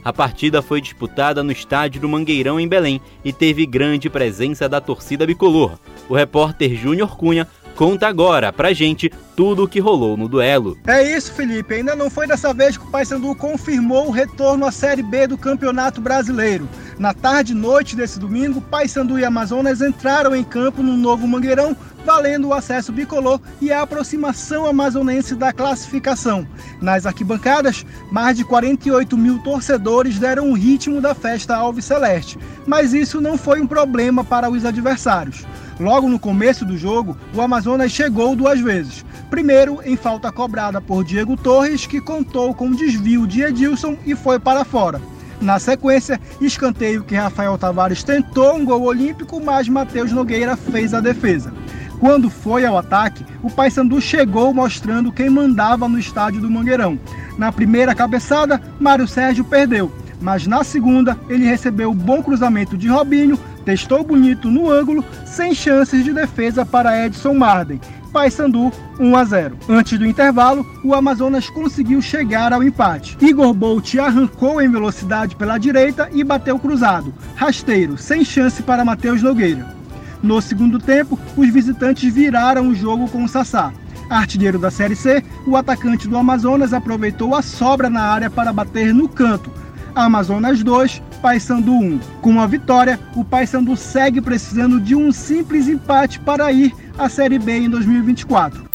A 0.04 0.12
partida 0.12 0.62
foi 0.62 0.80
disputada 0.80 1.42
no 1.42 1.50
estádio 1.50 2.00
do 2.00 2.08
Mangueirão 2.08 2.60
em 2.60 2.68
Belém 2.68 3.00
e 3.24 3.32
teve 3.32 3.66
grande 3.66 4.08
presença 4.08 4.68
da 4.68 4.80
torcida 4.80 5.26
bicolor. 5.26 5.76
O 6.08 6.14
repórter 6.14 6.76
Júnior 6.76 7.16
Cunha 7.16 7.48
conta 7.76 8.08
agora 8.08 8.52
pra 8.52 8.72
gente 8.72 9.12
tudo 9.36 9.64
o 9.64 9.68
que 9.68 9.78
rolou 9.78 10.16
no 10.16 10.28
duelo. 10.28 10.78
É 10.86 11.02
isso, 11.14 11.32
Felipe. 11.32 11.74
Ainda 11.74 11.94
não 11.94 12.08
foi 12.08 12.26
dessa 12.26 12.54
vez 12.54 12.76
que 12.76 12.84
o 12.84 12.90
Paysandu 12.90 13.34
confirmou 13.34 14.08
o 14.08 14.10
retorno 14.10 14.64
à 14.64 14.72
Série 14.72 15.02
B 15.02 15.26
do 15.26 15.36
Campeonato 15.36 16.00
Brasileiro. 16.00 16.66
Na 16.98 17.12
tarde 17.12 17.52
e 17.52 17.54
noite 17.54 17.94
desse 17.94 18.18
domingo, 18.18 18.62
Paysandu 18.62 19.18
e 19.18 19.24
Amazonas 19.24 19.82
entraram 19.82 20.34
em 20.34 20.42
campo 20.42 20.82
no 20.82 20.96
novo 20.96 21.28
Mangueirão, 21.28 21.76
valendo 22.06 22.46
o 22.46 22.54
acesso 22.54 22.92
bicolor 22.92 23.40
e 23.60 23.72
a 23.72 23.82
aproximação 23.82 24.64
amazonense 24.64 25.34
da 25.34 25.52
classificação. 25.52 26.46
Nas 26.80 27.04
arquibancadas, 27.04 27.84
mais 28.12 28.36
de 28.36 28.44
48 28.44 29.18
mil 29.18 29.40
torcedores 29.40 30.16
deram 30.16 30.52
o 30.52 30.54
ritmo 30.54 31.00
da 31.00 31.16
festa 31.16 31.56
Alves 31.56 31.84
Celeste, 31.84 32.38
mas 32.64 32.94
isso 32.94 33.20
não 33.20 33.36
foi 33.36 33.60
um 33.60 33.66
problema 33.66 34.22
para 34.22 34.48
os 34.48 34.64
adversários. 34.64 35.44
Logo 35.80 36.08
no 36.08 36.20
começo 36.20 36.64
do 36.64 36.78
jogo, 36.78 37.18
o 37.34 37.40
Amazonas 37.40 37.90
chegou 37.90 38.36
duas 38.36 38.60
vezes. 38.60 39.04
Primeiro, 39.28 39.80
em 39.84 39.96
falta 39.96 40.30
cobrada 40.30 40.80
por 40.80 41.02
Diego 41.02 41.36
Torres, 41.36 41.86
que 41.86 42.00
contou 42.00 42.54
com 42.54 42.70
desvio 42.70 43.26
de 43.26 43.42
Edilson 43.42 43.96
e 44.06 44.14
foi 44.14 44.38
para 44.38 44.64
fora. 44.64 45.00
Na 45.40 45.58
sequência, 45.58 46.18
escanteio 46.40 47.04
que 47.04 47.14
Rafael 47.14 47.58
Tavares 47.58 48.02
tentou 48.02 48.54
um 48.54 48.64
gol 48.64 48.82
olímpico, 48.82 49.40
mas 49.40 49.68
Matheus 49.68 50.10
Nogueira 50.12 50.56
fez 50.56 50.94
a 50.94 51.00
defesa. 51.00 51.52
Quando 51.98 52.28
foi 52.28 52.64
ao 52.66 52.76
ataque, 52.76 53.24
o 53.42 53.50
Paysandu 53.50 54.00
chegou 54.00 54.52
mostrando 54.52 55.12
quem 55.12 55.30
mandava 55.30 55.88
no 55.88 55.98
estádio 55.98 56.40
do 56.40 56.50
Mangueirão. 56.50 56.98
Na 57.38 57.50
primeira 57.50 57.94
cabeçada, 57.94 58.60
Mário 58.78 59.08
Sérgio 59.08 59.44
perdeu, 59.44 59.90
mas 60.20 60.46
na 60.46 60.62
segunda 60.62 61.18
ele 61.28 61.44
recebeu 61.46 61.90
o 61.90 61.94
bom 61.94 62.22
cruzamento 62.22 62.76
de 62.76 62.88
Robinho, 62.88 63.38
testou 63.64 64.04
bonito 64.04 64.50
no 64.50 64.70
ângulo, 64.70 65.04
sem 65.24 65.54
chances 65.54 66.04
de 66.04 66.12
defesa 66.12 66.64
para 66.64 67.06
Edson 67.06 67.34
Marden. 67.34 67.80
Paysandu 68.12 68.72
1 68.98 69.16
a 69.16 69.24
0. 69.24 69.58
Antes 69.68 69.98
do 69.98 70.06
intervalo, 70.06 70.66
o 70.82 70.94
Amazonas 70.94 71.50
conseguiu 71.50 72.00
chegar 72.00 72.52
ao 72.52 72.62
empate. 72.62 73.16
Igor 73.20 73.52
Bolt 73.52 73.94
arrancou 73.96 74.62
em 74.62 74.70
velocidade 74.70 75.36
pela 75.36 75.58
direita 75.58 76.08
e 76.12 76.24
bateu 76.24 76.58
cruzado. 76.58 77.12
Rasteiro, 77.34 77.98
sem 77.98 78.24
chance 78.24 78.62
para 78.62 78.86
Matheus 78.86 79.22
Nogueira. 79.22 79.75
No 80.22 80.40
segundo 80.40 80.78
tempo, 80.78 81.18
os 81.36 81.48
visitantes 81.48 82.12
viraram 82.12 82.68
o 82.68 82.74
jogo 82.74 83.08
com 83.08 83.24
o 83.24 83.28
Sassá. 83.28 83.72
Artilheiro 84.08 84.58
da 84.58 84.70
Série 84.70 84.96
C, 84.96 85.22
o 85.46 85.56
atacante 85.56 86.08
do 86.08 86.16
Amazonas 86.16 86.72
aproveitou 86.72 87.34
a 87.34 87.42
sobra 87.42 87.90
na 87.90 88.02
área 88.02 88.30
para 88.30 88.52
bater 88.52 88.94
no 88.94 89.08
canto. 89.08 89.50
Amazonas 89.94 90.62
2, 90.62 91.02
Paysandu 91.22 91.72
1. 91.72 92.00
Com 92.20 92.40
a 92.40 92.46
vitória, 92.46 93.00
o 93.14 93.24
Paysandu 93.24 93.76
segue 93.76 94.20
precisando 94.20 94.80
de 94.80 94.94
um 94.94 95.10
simples 95.10 95.68
empate 95.68 96.20
para 96.20 96.52
ir 96.52 96.72
à 96.98 97.08
Série 97.08 97.38
B 97.38 97.60
em 97.60 97.70
2024. 97.70 98.66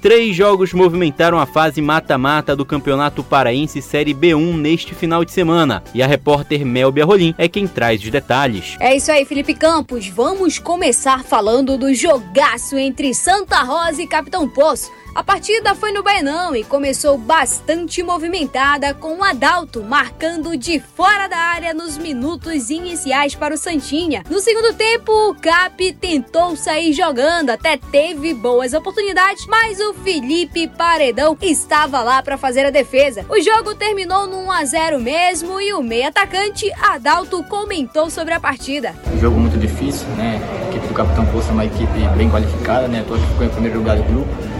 Três 0.00 0.36
jogos 0.36 0.72
movimentaram 0.72 1.38
a 1.38 1.46
fase 1.46 1.80
mata-mata 1.80 2.54
do 2.54 2.64
Campeonato 2.64 3.24
Paraense 3.24 3.82
Série 3.82 4.14
B1 4.14 4.56
neste 4.56 4.94
final 4.94 5.24
de 5.24 5.32
semana. 5.32 5.82
E 5.94 6.02
a 6.02 6.06
repórter 6.06 6.64
Melbia 6.64 7.04
Rolim 7.04 7.34
é 7.36 7.48
quem 7.48 7.66
traz 7.66 8.02
os 8.02 8.10
detalhes. 8.10 8.76
É 8.78 8.94
isso 8.94 9.10
aí, 9.10 9.24
Felipe 9.24 9.54
Campos. 9.54 10.08
Vamos 10.08 10.58
começar 10.58 11.24
falando 11.24 11.76
do 11.76 11.92
jogaço 11.94 12.76
entre 12.76 13.14
Santa 13.14 13.62
Rosa 13.62 14.02
e 14.02 14.06
Capitão 14.06 14.48
Poço. 14.48 14.90
A 15.16 15.24
partida 15.24 15.74
foi 15.74 15.92
no 15.92 16.02
Baenão 16.02 16.54
e 16.54 16.62
começou 16.62 17.16
bastante 17.16 18.02
movimentada, 18.02 18.92
com 18.92 19.16
o 19.16 19.24
Adalto 19.24 19.82
marcando 19.82 20.58
de 20.58 20.78
fora 20.78 21.26
da 21.26 21.38
área 21.38 21.72
nos 21.72 21.96
minutos 21.96 22.68
iniciais 22.68 23.34
para 23.34 23.54
o 23.54 23.56
Santinha. 23.56 24.22
No 24.28 24.40
segundo 24.40 24.74
tempo, 24.74 25.10
o 25.30 25.34
Cap 25.34 25.90
tentou 25.94 26.54
sair 26.54 26.92
jogando, 26.92 27.48
até 27.48 27.78
teve 27.78 28.34
boas 28.34 28.74
oportunidades, 28.74 29.45
mas 29.48 29.80
o 29.80 29.94
Felipe 29.94 30.68
Paredão 30.68 31.36
estava 31.40 32.02
lá 32.02 32.22
para 32.22 32.36
fazer 32.36 32.66
a 32.66 32.70
defesa. 32.70 33.24
O 33.28 33.40
jogo 33.40 33.74
terminou 33.74 34.26
no 34.26 34.38
1 34.38 34.52
a 34.52 34.64
0 34.64 35.00
mesmo 35.00 35.60
e 35.60 35.72
o 35.72 35.82
meio 35.82 36.08
atacante 36.08 36.70
Adalto 36.80 37.42
comentou 37.44 38.10
sobre 38.10 38.34
a 38.34 38.40
partida. 38.40 38.94
Um 39.12 39.18
jogo 39.18 39.38
muito 39.38 39.58
difícil, 39.58 40.06
né? 40.16 40.40
A 40.64 40.68
equipe 40.70 40.86
do 40.88 40.94
Capitão 40.94 41.26
Poço 41.26 41.48
é 41.48 41.52
uma 41.52 41.64
equipe 41.64 41.98
bem 42.16 42.30
qualificada, 42.30 42.88
né? 42.88 43.00
Aqui 43.00 43.26
ficou 43.28 43.46
em 43.46 43.50
primeiro 43.50 43.78
lugar 43.78 43.96
do 43.96 44.02
grupo 44.02 44.56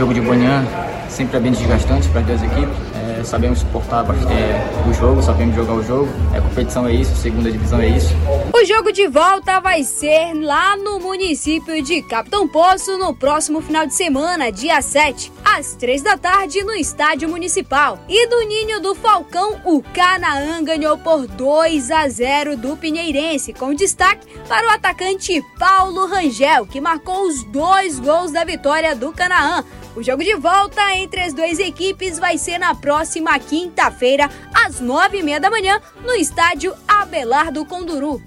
jogo 0.00 0.14
de 0.14 0.20
manhã 0.22 0.64
sempre 1.10 1.36
é 1.36 1.40
bem 1.40 1.52
desgastante 1.52 2.08
para 2.08 2.20
as 2.20 2.26
duas 2.26 2.42
equipes. 2.42 2.89
É, 3.20 3.24
sabemos 3.24 3.58
suportar 3.58 4.06
é, 4.30 4.88
o 4.88 4.94
jogo, 4.94 5.22
sabemos 5.22 5.54
jogar 5.54 5.74
o 5.74 5.82
jogo. 5.82 6.08
A 6.34 6.40
competição 6.40 6.88
é 6.88 6.94
isso, 6.94 7.12
a 7.12 7.16
segunda 7.16 7.52
divisão 7.52 7.78
é 7.78 7.88
isso. 7.88 8.14
O 8.54 8.64
jogo 8.64 8.90
de 8.92 9.06
volta 9.08 9.60
vai 9.60 9.84
ser 9.84 10.32
lá 10.34 10.74
no 10.76 10.98
município 10.98 11.82
de 11.82 12.00
Capitão 12.00 12.48
Poço 12.48 12.96
no 12.96 13.14
próximo 13.14 13.60
final 13.60 13.86
de 13.86 13.92
semana, 13.92 14.50
dia 14.50 14.80
7, 14.80 15.30
às 15.44 15.74
3 15.74 16.00
da 16.00 16.16
tarde, 16.16 16.64
no 16.64 16.72
estádio 16.72 17.28
municipal. 17.28 17.98
E 18.08 18.26
do 18.26 18.40
Ninho 18.46 18.80
do 18.80 18.94
Falcão, 18.94 19.60
o 19.66 19.82
Canaã 19.82 20.64
ganhou 20.64 20.96
por 20.96 21.26
2 21.26 21.90
a 21.90 22.08
0 22.08 22.56
do 22.56 22.74
Pinheirense, 22.74 23.52
com 23.52 23.74
destaque 23.74 24.26
para 24.48 24.66
o 24.66 24.70
atacante 24.70 25.44
Paulo 25.58 26.06
Rangel, 26.06 26.64
que 26.64 26.80
marcou 26.80 27.26
os 27.26 27.44
dois 27.44 27.98
gols 27.98 28.32
da 28.32 28.44
vitória 28.44 28.96
do 28.96 29.12
Canaã. 29.12 29.62
O 30.00 30.02
jogo 30.02 30.24
de 30.24 30.34
volta 30.34 30.96
entre 30.96 31.20
as 31.20 31.34
duas 31.34 31.58
equipes 31.58 32.18
vai 32.18 32.38
ser 32.38 32.56
na 32.56 32.74
próxima 32.74 33.38
quinta-feira, 33.38 34.30
às 34.50 34.80
nove 34.80 35.18
e 35.18 35.22
meia 35.22 35.38
da 35.38 35.50
manhã, 35.50 35.78
no 36.02 36.14
estádio 36.14 36.72
Abelardo 36.88 37.66
Conduru. 37.66 38.18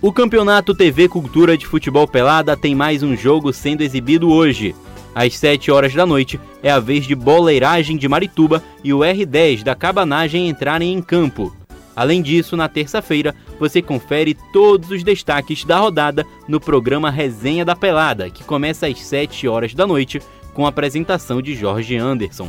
O 0.00 0.10
Campeonato 0.10 0.74
TV 0.74 1.06
Cultura 1.06 1.54
de 1.54 1.66
Futebol 1.66 2.08
Pelada 2.08 2.56
tem 2.56 2.74
mais 2.74 3.02
um 3.02 3.14
jogo 3.14 3.52
sendo 3.52 3.82
exibido 3.82 4.30
hoje. 4.30 4.74
Às 5.14 5.36
7 5.36 5.70
horas 5.70 5.92
da 5.92 6.06
noite 6.06 6.40
é 6.62 6.70
a 6.70 6.80
vez 6.80 7.04
de 7.04 7.14
Boleiragem 7.14 7.98
de 7.98 8.08
Marituba 8.08 8.64
e 8.82 8.94
o 8.94 9.00
R10 9.00 9.62
da 9.62 9.74
Cabanagem 9.74 10.48
entrarem 10.48 10.94
em 10.94 11.02
campo. 11.02 11.54
Além 11.94 12.22
disso, 12.22 12.56
na 12.56 12.70
terça-feira, 12.70 13.34
você 13.58 13.82
confere 13.82 14.34
todos 14.54 14.90
os 14.90 15.02
destaques 15.02 15.62
da 15.62 15.78
rodada 15.78 16.24
no 16.48 16.58
programa 16.58 17.10
Resenha 17.10 17.66
da 17.66 17.76
Pelada, 17.76 18.30
que 18.30 18.42
começa 18.42 18.86
às 18.86 18.98
7 18.98 19.46
horas 19.46 19.74
da 19.74 19.86
noite 19.86 20.22
com 20.54 20.66
a 20.66 20.68
apresentação 20.68 21.40
de 21.40 21.54
Jorge 21.54 21.96
Anderson. 21.96 22.48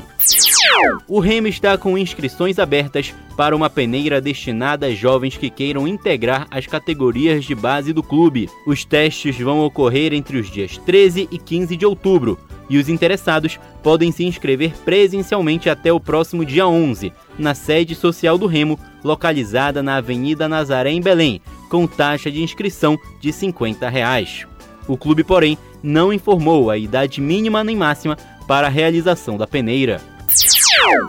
O 1.08 1.20
Remo 1.20 1.48
está 1.48 1.78
com 1.78 1.98
inscrições 1.98 2.60
abertas 2.60 3.14
para 3.38 3.56
uma 3.56 3.70
peneira 3.70 4.20
destinada 4.20 4.88
a 4.88 4.94
jovens 4.94 5.38
que 5.38 5.50
queiram 5.50 5.88
integrar 5.88 6.48
as 6.50 6.66
categorias 6.66 7.46
de 7.46 7.56
base 7.56 7.94
do 7.94 8.04
clube. 8.04 8.50
Os 8.66 8.84
testes 8.84 9.38
vão 9.38 9.62
ocorrer 9.62 10.14
entre 10.14 10.38
os 10.38 10.50
dias 10.50 10.78
13 10.78 11.28
e 11.32 11.38
15 11.38 11.78
de 11.78 11.86
outubro 11.86 12.38
e 12.72 12.78
os 12.78 12.88
interessados 12.88 13.60
podem 13.84 14.14
se 14.14 14.24
inscrever 14.24 14.72
presencialmente 14.86 15.70
até 15.70 15.92
o 15.92 16.00
próximo 16.00 16.46
dia 16.46 16.66
11, 16.66 17.12
na 17.38 17.54
sede 17.54 17.94
social 17.96 18.38
do 18.38 18.48
Remo, 18.48 18.80
localizada 19.04 19.84
na 19.84 19.98
Avenida 19.98 20.48
Nazaré, 20.48 20.90
em 20.90 21.02
Belém, 21.02 21.42
com 21.70 21.86
taxa 21.86 22.32
de 22.32 22.42
inscrição 22.42 22.98
de 23.20 23.34
50 23.34 23.90
reais. 23.90 24.48
O 24.92 24.98
clube, 24.98 25.24
porém, 25.24 25.58
não 25.82 26.12
informou 26.12 26.70
a 26.70 26.78
idade 26.78 27.22
mínima 27.22 27.64
nem 27.64 27.78
máxima 27.78 28.18
para 28.46 28.68
a 28.68 28.70
realização 28.70 29.38
da 29.38 29.48
peneira. 29.48 30.02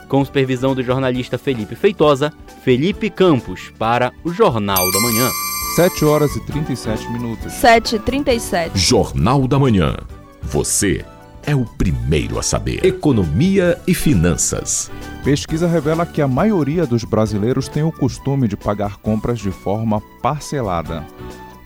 Com 0.09 0.24
supervisão 0.24 0.72
do 0.72 0.85
jornalista 0.85 1.37
Felipe 1.37 1.74
Feitosa, 1.74 2.33
Felipe 2.62 3.11
Campos 3.11 3.72
para 3.76 4.12
o 4.22 4.33
Jornal 4.33 4.89
da 4.93 5.01
Manhã. 5.01 5.28
7 5.74 6.05
horas 6.05 6.37
e 6.37 6.41
37 6.47 7.11
minutos. 7.11 7.53
7 7.55 7.97
e 7.97 7.99
37 7.99 8.78
Jornal 8.78 9.49
da 9.49 9.59
Manhã. 9.59 9.97
Você 10.43 11.05
é 11.43 11.57
o 11.57 11.64
primeiro 11.64 12.39
a 12.39 12.43
saber. 12.43 12.85
Economia 12.85 13.80
e 13.85 13.95
finanças. 13.95 14.93
Pesquisa 15.24 15.66
revela 15.66 16.07
que 16.07 16.22
a 16.22 16.28
maioria 16.28 16.87
dos 16.87 17.03
brasileiros 17.03 17.66
tem 17.66 17.83
o 17.83 17.91
costume 17.91 18.47
de 18.47 18.57
pagar 18.57 18.99
compras 18.99 19.41
de 19.41 19.51
forma 19.51 20.01
parcelada. 20.22 21.05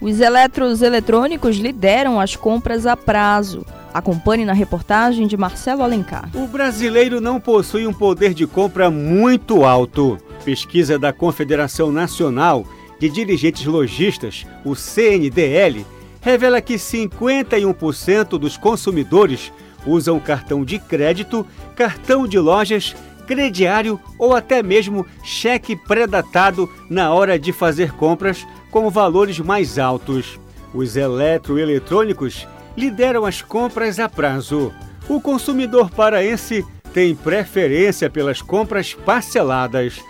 Os 0.01 0.21
eletros 0.21 0.83
eletrônicos 0.83 1.57
lideram 1.57 2.21
as 2.21 2.37
compras 2.37 2.87
a 2.87 2.97
prazo. 2.97 3.65
Acompanhe 3.95 4.45
na 4.45 4.53
reportagem 4.53 5.27
de 5.27 5.37
Marcelo 5.37 5.83
Alencar. 5.83 6.29
O 6.35 6.47
brasileiro 6.47 7.19
não 7.21 7.41
possui 7.41 7.87
um 7.87 7.95
poder 7.95 8.35
de 8.35 8.47
compra 8.47 8.91
muito 8.91 9.65
alto. 9.65 10.19
Pesquisa 10.45 10.99
da 10.99 11.15
Confederação 11.15 11.91
Nacional 11.91 12.67
de 13.01 13.09
Dirigentes 13.09 13.65
Logistas, 13.65 14.47
o 14.65 14.75
CNDL, 14.75 15.85
revela 16.21 16.61
que 16.61 16.75
51% 16.75 18.39
dos 18.39 18.57
consumidores 18.57 19.51
usam 19.87 20.21
cartão 20.21 20.65
de 20.65 20.79
crédito, 20.79 21.47
cartão 21.75 22.27
de 22.27 22.39
lojas, 22.39 22.95
crediário 23.27 24.01
ou 24.19 24.35
até 24.35 24.63
mesmo 24.63 25.05
cheque 25.23 25.77
pré-datado 25.77 26.71
na 26.89 27.13
hora 27.13 27.39
de 27.39 27.53
fazer 27.53 27.93
compras 27.93 28.47
com 28.71 28.89
valores 28.89 29.39
mais 29.39 29.79
altos. 29.79 30.39
Os 30.73 30.97
eletroeletrônicos 30.97 32.47
lideram 32.77 33.25
as 33.25 33.43
compras 33.43 33.99
a 33.99 34.09
prazo. 34.09 34.73
O 35.09 35.21
consumidor 35.21 35.91
paraense 35.91 36.65
tem 36.93 37.15
preferência 37.15 38.09
pelas 38.09 38.41
compras 38.41 38.95
parceladas. 38.95 40.01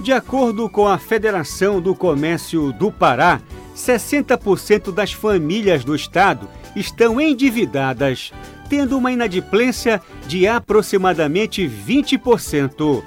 De 0.00 0.12
acordo 0.12 0.68
com 0.68 0.86
a 0.86 0.98
Federação 0.98 1.80
do 1.80 1.94
Comércio 1.94 2.72
do 2.72 2.92
Pará, 2.92 3.40
60% 3.74 4.92
das 4.92 5.12
famílias 5.12 5.84
do 5.84 5.94
estado 5.94 6.48
estão 6.74 7.20
endividadas, 7.20 8.32
tendo 8.68 8.96
uma 8.96 9.12
inadimplência 9.12 10.00
de 10.26 10.46
aproximadamente 10.46 11.66
20%. 11.66 13.02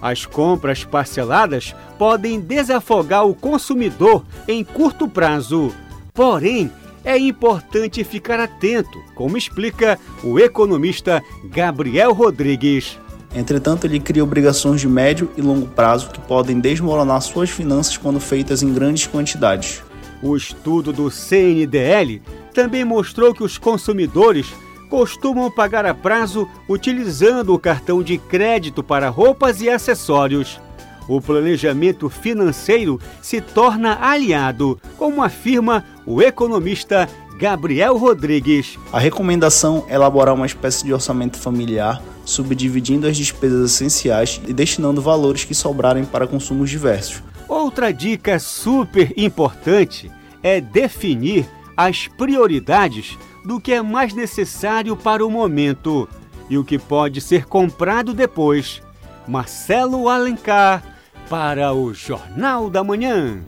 As 0.00 0.24
compras 0.24 0.82
parceladas 0.82 1.76
podem 1.98 2.40
desafogar 2.40 3.26
o 3.26 3.34
consumidor 3.34 4.24
em 4.48 4.64
curto 4.64 5.06
prazo. 5.06 5.74
Porém, 6.14 6.72
é 7.04 7.18
importante 7.18 8.02
ficar 8.02 8.40
atento, 8.40 8.98
como 9.14 9.36
explica 9.36 9.98
o 10.24 10.38
economista 10.38 11.22
Gabriel 11.44 12.14
Rodrigues. 12.14 12.98
Entretanto, 13.34 13.86
ele 13.86 14.00
cria 14.00 14.24
obrigações 14.24 14.80
de 14.80 14.88
médio 14.88 15.30
e 15.36 15.40
longo 15.40 15.66
prazo 15.66 16.10
que 16.10 16.20
podem 16.20 16.58
desmoronar 16.58 17.20
suas 17.20 17.48
finanças 17.48 17.96
quando 17.96 18.18
feitas 18.18 18.62
em 18.62 18.72
grandes 18.72 19.06
quantidades. 19.06 19.82
O 20.22 20.36
estudo 20.36 20.92
do 20.92 21.10
CNDL 21.10 22.20
também 22.52 22.84
mostrou 22.84 23.32
que 23.32 23.44
os 23.44 23.56
consumidores 23.56 24.52
costumam 24.90 25.50
pagar 25.50 25.86
a 25.86 25.94
prazo 25.94 26.48
utilizando 26.68 27.54
o 27.54 27.58
cartão 27.58 28.02
de 28.02 28.18
crédito 28.18 28.82
para 28.82 29.08
roupas 29.08 29.62
e 29.62 29.70
acessórios. 29.70 30.60
O 31.08 31.20
planejamento 31.20 32.08
financeiro 32.08 33.00
se 33.22 33.40
torna 33.40 33.98
aliado, 34.00 34.78
como 34.98 35.22
afirma 35.22 35.84
o 36.04 36.20
economista 36.20 37.08
Gabriel 37.40 37.96
Rodrigues. 37.96 38.78
A 38.92 38.98
recomendação 38.98 39.86
é 39.88 39.94
elaborar 39.94 40.34
uma 40.34 40.44
espécie 40.44 40.84
de 40.84 40.92
orçamento 40.92 41.38
familiar, 41.38 42.02
subdividindo 42.22 43.06
as 43.06 43.16
despesas 43.16 43.72
essenciais 43.72 44.38
e 44.46 44.52
destinando 44.52 45.00
valores 45.00 45.44
que 45.44 45.54
sobrarem 45.54 46.04
para 46.04 46.26
consumos 46.26 46.68
diversos. 46.68 47.22
Outra 47.48 47.94
dica 47.94 48.38
super 48.38 49.14
importante 49.16 50.10
é 50.42 50.60
definir 50.60 51.48
as 51.74 52.06
prioridades 52.08 53.16
do 53.42 53.58
que 53.58 53.72
é 53.72 53.80
mais 53.80 54.12
necessário 54.12 54.94
para 54.94 55.24
o 55.24 55.30
momento 55.30 56.06
e 56.50 56.58
o 56.58 56.64
que 56.64 56.78
pode 56.78 57.22
ser 57.22 57.46
comprado 57.46 58.12
depois. 58.12 58.82
Marcelo 59.26 60.10
Alencar, 60.10 60.82
para 61.30 61.72
o 61.72 61.94
Jornal 61.94 62.68
da 62.68 62.84
Manhã. 62.84 63.40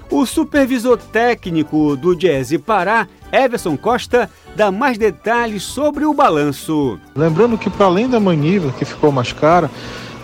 O 0.08 0.24
supervisor 0.24 0.96
técnico 0.96 1.96
do 1.96 2.14
Jazz 2.14 2.56
Pará, 2.58 3.08
Everson 3.32 3.76
Costa, 3.76 4.30
dá 4.54 4.70
mais 4.70 4.96
detalhes 4.96 5.64
sobre 5.64 6.04
o 6.04 6.14
balanço. 6.14 6.96
Lembrando 7.16 7.58
que, 7.58 7.68
para 7.68 7.86
além 7.86 8.08
da 8.08 8.20
maniva, 8.20 8.70
que 8.70 8.84
ficou 8.84 9.10
mais 9.10 9.32
cara, 9.32 9.68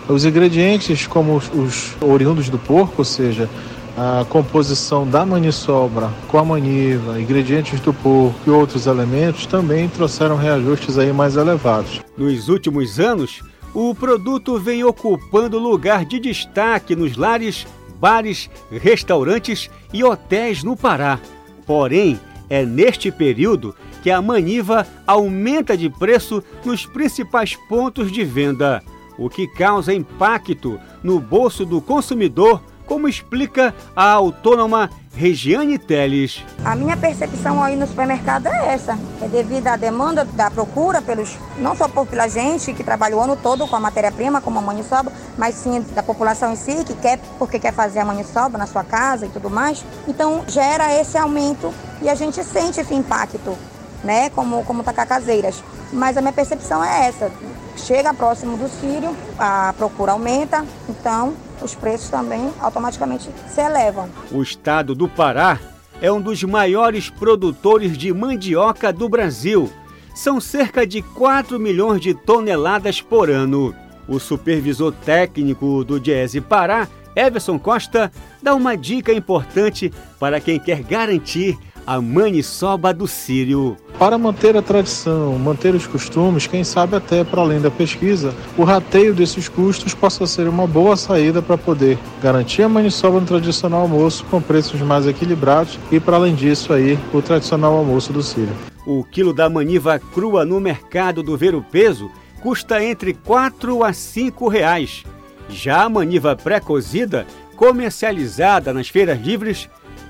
os 0.07 0.23
ingredientes, 0.23 1.05
como 1.05 1.35
os, 1.35 1.51
os 1.53 1.97
oriundos 2.01 2.47
do 2.47 2.57
porco, 2.57 2.95
ou 2.99 3.05
seja, 3.05 3.49
a 3.97 4.23
composição 4.23 5.05
da 5.05 5.25
maniçoba 5.25 6.13
com 6.29 6.37
a 6.37 6.45
maniva, 6.45 7.19
ingredientes 7.19 7.81
do 7.81 7.93
porco 7.93 8.39
e 8.47 8.49
outros 8.49 8.87
elementos 8.87 9.45
também 9.45 9.89
trouxeram 9.89 10.37
reajustes 10.37 10.97
aí 10.97 11.11
mais 11.11 11.35
elevados. 11.35 11.99
Nos 12.17 12.47
últimos 12.47 13.01
anos, 13.01 13.41
o 13.73 13.93
produto 13.93 14.57
vem 14.57 14.83
ocupando 14.83 15.59
lugar 15.59 16.05
de 16.05 16.19
destaque 16.19 16.95
nos 16.95 17.15
lares, 17.15 17.67
bares, 17.99 18.49
restaurantes 18.71 19.69
e 19.93 20.03
hotéis 20.03 20.63
no 20.63 20.75
Pará. 20.75 21.19
Porém, 21.65 22.19
é 22.49 22.65
neste 22.65 23.11
período 23.11 23.75
que 24.01 24.09
a 24.09 24.21
maniva 24.21 24.87
aumenta 25.05 25.77
de 25.77 25.89
preço 25.89 26.43
nos 26.65 26.85
principais 26.85 27.55
pontos 27.67 28.11
de 28.11 28.23
venda, 28.23 28.81
o 29.17 29.29
que 29.29 29.47
causa 29.47 29.93
impacto 29.93 30.79
no 31.03 31.19
bolso 31.19 31.65
do 31.65 31.81
consumidor, 31.81 32.61
como 32.89 33.07
explica 33.07 33.73
a 33.95 34.11
autônoma 34.13 34.89
Regiane 35.15 35.77
Teles. 35.77 36.43
A 36.65 36.75
minha 36.75 36.97
percepção 36.97 37.61
aí 37.61 37.75
no 37.75 37.85
supermercado 37.85 38.47
é 38.47 38.73
essa. 38.73 38.97
É 39.21 39.27
devido 39.27 39.67
à 39.67 39.75
demanda 39.75 40.25
da 40.25 40.49
procura 40.49 40.99
pelos, 40.99 41.37
não 41.59 41.75
só 41.75 41.87
por, 41.87 42.07
pela 42.07 42.27
gente 42.27 42.73
que 42.73 42.83
trabalha 42.83 43.15
o 43.15 43.21
ano 43.21 43.35
todo 43.35 43.67
com 43.67 43.75
a 43.75 43.79
matéria-prima, 43.79 44.41
como 44.41 44.57
a 44.57 44.61
maniçoba, 44.61 45.11
mas 45.37 45.53
sim 45.55 45.85
da 45.93 46.01
população 46.01 46.53
em 46.53 46.55
si, 46.55 46.83
que 46.83 46.95
quer 46.95 47.19
porque 47.37 47.59
quer 47.59 47.73
fazer 47.73 47.99
a 47.99 48.05
maniçoba 48.05 48.57
na 48.57 48.65
sua 48.65 48.83
casa 48.83 49.27
e 49.27 49.29
tudo 49.29 49.51
mais. 49.51 49.85
Então 50.07 50.43
gera 50.47 50.91
esse 50.99 51.15
aumento 51.15 51.71
e 52.01 52.09
a 52.09 52.15
gente 52.15 52.43
sente 52.43 52.81
esse 52.81 52.95
impacto, 52.95 53.55
né? 54.03 54.31
Como, 54.31 54.63
como 54.63 54.83
tacacazeiras. 54.83 55.63
Mas 55.93 56.17
a 56.17 56.21
minha 56.21 56.33
percepção 56.33 56.83
é 56.83 57.07
essa. 57.07 57.31
Chega 57.77 58.13
próximo 58.13 58.57
do 58.57 58.67
Sírio, 58.67 59.15
a 59.37 59.73
procura 59.77 60.13
aumenta, 60.13 60.65
então 60.89 61.33
os 61.61 61.75
preços 61.75 62.09
também 62.09 62.51
automaticamente 62.59 63.29
se 63.47 63.61
elevam. 63.61 64.09
O 64.31 64.41
estado 64.41 64.95
do 64.95 65.07
Pará 65.07 65.59
é 66.01 66.11
um 66.11 66.21
dos 66.21 66.43
maiores 66.43 67.09
produtores 67.09 67.97
de 67.97 68.13
mandioca 68.13 68.91
do 68.91 69.09
Brasil. 69.09 69.69
São 70.15 70.39
cerca 70.39 70.85
de 70.85 71.01
4 71.01 71.59
milhões 71.59 72.01
de 72.01 72.13
toneladas 72.13 73.01
por 73.01 73.29
ano. 73.29 73.75
O 74.07 74.19
supervisor 74.19 74.91
técnico 75.05 75.83
do 75.83 75.99
Diese 75.99 76.41
Pará, 76.41 76.87
Everson 77.15 77.59
Costa, 77.59 78.11
dá 78.41 78.55
uma 78.55 78.75
dica 78.75 79.13
importante 79.13 79.93
para 80.19 80.39
quem 80.39 80.59
quer 80.59 80.81
garantir 80.81 81.57
a 81.89 81.99
maniçoba 81.99 82.93
do 82.93 83.07
Sírio. 83.07 83.75
Para 83.97 84.15
manter 84.15 84.55
a 84.55 84.61
tradição, 84.61 85.39
manter 85.39 85.73
os 85.73 85.87
costumes, 85.87 86.45
quem 86.45 86.63
sabe 86.63 86.95
até 86.95 87.23
para 87.23 87.41
além 87.41 87.59
da 87.59 87.71
pesquisa, 87.71 88.31
o 88.55 88.63
rateio 88.63 89.11
desses 89.11 89.49
custos 89.49 89.95
possa 89.95 90.27
ser 90.27 90.47
uma 90.47 90.67
boa 90.67 90.95
saída 90.95 91.41
para 91.41 91.57
poder 91.57 91.97
garantir 92.21 92.61
a 92.61 92.69
maniçoba 92.69 93.19
no 93.19 93.25
tradicional 93.25 93.81
almoço 93.81 94.23
com 94.25 94.39
preços 94.39 94.79
mais 94.81 95.07
equilibrados 95.07 95.79
e, 95.91 95.99
para 95.99 96.17
além 96.17 96.35
disso, 96.35 96.73
aí, 96.73 96.95
o 97.11 97.23
tradicional 97.23 97.75
almoço 97.75 98.13
do 98.13 98.21
Sírio. 98.21 98.53
O 98.85 99.03
quilo 99.03 99.33
da 99.33 99.49
maniva 99.49 99.97
crua 99.97 100.45
no 100.45 100.59
mercado 100.59 101.23
do 101.23 101.35
Ver 101.35 101.55
o 101.55 101.63
Peso 101.63 102.11
custa 102.39 102.83
entre 102.83 103.15
4 103.15 103.83
a 103.83 103.93
5 103.93 104.47
reais. 104.47 105.03
Já 105.49 105.85
a 105.85 105.89
maniva 105.89 106.35
pré-cozida, 106.35 107.25
comercializada 107.55 108.71
nas 108.71 108.89
feiras 108.89 109.19
livres, 109.19 109.67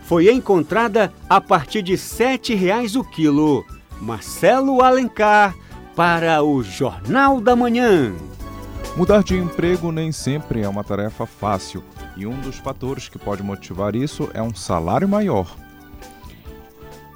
foi 0.10 0.34
encontrada 0.34 1.14
a 1.30 1.39
partir 1.39 1.84
de 1.84 1.91
R$ 1.91 1.99
7,00 1.99 2.99
o 2.99 3.03
quilo. 3.03 3.64
Marcelo 4.01 4.82
Alencar 4.82 5.55
para 5.95 6.41
o 6.41 6.64
Jornal 6.64 7.39
da 7.39 7.55
Manhã. 7.55 8.12
Mudar 8.97 9.22
de 9.22 9.38
emprego 9.38 9.91
nem 9.91 10.12
sempre 10.12 10.64
é 10.64 10.68
uma 10.68 10.84
tarefa 10.84 11.28
fácil, 11.28 11.84
e 12.18 12.26
um 12.26 12.41
dos 12.41 12.55
fatores 12.55 13.07
que 13.07 13.20
pode 13.20 13.43
motivar 13.43 13.95
isso 13.95 14.28
é 14.34 14.41
um 14.41 14.55
salário 14.55 15.07
maior. 15.07 15.55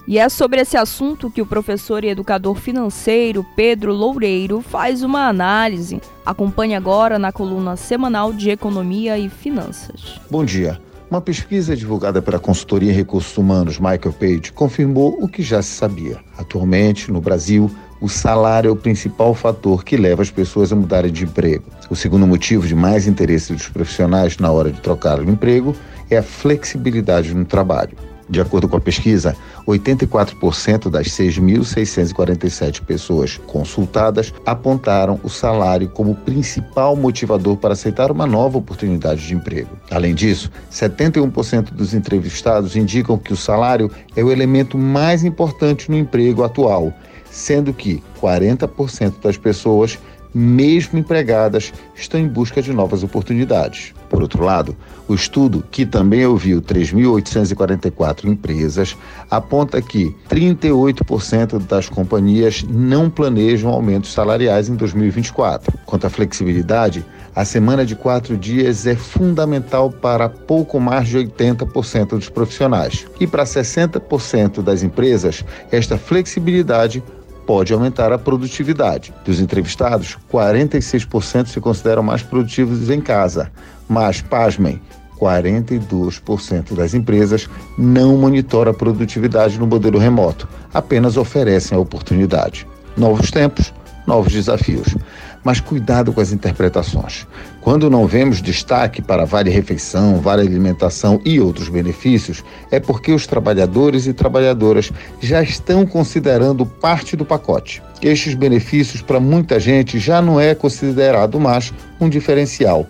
E 0.07 0.19
é 0.19 0.29
sobre 0.29 0.61
esse 0.61 0.77
assunto 0.77 1.31
que 1.31 1.41
o 1.41 1.47
professor 1.47 2.03
e 2.03 2.09
educador 2.09 2.53
financeiro 2.53 3.43
Pedro 3.55 3.91
Loureiro 3.91 4.61
faz 4.61 5.01
uma 5.01 5.27
análise. 5.27 5.99
Acompanhe 6.23 6.75
agora 6.75 7.17
na 7.17 7.31
coluna 7.31 7.75
semanal 7.75 8.31
de 8.31 8.51
Economia 8.51 9.17
e 9.17 9.29
Finanças. 9.29 10.21
Bom 10.29 10.45
dia. 10.45 10.79
Uma 11.13 11.21
pesquisa 11.21 11.75
divulgada 11.75 12.23
pela 12.23 12.39
consultoria 12.39 12.91
em 12.91 12.95
recursos 12.95 13.37
humanos 13.37 13.77
Michael 13.77 14.13
Page 14.19 14.51
confirmou 14.51 15.15
o 15.21 15.27
que 15.27 15.43
já 15.43 15.61
se 15.61 15.69
sabia. 15.69 16.17
Atualmente, 16.39 17.11
no 17.11 17.21
Brasil, 17.21 17.69
o 18.01 18.09
salário 18.09 18.69
é 18.69 18.71
o 18.71 18.75
principal 18.75 19.35
fator 19.35 19.83
que 19.83 19.95
leva 19.95 20.23
as 20.23 20.31
pessoas 20.31 20.73
a 20.73 20.75
mudarem 20.75 21.11
de 21.11 21.25
emprego. 21.25 21.65
O 21.87 21.95
segundo 21.95 22.25
motivo 22.25 22.65
de 22.65 22.73
mais 22.73 23.05
interesse 23.05 23.53
dos 23.53 23.69
profissionais 23.69 24.39
na 24.39 24.51
hora 24.51 24.71
de 24.71 24.81
trocar 24.81 25.19
o 25.19 25.29
emprego 25.29 25.75
é 26.09 26.17
a 26.17 26.23
flexibilidade 26.23 27.31
no 27.35 27.45
trabalho. 27.45 27.95
De 28.33 28.41
acordo 28.41 28.67
com 28.67 28.75
a 28.75 28.81
pesquisa, 28.81 29.37
84% 29.67 30.89
das 30.89 31.05
6.647 31.09 32.81
pessoas 32.81 33.37
consultadas 33.45 34.33
apontaram 34.43 35.19
o 35.21 35.29
salário 35.29 35.87
como 35.87 36.15
principal 36.15 36.95
motivador 36.95 37.57
para 37.57 37.73
aceitar 37.73 38.11
uma 38.11 38.25
nova 38.25 38.57
oportunidade 38.57 39.27
de 39.27 39.35
emprego. 39.35 39.77
Além 39.91 40.15
disso, 40.15 40.49
71% 40.71 41.73
dos 41.73 41.93
entrevistados 41.93 42.75
indicam 42.75 43.19
que 43.19 43.31
o 43.31 43.37
salário 43.37 43.91
é 44.15 44.23
o 44.23 44.31
elemento 44.31 44.79
mais 44.79 45.23
importante 45.23 45.91
no 45.91 45.95
emprego 45.95 46.43
atual, 46.43 46.91
sendo 47.29 47.71
que 47.71 48.01
40% 48.19 49.21
das 49.21 49.37
pessoas 49.37 49.99
mesmo 50.33 50.97
empregadas, 50.97 51.71
estão 51.95 52.19
em 52.19 52.27
busca 52.27 52.61
de 52.61 52.73
novas 52.73 53.03
oportunidades. 53.03 53.93
Por 54.09 54.21
outro 54.21 54.43
lado, 54.43 54.75
o 55.07 55.13
estudo, 55.13 55.63
que 55.69 55.85
também 55.85 56.25
ouviu 56.25 56.61
3.844 56.61 58.25
empresas, 58.25 58.95
aponta 59.29 59.81
que 59.81 60.15
38% 60.29 61.59
das 61.67 61.89
companhias 61.89 62.63
não 62.63 63.09
planejam 63.09 63.71
aumentos 63.71 64.13
salariais 64.13 64.69
em 64.69 64.75
2024. 64.75 65.73
Quanto 65.85 66.07
à 66.07 66.09
flexibilidade, 66.09 67.05
a 67.35 67.43
semana 67.43 67.83
de 67.85 67.95
quatro 67.95 68.37
dias 68.37 68.85
é 68.85 68.95
fundamental 68.95 69.91
para 69.91 70.29
pouco 70.29 70.79
mais 70.79 71.07
de 71.07 71.17
80% 71.17 72.09
dos 72.09 72.29
profissionais. 72.29 73.07
E 73.19 73.25
para 73.25 73.43
60% 73.43 74.61
das 74.61 74.83
empresas, 74.83 75.43
esta 75.71 75.97
flexibilidade 75.97 77.03
pode 77.45 77.73
aumentar 77.73 78.11
a 78.11 78.17
produtividade. 78.17 79.13
Dos 79.25 79.39
entrevistados, 79.39 80.17
46% 80.31 81.47
se 81.47 81.59
consideram 81.59 82.03
mais 82.03 82.21
produtivos 82.21 82.89
em 82.89 83.01
casa, 83.01 83.51
mas, 83.87 84.21
pasmem, 84.21 84.81
42% 85.19 86.75
das 86.75 86.93
empresas 86.93 87.49
não 87.77 88.17
monitoram 88.17 88.71
a 88.71 88.75
produtividade 88.75 89.59
no 89.59 89.67
modelo 89.67 89.97
remoto, 89.97 90.47
apenas 90.73 91.15
oferecem 91.15 91.77
a 91.77 91.81
oportunidade. 91.81 92.67
Novos 92.97 93.31
tempos, 93.31 93.73
novos 94.05 94.33
desafios. 94.33 94.95
Mas 95.43 95.59
cuidado 95.59 96.13
com 96.13 96.21
as 96.21 96.31
interpretações. 96.31 97.27
Quando 97.59 97.89
não 97.89 98.07
vemos 98.07 98.41
destaque 98.41 99.01
para 99.01 99.25
vale 99.25 99.49
refeição, 99.49 100.19
vale 100.21 100.41
alimentação 100.41 101.19
e 101.25 101.39
outros 101.39 101.69
benefícios, 101.69 102.43
é 102.71 102.79
porque 102.79 103.11
os 103.11 103.27
trabalhadores 103.27 104.07
e 104.07 104.13
trabalhadoras 104.13 104.91
já 105.21 105.41
estão 105.41 105.85
considerando 105.85 106.65
parte 106.65 107.15
do 107.15 107.25
pacote. 107.25 107.81
Estes 108.01 108.33
benefícios 108.33 109.01
para 109.01 109.19
muita 109.19 109.59
gente 109.59 109.99
já 109.99 110.21
não 110.21 110.39
é 110.39 110.53
considerado 110.55 111.39
mais 111.39 111.73
um 111.99 112.09
diferencial, 112.09 112.85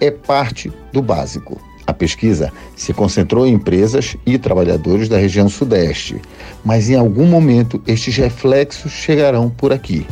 é 0.00 0.10
parte 0.10 0.72
do 0.92 1.02
básico. 1.02 1.60
A 1.88 1.94
pesquisa 1.94 2.52
se 2.76 2.92
concentrou 2.92 3.46
em 3.46 3.54
empresas 3.54 4.14
e 4.26 4.36
trabalhadores 4.36 5.08
da 5.08 5.16
região 5.16 5.48
Sudeste, 5.48 6.20
mas 6.62 6.90
em 6.90 6.96
algum 6.96 7.24
momento 7.24 7.82
estes 7.86 8.14
reflexos 8.14 8.92
chegarão 8.92 9.48
por 9.48 9.72
aqui. 9.72 10.06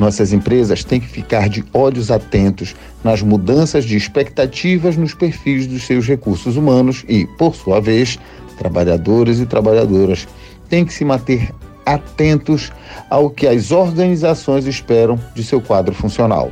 Nossas 0.00 0.32
empresas 0.32 0.82
têm 0.82 0.98
que 0.98 1.06
ficar 1.06 1.50
de 1.50 1.62
olhos 1.74 2.10
atentos 2.10 2.74
nas 3.04 3.20
mudanças 3.20 3.84
de 3.84 3.98
expectativas 3.98 4.96
nos 4.96 5.12
perfis 5.12 5.66
dos 5.66 5.82
seus 5.82 6.06
recursos 6.06 6.56
humanos 6.56 7.04
e, 7.06 7.26
por 7.36 7.54
sua 7.54 7.82
vez, 7.82 8.18
trabalhadores 8.56 9.40
e 9.40 9.44
trabalhadoras 9.44 10.26
têm 10.70 10.86
que 10.86 10.94
se 10.94 11.04
manter 11.04 11.50
atentos 11.84 12.72
ao 13.10 13.28
que 13.28 13.46
as 13.46 13.72
organizações 13.72 14.64
esperam 14.64 15.20
de 15.34 15.44
seu 15.44 15.60
quadro 15.60 15.94
funcional. 15.94 16.50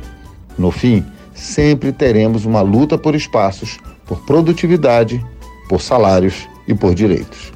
No 0.55 0.69
fim, 0.69 1.03
sempre 1.33 1.91
teremos 1.91 2.45
uma 2.45 2.61
luta 2.61 2.99
por 2.99 3.15
espaços, 3.15 3.79
por 4.05 4.23
produtividade, 4.27 5.25
por 5.67 5.81
salários 5.81 6.47
e 6.67 6.75
por 6.75 6.93
direitos. 6.93 7.51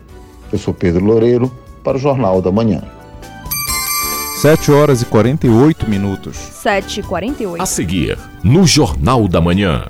Eu 0.51 0.57
sou 0.57 0.73
Pedro 0.73 1.05
Loureiro 1.05 1.51
para 1.83 1.97
o 1.97 1.99
Jornal 1.99 2.41
da 2.41 2.51
Manhã. 2.51 2.81
7 4.43 4.73
horas 4.73 5.01
e 5.01 5.05
48 5.05 5.89
minutos. 5.89 6.35
7 6.35 6.99
e 6.99 7.03
48. 7.03 7.63
A 7.63 7.65
seguir, 7.65 8.19
no 8.43 8.67
Jornal 8.67 9.25
da 9.25 9.39
Manhã. 9.39 9.87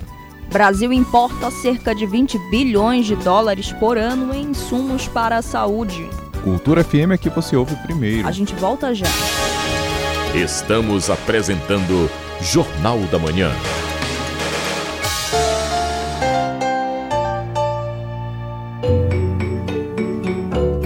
Brasil 0.48 0.92
importa 0.92 1.50
cerca 1.50 1.92
de 1.92 2.06
20 2.06 2.38
bilhões 2.52 3.04
de 3.04 3.16
dólares 3.16 3.72
por 3.72 3.98
ano 3.98 4.32
em 4.32 4.50
insumos 4.50 5.08
para 5.08 5.38
a 5.38 5.42
saúde. 5.42 6.08
Cultura 6.44 6.84
FM 6.84 7.14
é 7.14 7.18
que 7.18 7.28
você 7.30 7.56
ouve 7.56 7.74
primeiro. 7.82 8.28
A 8.28 8.30
gente 8.30 8.54
volta 8.54 8.94
já. 8.94 9.08
Estamos 10.32 11.10
apresentando 11.10 12.08
Jornal 12.40 13.00
da 13.10 13.18
Manhã. 13.18 13.50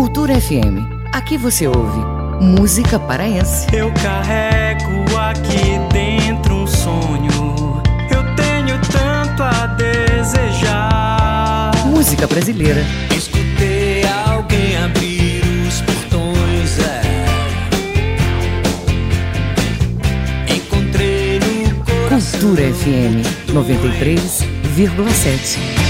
Cultura 0.00 0.40
FM. 0.40 0.80
Aqui 1.12 1.36
você 1.36 1.68
ouve 1.68 2.00
música 2.40 2.98
paraense. 2.98 3.66
Eu 3.70 3.92
carrego 4.02 5.04
aqui 5.14 5.78
dentro 5.92 6.62
um 6.62 6.66
sonho. 6.66 7.82
Eu 8.10 8.24
tenho 8.34 8.80
tanto 8.90 9.42
a 9.42 9.66
desejar. 9.66 11.72
Música 11.84 12.26
brasileira. 12.26 12.82
Escutei 13.14 14.02
alguém 14.26 14.74
abrir 14.82 15.42
os 15.68 15.82
portões. 15.82 16.78
É. 20.48 20.54
Encontrei 20.54 21.38
no 21.40 21.74
coração. 21.84 22.40
Cultura 22.40 22.72
FM 22.72 23.22
93,7. 23.52 25.89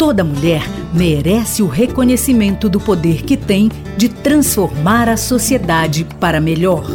Toda 0.00 0.24
mulher 0.24 0.62
merece 0.94 1.62
o 1.62 1.66
reconhecimento 1.66 2.70
do 2.70 2.80
poder 2.80 3.22
que 3.22 3.36
tem 3.36 3.68
de 3.98 4.08
transformar 4.08 5.10
a 5.10 5.16
sociedade 5.18 6.06
para 6.18 6.40
melhor. 6.40 6.86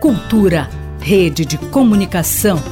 Cultura, 0.00 0.70
rede 1.00 1.44
de 1.44 1.58
comunicação. 1.58 2.62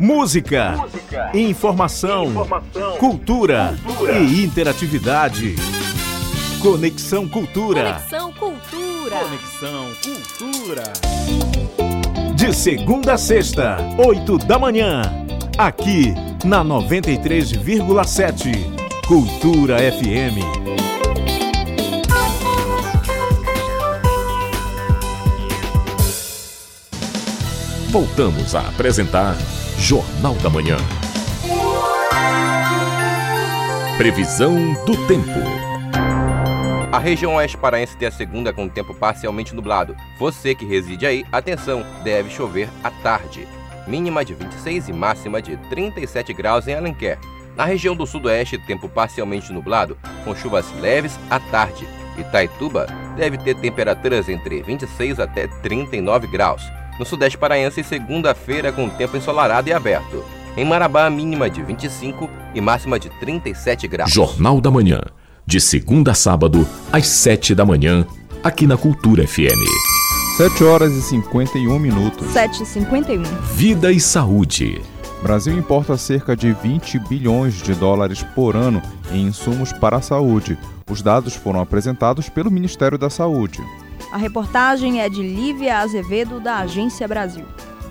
Música, 0.00 0.78
Música. 0.78 1.30
Informação, 1.34 2.30
informação, 2.30 2.96
cultura, 2.96 3.78
cultura 3.84 4.18
e 4.20 4.42
interatividade. 4.42 5.54
Conexão 6.62 7.28
Cultura. 7.28 7.92
Conexão 7.92 8.32
Cultura. 8.32 9.16
Conexão 9.18 9.86
Cultura. 10.02 10.92
De 12.34 12.54
segunda 12.54 13.12
a 13.12 13.18
sexta, 13.18 13.76
oito 13.98 14.38
da 14.38 14.58
manhã. 14.58 15.27
Aqui 15.58 16.14
na 16.44 16.64
93,7 16.64 18.52
Cultura 19.08 19.78
FM. 19.78 20.38
Voltamos 27.90 28.54
a 28.54 28.68
apresentar 28.68 29.34
Jornal 29.76 30.34
da 30.34 30.48
Manhã. 30.48 30.76
Previsão 33.96 34.74
do 34.84 35.08
tempo. 35.08 35.28
A 36.92 37.00
região 37.00 37.34
oeste 37.34 37.58
paraense 37.58 37.96
tem 37.96 38.06
a 38.06 38.12
segunda 38.12 38.52
com 38.52 38.66
o 38.66 38.70
tempo 38.70 38.94
parcialmente 38.94 39.56
nublado. 39.56 39.96
Você 40.20 40.54
que 40.54 40.64
reside 40.64 41.04
aí, 41.04 41.24
atenção, 41.32 41.84
deve 42.04 42.30
chover 42.30 42.68
à 42.84 42.92
tarde 42.92 43.57
mínima 43.88 44.24
de 44.24 44.34
26 44.34 44.88
e 44.88 44.92
máxima 44.92 45.40
de 45.40 45.56
37 45.70 46.32
graus 46.34 46.68
em 46.68 46.74
Alenquer. 46.74 47.18
Na 47.56 47.64
região 47.64 47.96
do 47.96 48.06
sudoeste, 48.06 48.58
tempo 48.58 48.88
parcialmente 48.88 49.52
nublado, 49.52 49.96
com 50.24 50.36
chuvas 50.36 50.66
leves 50.80 51.18
à 51.28 51.40
tarde. 51.40 51.88
Itaituba 52.16 52.86
deve 53.16 53.38
ter 53.38 53.56
temperaturas 53.56 54.28
entre 54.28 54.62
26 54.62 55.18
até 55.18 55.46
39 55.62 56.26
graus. 56.26 56.62
No 56.98 57.04
sudeste 57.04 57.38
paraense, 57.38 57.82
segunda-feira 57.82 58.70
com 58.72 58.88
tempo 58.88 59.16
ensolarado 59.16 59.68
e 59.68 59.72
aberto. 59.72 60.24
Em 60.56 60.64
Marabá, 60.64 61.08
mínima 61.08 61.48
de 61.48 61.62
25 61.62 62.28
e 62.54 62.60
máxima 62.60 62.98
de 62.98 63.08
37 63.20 63.86
graus. 63.86 64.10
Jornal 64.10 64.60
da 64.60 64.70
Manhã, 64.70 65.00
de 65.46 65.60
segunda 65.60 66.10
a 66.10 66.14
sábado, 66.14 66.66
às 66.92 67.06
7 67.06 67.54
da 67.54 67.64
manhã, 67.64 68.04
aqui 68.42 68.66
na 68.66 68.76
Cultura 68.76 69.26
FM. 69.26 70.07
7 70.38 70.62
horas 70.62 70.94
e 70.94 71.02
51 71.02 71.80
minutos. 71.80 72.28
7 72.28 72.62
e 72.62 72.66
51. 72.66 73.24
Vida 73.56 73.90
e 73.90 73.98
saúde. 73.98 74.80
Brasil 75.20 75.58
importa 75.58 75.96
cerca 75.96 76.36
de 76.36 76.52
20 76.52 76.96
bilhões 77.08 77.54
de 77.54 77.74
dólares 77.74 78.22
por 78.36 78.54
ano 78.54 78.80
em 79.10 79.22
insumos 79.22 79.72
para 79.72 79.96
a 79.96 80.00
saúde. 80.00 80.56
Os 80.88 81.02
dados 81.02 81.34
foram 81.34 81.60
apresentados 81.60 82.28
pelo 82.28 82.52
Ministério 82.52 82.96
da 82.96 83.10
Saúde. 83.10 83.60
A 84.12 84.16
reportagem 84.16 85.00
é 85.00 85.08
de 85.08 85.22
Lívia 85.22 85.78
Azevedo, 85.78 86.38
da 86.38 86.58
Agência 86.58 87.08
Brasil. 87.08 87.44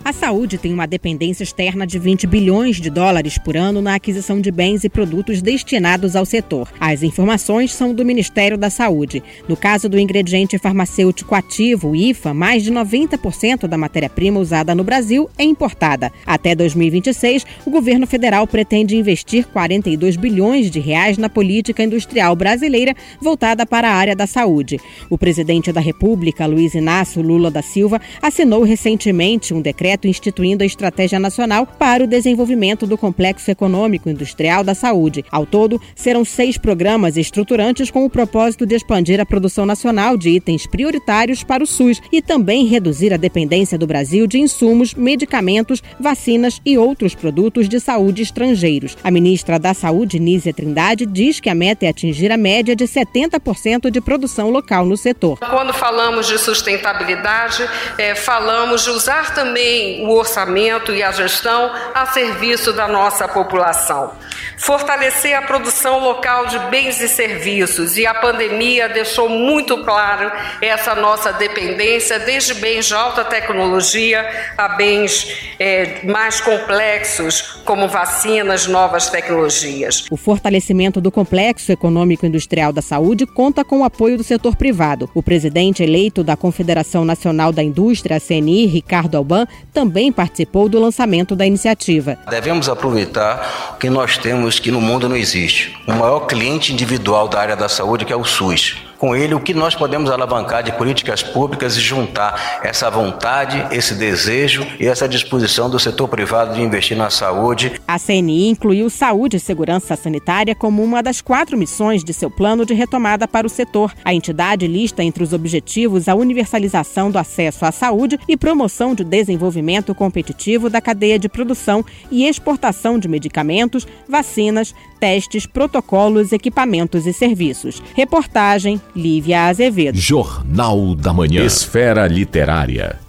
A 0.08 0.14
saúde 0.14 0.58
tem 0.58 0.74
uma 0.74 0.88
dependência 0.88 1.44
externa 1.44 1.86
de 1.86 2.00
20 2.00 2.28
bilhões 2.28 2.80
de 2.80 2.90
dólares 2.90 3.38
por 3.38 3.58
ano 3.58 3.82
na 3.82 3.96
aquisição 3.96 4.40
de 4.40 4.50
bens 4.50 4.86
e 4.86 4.90
produtos 4.90 5.42
destinados 5.42 6.16
ao 6.16 6.26
setor. 6.26 6.72
As 6.80 7.04
informações 7.04 7.74
são 7.74 7.94
do 7.94 8.06
Ministério 8.06 8.58
da 8.58 8.70
Saúde. 8.70 9.22
No 9.50 9.58
caso 9.58 9.90
do 9.90 10.00
ingrediente 10.00 10.58
farmacêutico 10.58 11.36
ativo, 11.36 11.94
IFA, 11.94 12.34
mais 12.34 12.64
de 12.64 12.72
90% 12.72 13.68
da 13.68 13.78
matéria-prima 13.78 14.40
usada 14.40 14.74
no 14.74 14.82
Brasil 14.82 15.30
é 15.38 15.44
importada. 15.44 16.10
Até 16.26 16.56
2026, 16.56 17.46
o 17.66 17.70
governo 17.70 18.08
federal 18.08 18.48
pretende 18.48 18.96
investir 18.96 19.46
42 19.48 20.16
bilhões 20.16 20.72
de 20.72 20.80
reais 20.80 21.18
na 21.18 21.28
política 21.28 21.84
industrial 21.84 22.34
brasileira 22.34 22.96
voltada 23.20 23.66
para 23.66 23.90
a 23.90 23.96
área 23.96 24.16
da 24.16 24.26
saúde. 24.26 24.80
O 25.10 25.18
presidente 25.18 25.74
da 25.74 25.82
República, 25.82 26.46
Luiz 26.46 26.76
Inácio 26.76 27.22
Lula 27.22 27.52
da 27.52 27.62
Silva, 27.62 28.00
assinou 28.22 28.64
recentemente 28.64 29.54
um 29.54 29.62
decreto 29.62 29.97
decreto 29.98 30.08
instituindo 30.08 30.64
a 30.64 30.66
Estratégia 30.66 31.20
Nacional 31.20 31.66
para 31.66 32.04
o 32.04 32.08
Desenvolvimento 32.08 32.86
do 32.86 32.98
Complexo 32.98 33.50
Econômico 33.50 34.10
Industrial 34.10 34.64
da 34.64 34.76
Saúde. 34.76 35.26
Ao 35.32 35.46
todo, 35.46 35.82
serão 35.96 36.24
seis 36.24 36.58
programas 36.58 37.18
estruturantes 37.18 37.90
com 37.90 38.06
o 38.06 38.10
propósito 38.10 38.66
de 38.66 38.76
expandir 38.76 39.20
a 39.20 39.26
produção 39.26 39.66
nacional 39.66 40.18
de 40.18 40.30
itens 40.30 40.68
prioritários 40.68 41.44
para 41.44 41.64
o 41.64 41.68
SUS 41.68 42.02
e 42.12 42.22
também 42.22 42.66
reduzir 42.66 43.14
a 43.14 43.18
dependência 43.18 43.78
do 43.78 43.88
Brasil 43.88 44.28
de 44.28 44.40
insumos, 44.40 44.94
medicamentos, 44.94 45.82
vacinas 46.00 46.62
e 46.66 46.78
outros 46.78 47.16
produtos 47.16 47.68
de 47.68 47.80
saúde 47.80 48.22
estrangeiros. 48.22 48.98
A 49.04 49.10
ministra 49.10 49.58
da 49.58 49.74
Saúde, 49.74 50.20
Nízia 50.20 50.54
Trindade, 50.54 51.06
diz 51.06 51.40
que 51.40 51.50
a 51.50 51.56
meta 51.56 51.86
é 51.86 51.90
atingir 51.90 52.32
a 52.32 52.38
média 52.38 52.76
de 52.76 52.86
70% 52.86 53.90
de 53.90 54.02
produção 54.02 54.50
local 54.50 54.86
no 54.86 54.98
setor. 54.98 55.40
Quando 55.40 55.74
falamos 55.74 56.28
de 56.28 56.38
sustentabilidade, 56.38 57.68
é, 57.98 58.14
falamos 58.16 58.84
de 58.84 58.90
usar 58.90 59.34
também 59.34 59.77
o 60.06 60.12
orçamento 60.12 60.94
e 60.94 61.02
a 61.04 61.12
gestão 61.12 61.72
a 61.94 62.06
serviço 62.08 62.74
da 62.74 62.88
nossa 62.88 63.28
população. 63.28 64.12
Fortalecer 64.58 65.38
a 65.38 65.42
produção 65.42 66.00
local 66.00 66.48
de 66.48 66.58
bens 66.70 67.00
e 67.00 67.08
serviços, 67.08 67.98
e 67.98 68.06
a 68.06 68.14
pandemia 68.14 68.90
deixou 68.90 69.30
muito 69.30 69.84
claro 69.84 70.32
essa 70.62 70.96
nossa 70.96 71.32
dependência, 71.32 72.20
desde 72.20 72.56
bens 72.56 72.88
de 72.88 72.94
alta 72.94 73.24
tecnologia 73.24 74.28
a 74.58 74.70
bens 74.70 75.28
é, 75.60 76.04
mais 76.06 76.42
complexos, 76.42 77.62
como 77.64 77.88
vacinas, 77.88 78.68
novas 78.68 79.10
tecnologias. 79.10 80.06
O 80.10 80.18
fortalecimento 80.18 81.00
do 81.00 81.12
complexo 81.12 81.72
econômico 81.72 82.26
industrial 82.26 82.74
da 82.74 82.82
saúde 82.82 83.26
conta 83.26 83.64
com 83.64 83.82
o 83.82 83.84
apoio 83.84 84.18
do 84.18 84.24
setor 84.24 84.56
privado. 84.56 85.10
O 85.14 85.22
presidente 85.22 85.84
eleito 85.84 86.24
da 86.24 86.36
Confederação 86.36 87.06
Nacional 87.06 87.52
da 87.52 87.62
Indústria, 87.64 88.20
CNI, 88.20 88.66
Ricardo 88.66 89.18
Alban, 89.18 89.46
também 89.74 90.12
participou 90.12 90.68
do 90.68 90.80
lançamento 90.80 91.36
da 91.36 91.46
iniciativa. 91.46 92.18
Devemos 92.30 92.70
aproveitar 92.70 93.74
o 93.76 93.78
que 93.78 93.90
nós 93.90 94.18
temos 94.18 94.60
que 94.60 94.72
no 94.72 94.82
mundo 94.82 95.08
não 95.08 95.16
existe: 95.16 95.78
o 95.88 95.94
maior 95.94 96.22
cliente 96.22 96.74
individual 96.74 97.28
da 97.28 97.40
área 97.40 97.56
da 97.56 97.70
saúde, 97.70 98.06
que 98.06 98.14
é 98.14 98.16
o 98.16 98.24
SUS. 98.24 98.87
Com 98.98 99.16
ele 99.16 99.34
o 99.34 99.40
que 99.40 99.54
nós 99.54 99.76
podemos 99.76 100.10
alavancar 100.10 100.64
de 100.64 100.72
políticas 100.72 101.22
públicas 101.22 101.78
e 101.78 101.82
juntar 101.82 102.62
essa 102.64 102.90
vontade, 102.90 103.66
esse 103.72 103.94
desejo 103.94 104.66
e 104.80 104.88
essa 104.88 105.08
disposição 105.08 105.70
do 105.70 105.80
setor 105.80 106.08
privado 106.08 106.56
de 106.56 106.62
investir 106.62 106.98
na 106.98 107.10
saúde. 107.10 107.80
A 107.88 108.00
CNI 108.00 108.50
incluiu 108.50 108.90
saúde 108.90 109.38
e 109.38 109.40
segurança 109.40 109.96
sanitária 109.96 110.56
como 110.56 110.84
uma 110.84 111.04
das 111.04 111.22
quatro 111.22 111.58
missões 111.58 112.04
de 112.04 112.14
seu 112.14 112.30
plano 112.30 112.66
de 112.66 112.74
retomada 112.74 113.28
para 113.28 113.48
o 113.48 113.50
setor. 113.50 113.94
A 114.04 114.14
entidade 114.14 114.68
lista 114.68 115.04
entre 115.04 115.24
os 115.24 115.34
objetivos 115.34 116.08
a 116.08 116.16
universalização 116.16 117.12
do 117.12 117.20
acesso 117.20 117.66
à 117.66 117.72
saúde 117.72 118.20
e 118.28 118.36
promoção 118.36 118.96
de 118.96 119.04
desenvolvimento 119.04 119.94
competitivo 119.94 120.70
da 120.70 120.82
cadeia 120.82 121.20
de 121.20 121.30
produção 121.30 121.84
e 122.12 122.28
exportação 122.28 122.98
de 122.98 123.08
medicamentos, 123.08 123.88
vacinas, 124.08 124.74
testes, 125.00 125.46
protocolos, 125.46 126.32
equipamentos 126.32 127.06
e 127.06 127.14
serviços. 127.14 127.82
Reportagem 127.96 128.82
Lívia 128.98 129.46
Azevedo. 129.46 129.96
Jornal 129.96 130.96
da 130.96 131.14
Manhã. 131.14 131.46
Esfera 131.46 132.08
Literária. 132.08 133.00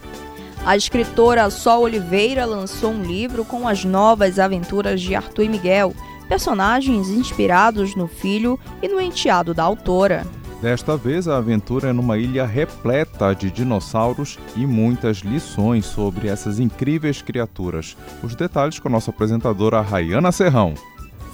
A 0.62 0.76
escritora 0.76 1.49
Sol 1.49 1.84
Oliveira 1.84 2.45
lançou 2.45 2.91
um 2.91 3.03
livro 3.03 3.43
com 3.43 3.66
as 3.66 3.86
novas 3.86 4.39
aventuras 4.39 5.01
de 5.01 5.14
Arthur 5.14 5.45
e 5.45 5.49
Miguel, 5.49 5.95
personagens 6.28 7.09
inspirados 7.09 7.97
no 7.97 8.07
filho 8.07 8.61
e 8.82 8.89
no 8.89 9.01
enteado 9.01 9.55
da 9.55 9.62
autora. 9.62 10.26
Desta 10.61 10.95
vez, 10.95 11.26
a 11.26 11.39
aventura 11.39 11.89
é 11.89 11.93
numa 11.95 12.18
ilha 12.18 12.45
repleta 12.45 13.34
de 13.34 13.51
dinossauros 13.51 14.39
e 14.55 14.66
muitas 14.66 15.18
lições 15.18 15.86
sobre 15.86 16.28
essas 16.28 16.61
incríveis 16.61 17.22
criaturas. 17.22 17.97
Os 18.22 18.34
detalhes 18.34 18.78
com 18.78 18.89
a 18.89 18.91
nossa 18.91 19.11
apresentadora 19.11 19.80
Rayana 19.80 20.32
Serrão. 20.32 20.74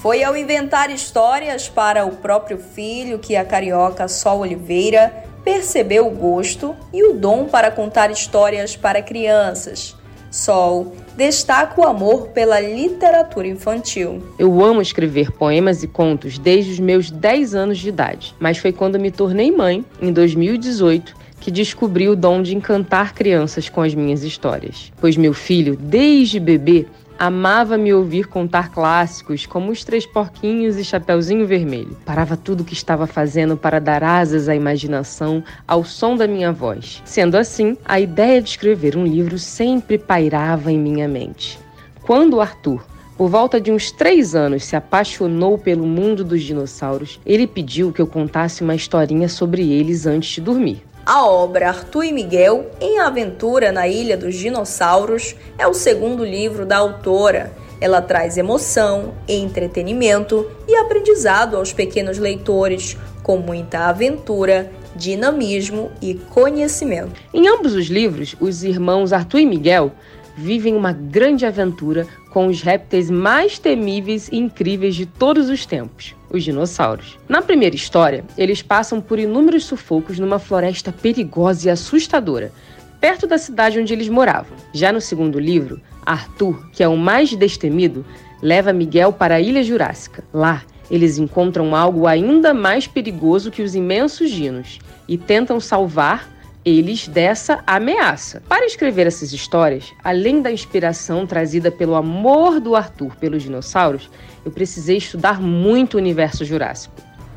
Foi 0.04 0.22
ao 0.22 0.36
inventar 0.36 0.90
histórias 0.90 1.66
para 1.66 2.04
o 2.04 2.10
próprio 2.16 2.58
filho 2.58 3.18
que 3.18 3.34
a 3.36 3.42
carioca 3.42 4.06
Sol 4.06 4.40
Oliveira 4.40 5.10
percebeu 5.42 6.06
o 6.06 6.10
gosto 6.10 6.76
e 6.92 7.02
o 7.08 7.14
dom 7.14 7.46
para 7.46 7.70
contar 7.70 8.10
histórias 8.10 8.76
para 8.76 9.00
crianças. 9.00 9.96
Sol 10.30 10.94
destaca 11.16 11.80
o 11.80 11.86
amor 11.86 12.28
pela 12.28 12.60
literatura 12.60 13.48
infantil. 13.48 14.22
Eu 14.38 14.62
amo 14.62 14.82
escrever 14.82 15.32
poemas 15.32 15.82
e 15.82 15.88
contos 15.88 16.38
desde 16.38 16.72
os 16.72 16.78
meus 16.78 17.10
10 17.10 17.54
anos 17.54 17.78
de 17.78 17.88
idade, 17.88 18.34
mas 18.38 18.58
foi 18.58 18.72
quando 18.74 19.00
me 19.00 19.10
tornei 19.10 19.50
mãe, 19.50 19.82
em 20.02 20.12
2018, 20.12 21.16
que 21.40 21.50
descobri 21.50 22.10
o 22.10 22.16
dom 22.16 22.42
de 22.42 22.54
encantar 22.54 23.14
crianças 23.14 23.70
com 23.70 23.80
as 23.80 23.94
minhas 23.94 24.22
histórias. 24.22 24.92
Pois 25.00 25.16
meu 25.16 25.32
filho, 25.32 25.76
desde 25.76 26.38
bebê, 26.38 26.86
Amava 27.26 27.78
me 27.78 27.90
ouvir 27.90 28.26
contar 28.26 28.70
clássicos 28.70 29.46
como 29.46 29.72
Os 29.72 29.82
Três 29.82 30.04
Porquinhos 30.04 30.76
e 30.76 30.84
Chapeuzinho 30.84 31.46
Vermelho. 31.46 31.96
Parava 32.04 32.36
tudo 32.36 32.60
o 32.60 32.64
que 32.64 32.74
estava 32.74 33.06
fazendo 33.06 33.56
para 33.56 33.80
dar 33.80 34.04
asas 34.04 34.46
à 34.46 34.54
imaginação 34.54 35.42
ao 35.66 35.86
som 35.86 36.16
da 36.16 36.28
minha 36.28 36.52
voz. 36.52 37.00
Sendo 37.02 37.38
assim, 37.38 37.78
a 37.82 37.98
ideia 37.98 38.42
de 38.42 38.50
escrever 38.50 38.94
um 38.94 39.06
livro 39.06 39.38
sempre 39.38 39.96
pairava 39.96 40.70
em 40.70 40.78
minha 40.78 41.08
mente. 41.08 41.58
Quando 42.02 42.42
Arthur, 42.42 42.84
por 43.16 43.30
volta 43.30 43.58
de 43.58 43.72
uns 43.72 43.90
três 43.90 44.34
anos, 44.34 44.62
se 44.62 44.76
apaixonou 44.76 45.56
pelo 45.56 45.86
mundo 45.86 46.24
dos 46.24 46.42
dinossauros, 46.42 47.18
ele 47.24 47.46
pediu 47.46 47.90
que 47.90 48.02
eu 48.02 48.06
contasse 48.06 48.62
uma 48.62 48.74
historinha 48.74 49.30
sobre 49.30 49.72
eles 49.72 50.04
antes 50.04 50.28
de 50.28 50.42
dormir. 50.42 50.82
A 51.06 51.26
obra 51.26 51.68
Arthur 51.68 52.04
e 52.04 52.12
Miguel 52.12 52.70
em 52.80 52.98
Aventura 52.98 53.70
na 53.70 53.86
Ilha 53.86 54.16
dos 54.16 54.34
Dinossauros 54.36 55.36
é 55.58 55.66
o 55.66 55.74
segundo 55.74 56.24
livro 56.24 56.64
da 56.64 56.78
autora. 56.78 57.52
Ela 57.78 58.00
traz 58.00 58.38
emoção, 58.38 59.12
entretenimento 59.28 60.50
e 60.66 60.74
aprendizado 60.74 61.58
aos 61.58 61.74
pequenos 61.74 62.16
leitores, 62.16 62.96
com 63.22 63.36
muita 63.36 63.80
aventura, 63.80 64.72
dinamismo 64.96 65.92
e 66.00 66.14
conhecimento. 66.14 67.20
Em 67.34 67.48
ambos 67.48 67.74
os 67.74 67.88
livros, 67.88 68.34
os 68.40 68.64
irmãos 68.64 69.12
Arthur 69.12 69.40
e 69.40 69.46
Miguel 69.46 69.92
vivem 70.34 70.74
uma 70.74 70.92
grande 70.92 71.44
aventura 71.44 72.06
com 72.32 72.46
os 72.46 72.62
répteis 72.62 73.10
mais 73.10 73.58
temíveis 73.58 74.28
e 74.28 74.38
incríveis 74.38 74.94
de 74.94 75.04
todos 75.04 75.50
os 75.50 75.66
tempos, 75.66 76.14
os 76.34 76.42
dinossauros. 76.42 77.18
Na 77.28 77.40
primeira 77.40 77.76
história, 77.76 78.24
eles 78.36 78.60
passam 78.60 79.00
por 79.00 79.18
inúmeros 79.18 79.64
sufocos 79.64 80.18
numa 80.18 80.38
floresta 80.38 80.92
perigosa 80.92 81.68
e 81.68 81.70
assustadora, 81.70 82.52
perto 83.00 83.26
da 83.26 83.38
cidade 83.38 83.78
onde 83.78 83.92
eles 83.92 84.08
moravam. 84.08 84.56
Já 84.72 84.92
no 84.92 85.00
segundo 85.00 85.38
livro, 85.38 85.80
Arthur, 86.04 86.68
que 86.72 86.82
é 86.82 86.88
o 86.88 86.96
mais 86.96 87.32
destemido, 87.34 88.04
leva 88.42 88.72
Miguel 88.72 89.12
para 89.12 89.36
a 89.36 89.40
Ilha 89.40 89.62
Jurássica. 89.62 90.24
Lá, 90.32 90.62
eles 90.90 91.18
encontram 91.18 91.74
algo 91.74 92.06
ainda 92.06 92.52
mais 92.52 92.86
perigoso 92.86 93.50
que 93.50 93.62
os 93.62 93.74
imensos 93.74 94.30
dinos 94.30 94.80
e 95.08 95.16
tentam 95.16 95.60
salvar 95.60 96.28
eles 96.64 97.06
dessa 97.06 97.62
ameaça. 97.66 98.42
Para 98.48 98.64
escrever 98.64 99.06
essas 99.06 99.32
histórias, 99.32 99.92
além 100.02 100.40
da 100.40 100.50
inspiração 100.50 101.26
trazida 101.26 101.70
pelo 101.70 101.94
amor 101.94 102.58
do 102.60 102.74
Arthur 102.74 103.14
pelos 103.16 103.42
dinossauros, 103.42 104.10
eu 104.44 104.50
precisei 104.50 104.96
estudar 104.96 105.40
muito 105.40 105.94
o 105.94 105.98
universo 105.98 106.44
jurássico. 106.44 106.94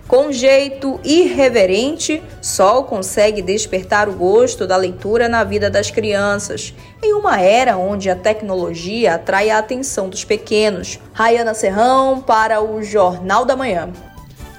Com 0.08 0.32
jeito 0.32 1.02
irreverente, 1.04 2.24
Sol 2.42 2.86
consegue 2.86 3.42
despertar 3.42 4.08
o 4.08 4.14
gosto 4.14 4.66
da 4.66 4.78
leitura 4.78 5.28
na 5.28 5.44
vida 5.44 5.70
das 5.70 5.92
crianças, 5.92 6.74
em 7.04 7.14
uma 7.14 7.42
era 7.42 7.76
onde 7.76 8.10
a 8.10 8.16
tecnologia 8.16 9.16
atrai 9.16 9.50
a 9.50 9.58
atenção 9.58 10.08
dos 10.08 10.24
pequenos. 10.24 10.98
Rayana 11.12 11.54
Serrão 11.54 12.22
para 12.22 12.62
o 12.62 12.82
Jornal 12.82 13.44
da 13.44 13.58
Manhã. 13.58 13.90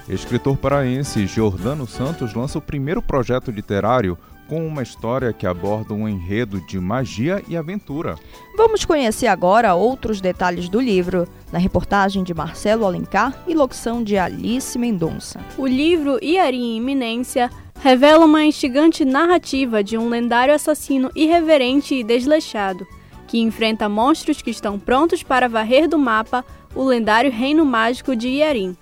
Escritor 0.07 0.55
paraense 0.55 1.25
Jordano 1.25 1.87
Santos 1.87 2.35
lança 2.35 2.59
o 2.59 2.61
primeiro 2.61 3.01
projeto 3.01 3.49
literário 3.49 4.15
com 4.49 4.65
uma 4.65 4.81
história 4.81 5.31
que 5.31 5.45
aborda 5.45 5.93
um 5.93 6.09
enredo 6.09 6.59
de 6.61 6.79
magia 6.79 7.43
e 7.47 7.55
aventura. 7.55 8.15
Vamos 8.57 8.83
conhecer 8.83 9.27
agora 9.27 9.75
outros 9.75 10.19
detalhes 10.19 10.67
do 10.67 10.81
livro, 10.81 11.27
na 11.51 11.59
reportagem 11.59 12.23
de 12.23 12.33
Marcelo 12.33 12.85
Alencar 12.85 13.43
e 13.47 13.53
locução 13.53 14.03
de 14.03 14.17
Alice 14.17 14.77
Mendonça. 14.77 15.39
O 15.57 15.67
livro 15.67 16.17
Iari 16.21 16.57
em 16.57 16.77
Iminência 16.77 17.51
revela 17.81 18.25
uma 18.25 18.43
instigante 18.43 19.05
narrativa 19.05 19.83
de 19.83 19.97
um 19.97 20.09
lendário 20.09 20.53
assassino 20.53 21.11
irreverente 21.15 21.93
e 21.93 22.03
desleixado, 22.03 22.85
que 23.27 23.39
enfrenta 23.39 23.87
monstros 23.87 24.41
que 24.41 24.49
estão 24.49 24.79
prontos 24.79 25.21
para 25.21 25.47
varrer 25.47 25.87
do 25.87 25.99
mapa 25.99 26.43
o 26.75 26.83
lendário 26.83 27.31
reino 27.31 27.63
mágico 27.63 28.15
de 28.15 28.27
Iarim. 28.27 28.75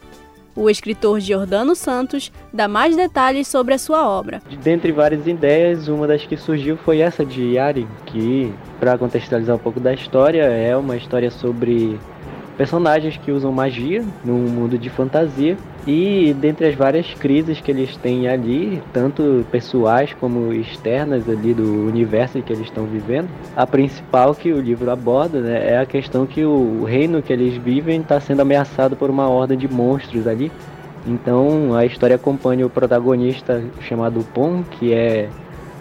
O 0.58 0.72
escritor 0.72 1.20
Giordano 1.20 1.76
Santos 1.76 2.32
dá 2.52 2.68
mais 2.68 2.96
detalhes 2.96 3.48
sobre 3.48 3.76
a 3.76 3.78
sua 3.78 4.10
obra. 4.10 4.42
Dentre 4.64 4.92
várias 4.92 5.28
ideias, 5.28 5.88
uma 5.88 6.08
das 6.08 6.26
que 6.26 6.36
surgiu 6.36 6.76
foi 6.78 6.98
essa 6.98 7.24
de 7.24 7.54
Yari, 7.54 7.88
que, 8.08 8.52
para 8.80 8.98
contextualizar 8.98 9.56
um 9.56 9.60
pouco 9.60 9.80
da 9.80 9.94
história, 9.94 10.42
é 10.42 10.76
uma 10.76 10.98
história 10.98 11.30
sobre 11.30 12.00
personagens 12.58 13.18
que 13.18 13.32
usam 13.32 13.52
magia 13.52 14.04
num 14.26 14.40
mundo 14.50 14.80
de 14.80 14.90
fantasia 14.90 15.56
e 15.88 16.34
dentre 16.34 16.68
as 16.68 16.76
várias 16.76 17.14
crises 17.14 17.62
que 17.62 17.72
eles 17.72 17.96
têm 17.96 18.28
ali, 18.28 18.84
tanto 18.92 19.46
pessoais 19.50 20.14
como 20.20 20.52
externas 20.52 21.30
ali 21.30 21.54
do 21.54 21.88
universo 21.88 22.42
que 22.42 22.52
eles 22.52 22.66
estão 22.66 22.86
vivendo, 22.86 23.30
a 23.56 23.66
principal 23.66 24.36
que 24.36 24.52
o 24.52 24.60
livro 24.60 24.92
aborda 24.92 25.40
né, 25.40 25.72
é 25.72 25.80
a 25.80 25.86
questão 25.86 26.26
que 26.26 26.44
o 26.44 26.84
reino 26.84 27.22
que 27.22 27.32
eles 27.32 27.56
vivem 27.56 28.02
está 28.02 28.20
sendo 28.20 28.42
ameaçado 28.42 28.98
por 28.98 29.10
uma 29.10 29.30
horda 29.30 29.56
de 29.56 29.66
monstros 29.68 30.28
ali. 30.28 30.52
Então 31.08 31.74
a 31.74 31.86
história 31.86 32.18
acompanha 32.18 32.66
o 32.66 32.70
protagonista 32.70 33.64
chamado 33.80 34.26
Pon, 34.34 34.64
que 34.70 34.94
é 34.94 35.30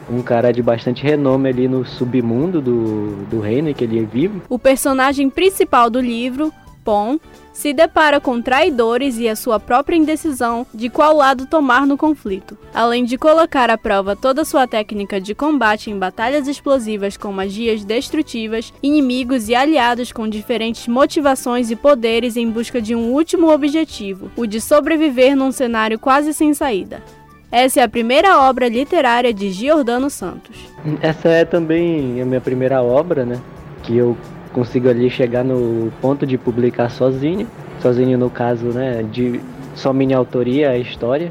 um 0.08 0.22
cara 0.22 0.52
de 0.52 0.62
bastante 0.62 1.02
renome 1.02 1.48
ali 1.48 1.66
no 1.66 1.84
submundo 1.84 2.60
do, 2.60 3.24
do 3.28 3.40
reino 3.40 3.74
que 3.74 3.82
ele 3.82 4.04
vive. 4.04 4.40
O 4.48 4.56
personagem 4.56 5.28
principal 5.28 5.90
do 5.90 6.00
livro, 6.00 6.52
Pon, 6.86 7.18
se 7.52 7.72
depara 7.72 8.20
com 8.20 8.40
traidores 8.40 9.18
e 9.18 9.28
a 9.28 9.34
sua 9.34 9.58
própria 9.58 9.96
indecisão 9.96 10.64
de 10.72 10.88
qual 10.88 11.16
lado 11.16 11.44
tomar 11.44 11.84
no 11.84 11.96
conflito. 11.96 12.56
Além 12.72 13.04
de 13.04 13.18
colocar 13.18 13.68
à 13.70 13.76
prova 13.76 14.14
toda 14.14 14.44
sua 14.44 14.68
técnica 14.68 15.20
de 15.20 15.34
combate 15.34 15.90
em 15.90 15.98
batalhas 15.98 16.46
explosivas 16.46 17.16
com 17.16 17.32
magias 17.32 17.84
destrutivas, 17.84 18.72
inimigos 18.80 19.48
e 19.48 19.54
aliados 19.56 20.12
com 20.12 20.28
diferentes 20.28 20.86
motivações 20.86 21.72
e 21.72 21.74
poderes 21.74 22.36
em 22.36 22.48
busca 22.48 22.80
de 22.80 22.94
um 22.94 23.10
último 23.10 23.52
objetivo, 23.52 24.30
o 24.36 24.46
de 24.46 24.60
sobreviver 24.60 25.34
num 25.34 25.50
cenário 25.50 25.98
quase 25.98 26.32
sem 26.32 26.54
saída. 26.54 27.02
Essa 27.50 27.80
é 27.80 27.82
a 27.82 27.88
primeira 27.88 28.38
obra 28.48 28.68
literária 28.68 29.34
de 29.34 29.50
Giordano 29.50 30.08
Santos. 30.08 30.56
Essa 31.02 31.30
é 31.30 31.44
também 31.44 32.22
a 32.22 32.24
minha 32.24 32.40
primeira 32.40 32.80
obra, 32.80 33.24
né? 33.24 33.40
Que 33.82 33.96
eu 33.96 34.16
consigo 34.56 34.88
ali 34.88 35.10
chegar 35.10 35.44
no 35.44 35.92
ponto 36.00 36.26
de 36.26 36.38
publicar 36.38 36.88
sozinho, 36.88 37.46
sozinho 37.82 38.16
no 38.16 38.30
caso, 38.30 38.68
né, 38.68 39.02
de 39.02 39.38
só 39.74 39.92
minha 39.92 40.16
autoria 40.16 40.70
a 40.70 40.78
história 40.78 41.30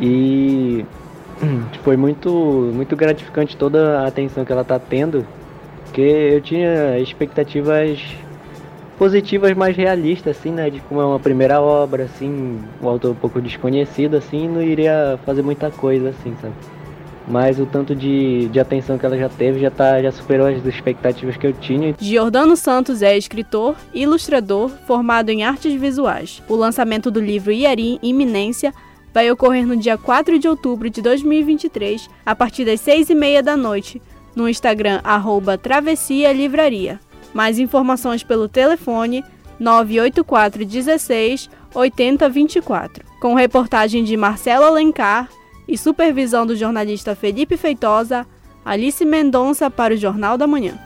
e 0.00 0.84
foi 1.84 1.96
muito 1.96 2.28
muito 2.74 2.96
gratificante 2.96 3.56
toda 3.56 4.00
a 4.00 4.08
atenção 4.08 4.44
que 4.44 4.50
ela 4.50 4.62
está 4.62 4.76
tendo, 4.76 5.24
porque 5.84 6.00
eu 6.00 6.40
tinha 6.40 6.98
expectativas 6.98 8.02
positivas, 8.98 9.54
mais 9.54 9.76
realistas, 9.76 10.36
assim, 10.36 10.50
né? 10.50 10.68
De 10.68 10.80
como 10.80 11.00
é 11.00 11.04
uma 11.04 11.20
primeira 11.20 11.60
obra, 11.60 12.04
assim, 12.04 12.60
um 12.82 12.88
autor 12.88 13.12
um 13.12 13.14
pouco 13.14 13.40
desconhecido, 13.40 14.16
assim, 14.16 14.48
não 14.48 14.62
iria 14.62 15.18
fazer 15.24 15.42
muita 15.42 15.70
coisa, 15.70 16.08
assim, 16.10 16.34
sabe? 16.40 16.54
Mas 17.26 17.58
o 17.58 17.66
tanto 17.66 17.94
de, 17.94 18.48
de 18.48 18.60
atenção 18.60 18.98
que 18.98 19.06
ela 19.06 19.16
já 19.16 19.28
teve 19.28 19.60
já, 19.60 19.70
tá, 19.70 20.00
já 20.02 20.12
superou 20.12 20.46
as 20.46 20.64
expectativas 20.64 21.36
que 21.36 21.46
eu 21.46 21.52
tinha. 21.52 21.94
Giordano 21.98 22.56
Santos 22.56 23.02
é 23.02 23.16
escritor 23.16 23.76
ilustrador 23.94 24.70
formado 24.86 25.30
em 25.30 25.42
artes 25.42 25.72
visuais. 25.72 26.42
O 26.48 26.54
lançamento 26.54 27.10
do 27.10 27.20
livro 27.20 27.50
Iarim 27.50 27.98
Iminência 28.02 28.72
vai 29.12 29.30
ocorrer 29.30 29.66
no 29.66 29.76
dia 29.76 29.96
4 29.96 30.38
de 30.38 30.48
outubro 30.48 30.90
de 30.90 31.00
2023, 31.00 32.10
a 32.26 32.34
partir 32.34 32.64
das 32.64 32.80
6 32.80 33.10
e 33.10 33.14
meia 33.14 33.42
da 33.42 33.56
noite, 33.56 34.02
no 34.34 34.48
Instagram 34.48 35.00
arroba 35.04 35.56
Travessia 35.56 36.32
Livraria. 36.32 36.98
Mais 37.32 37.58
informações 37.58 38.22
pelo 38.22 38.48
telefone 38.48 39.24
984 39.58 40.64
16 40.64 41.48
8024. 41.74 43.04
Com 43.20 43.34
reportagem 43.34 44.04
de 44.04 44.16
Marcelo 44.16 44.64
Alencar 44.64 45.28
e 45.66 45.76
supervisão 45.78 46.46
do 46.46 46.56
jornalista 46.56 47.14
Felipe 47.14 47.56
Feitosa, 47.56 48.26
Alice 48.64 49.04
Mendonça 49.04 49.70
para 49.70 49.94
o 49.94 49.96
Jornal 49.96 50.38
da 50.38 50.46
Manhã. 50.46 50.78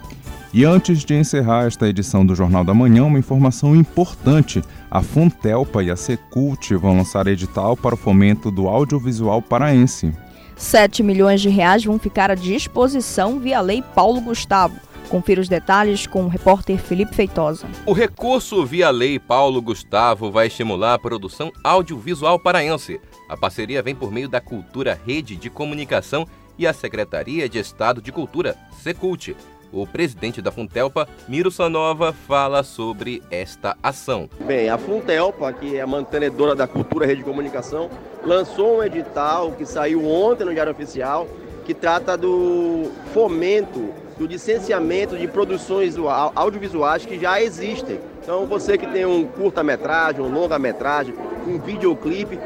E 0.53 0.65
antes 0.65 1.05
de 1.05 1.15
encerrar 1.15 1.67
esta 1.67 1.87
edição 1.87 2.25
do 2.25 2.35
Jornal 2.35 2.65
da 2.65 2.73
Manhã, 2.73 3.05
uma 3.05 3.19
informação 3.19 3.77
importante. 3.77 4.63
A 4.91 5.03
Funtelpa 5.03 5.83
e 5.83 5.91
a 5.91 5.97
Secult 5.97 6.75
vão 6.77 6.97
lançar 6.97 7.27
edital 7.27 7.77
para 7.77 7.95
o 7.95 7.99
fomento 7.99 8.51
do 8.51 8.67
audiovisual 8.67 9.43
paraense. 9.43 10.13
7 10.57 11.03
milhões 11.03 11.43
de 11.43 11.51
reais 11.51 11.85
vão 11.85 11.99
ficar 11.99 12.31
à 12.31 12.35
disposição 12.35 13.39
via 13.39 13.61
Lei 13.61 13.83
Paulo 13.95 14.21
Gustavo. 14.23 14.77
Confira 15.09 15.41
os 15.41 15.49
detalhes 15.49 16.07
com 16.07 16.25
o 16.25 16.29
repórter 16.29 16.79
Felipe 16.79 17.15
Feitosa. 17.15 17.67
O 17.87 17.93
recurso 17.93 18.65
via 18.65 18.91
Lei 18.91 19.19
Paulo 19.19 19.61
Gustavo 19.63 20.31
vai 20.31 20.49
estimular 20.49 20.95
a 20.95 20.99
produção 20.99 21.53
audiovisual 21.63 22.39
paraense. 22.39 23.01
A 23.29 23.37
parceria 23.37 23.83
vem 23.83 23.95
por 23.95 24.11
meio 24.11 24.27
da 24.27 24.41
Cultura 24.41 24.99
Rede 25.07 25.37
de 25.37 25.51
Comunicação 25.51 26.27
e 26.57 26.67
a 26.67 26.73
Secretaria 26.73 27.47
de 27.47 27.59
Estado 27.59 28.01
de 28.01 28.11
Cultura, 28.11 28.57
Secult. 28.83 29.37
O 29.71 29.87
presidente 29.87 30.41
da 30.41 30.51
Funtelpa, 30.51 31.07
Miro 31.29 31.51
Sanova, 31.51 32.11
fala 32.11 32.63
sobre 32.63 33.23
esta 33.31 33.77
ação. 33.83 34.31
Bem, 34.41 34.71
a 34.71 34.79
Funtelpa, 34.79 35.53
que 35.53 35.77
é 35.77 35.83
a 35.83 35.87
mantenedora 35.87 36.55
da 36.55 36.67
Cultura 36.67 37.05
Rede 37.05 37.19
de 37.19 37.25
Comunicação, 37.25 37.91
lançou 38.25 38.79
um 38.79 38.83
edital 38.83 39.53
que 39.53 39.67
saiu 39.67 40.07
ontem 40.07 40.47
no 40.47 40.55
Diário 40.55 40.73
Oficial, 40.73 41.29
que 41.67 41.75
trata 41.75 42.17
do 42.17 42.91
fomento, 43.13 43.93
do 44.19 44.25
licenciamento 44.25 45.19
de 45.19 45.29
produções 45.29 45.97
audiovisuais 46.35 47.05
que 47.05 47.21
já 47.21 47.43
existem. 47.43 48.01
Então, 48.23 48.47
você 48.47 48.79
que 48.79 48.87
tem 48.87 49.05
um 49.05 49.27
curta-metragem, 49.27 50.23
um 50.23 50.33
longa-metragem, 50.33 51.15
um 51.47 51.59
videoclipe, 51.59 52.39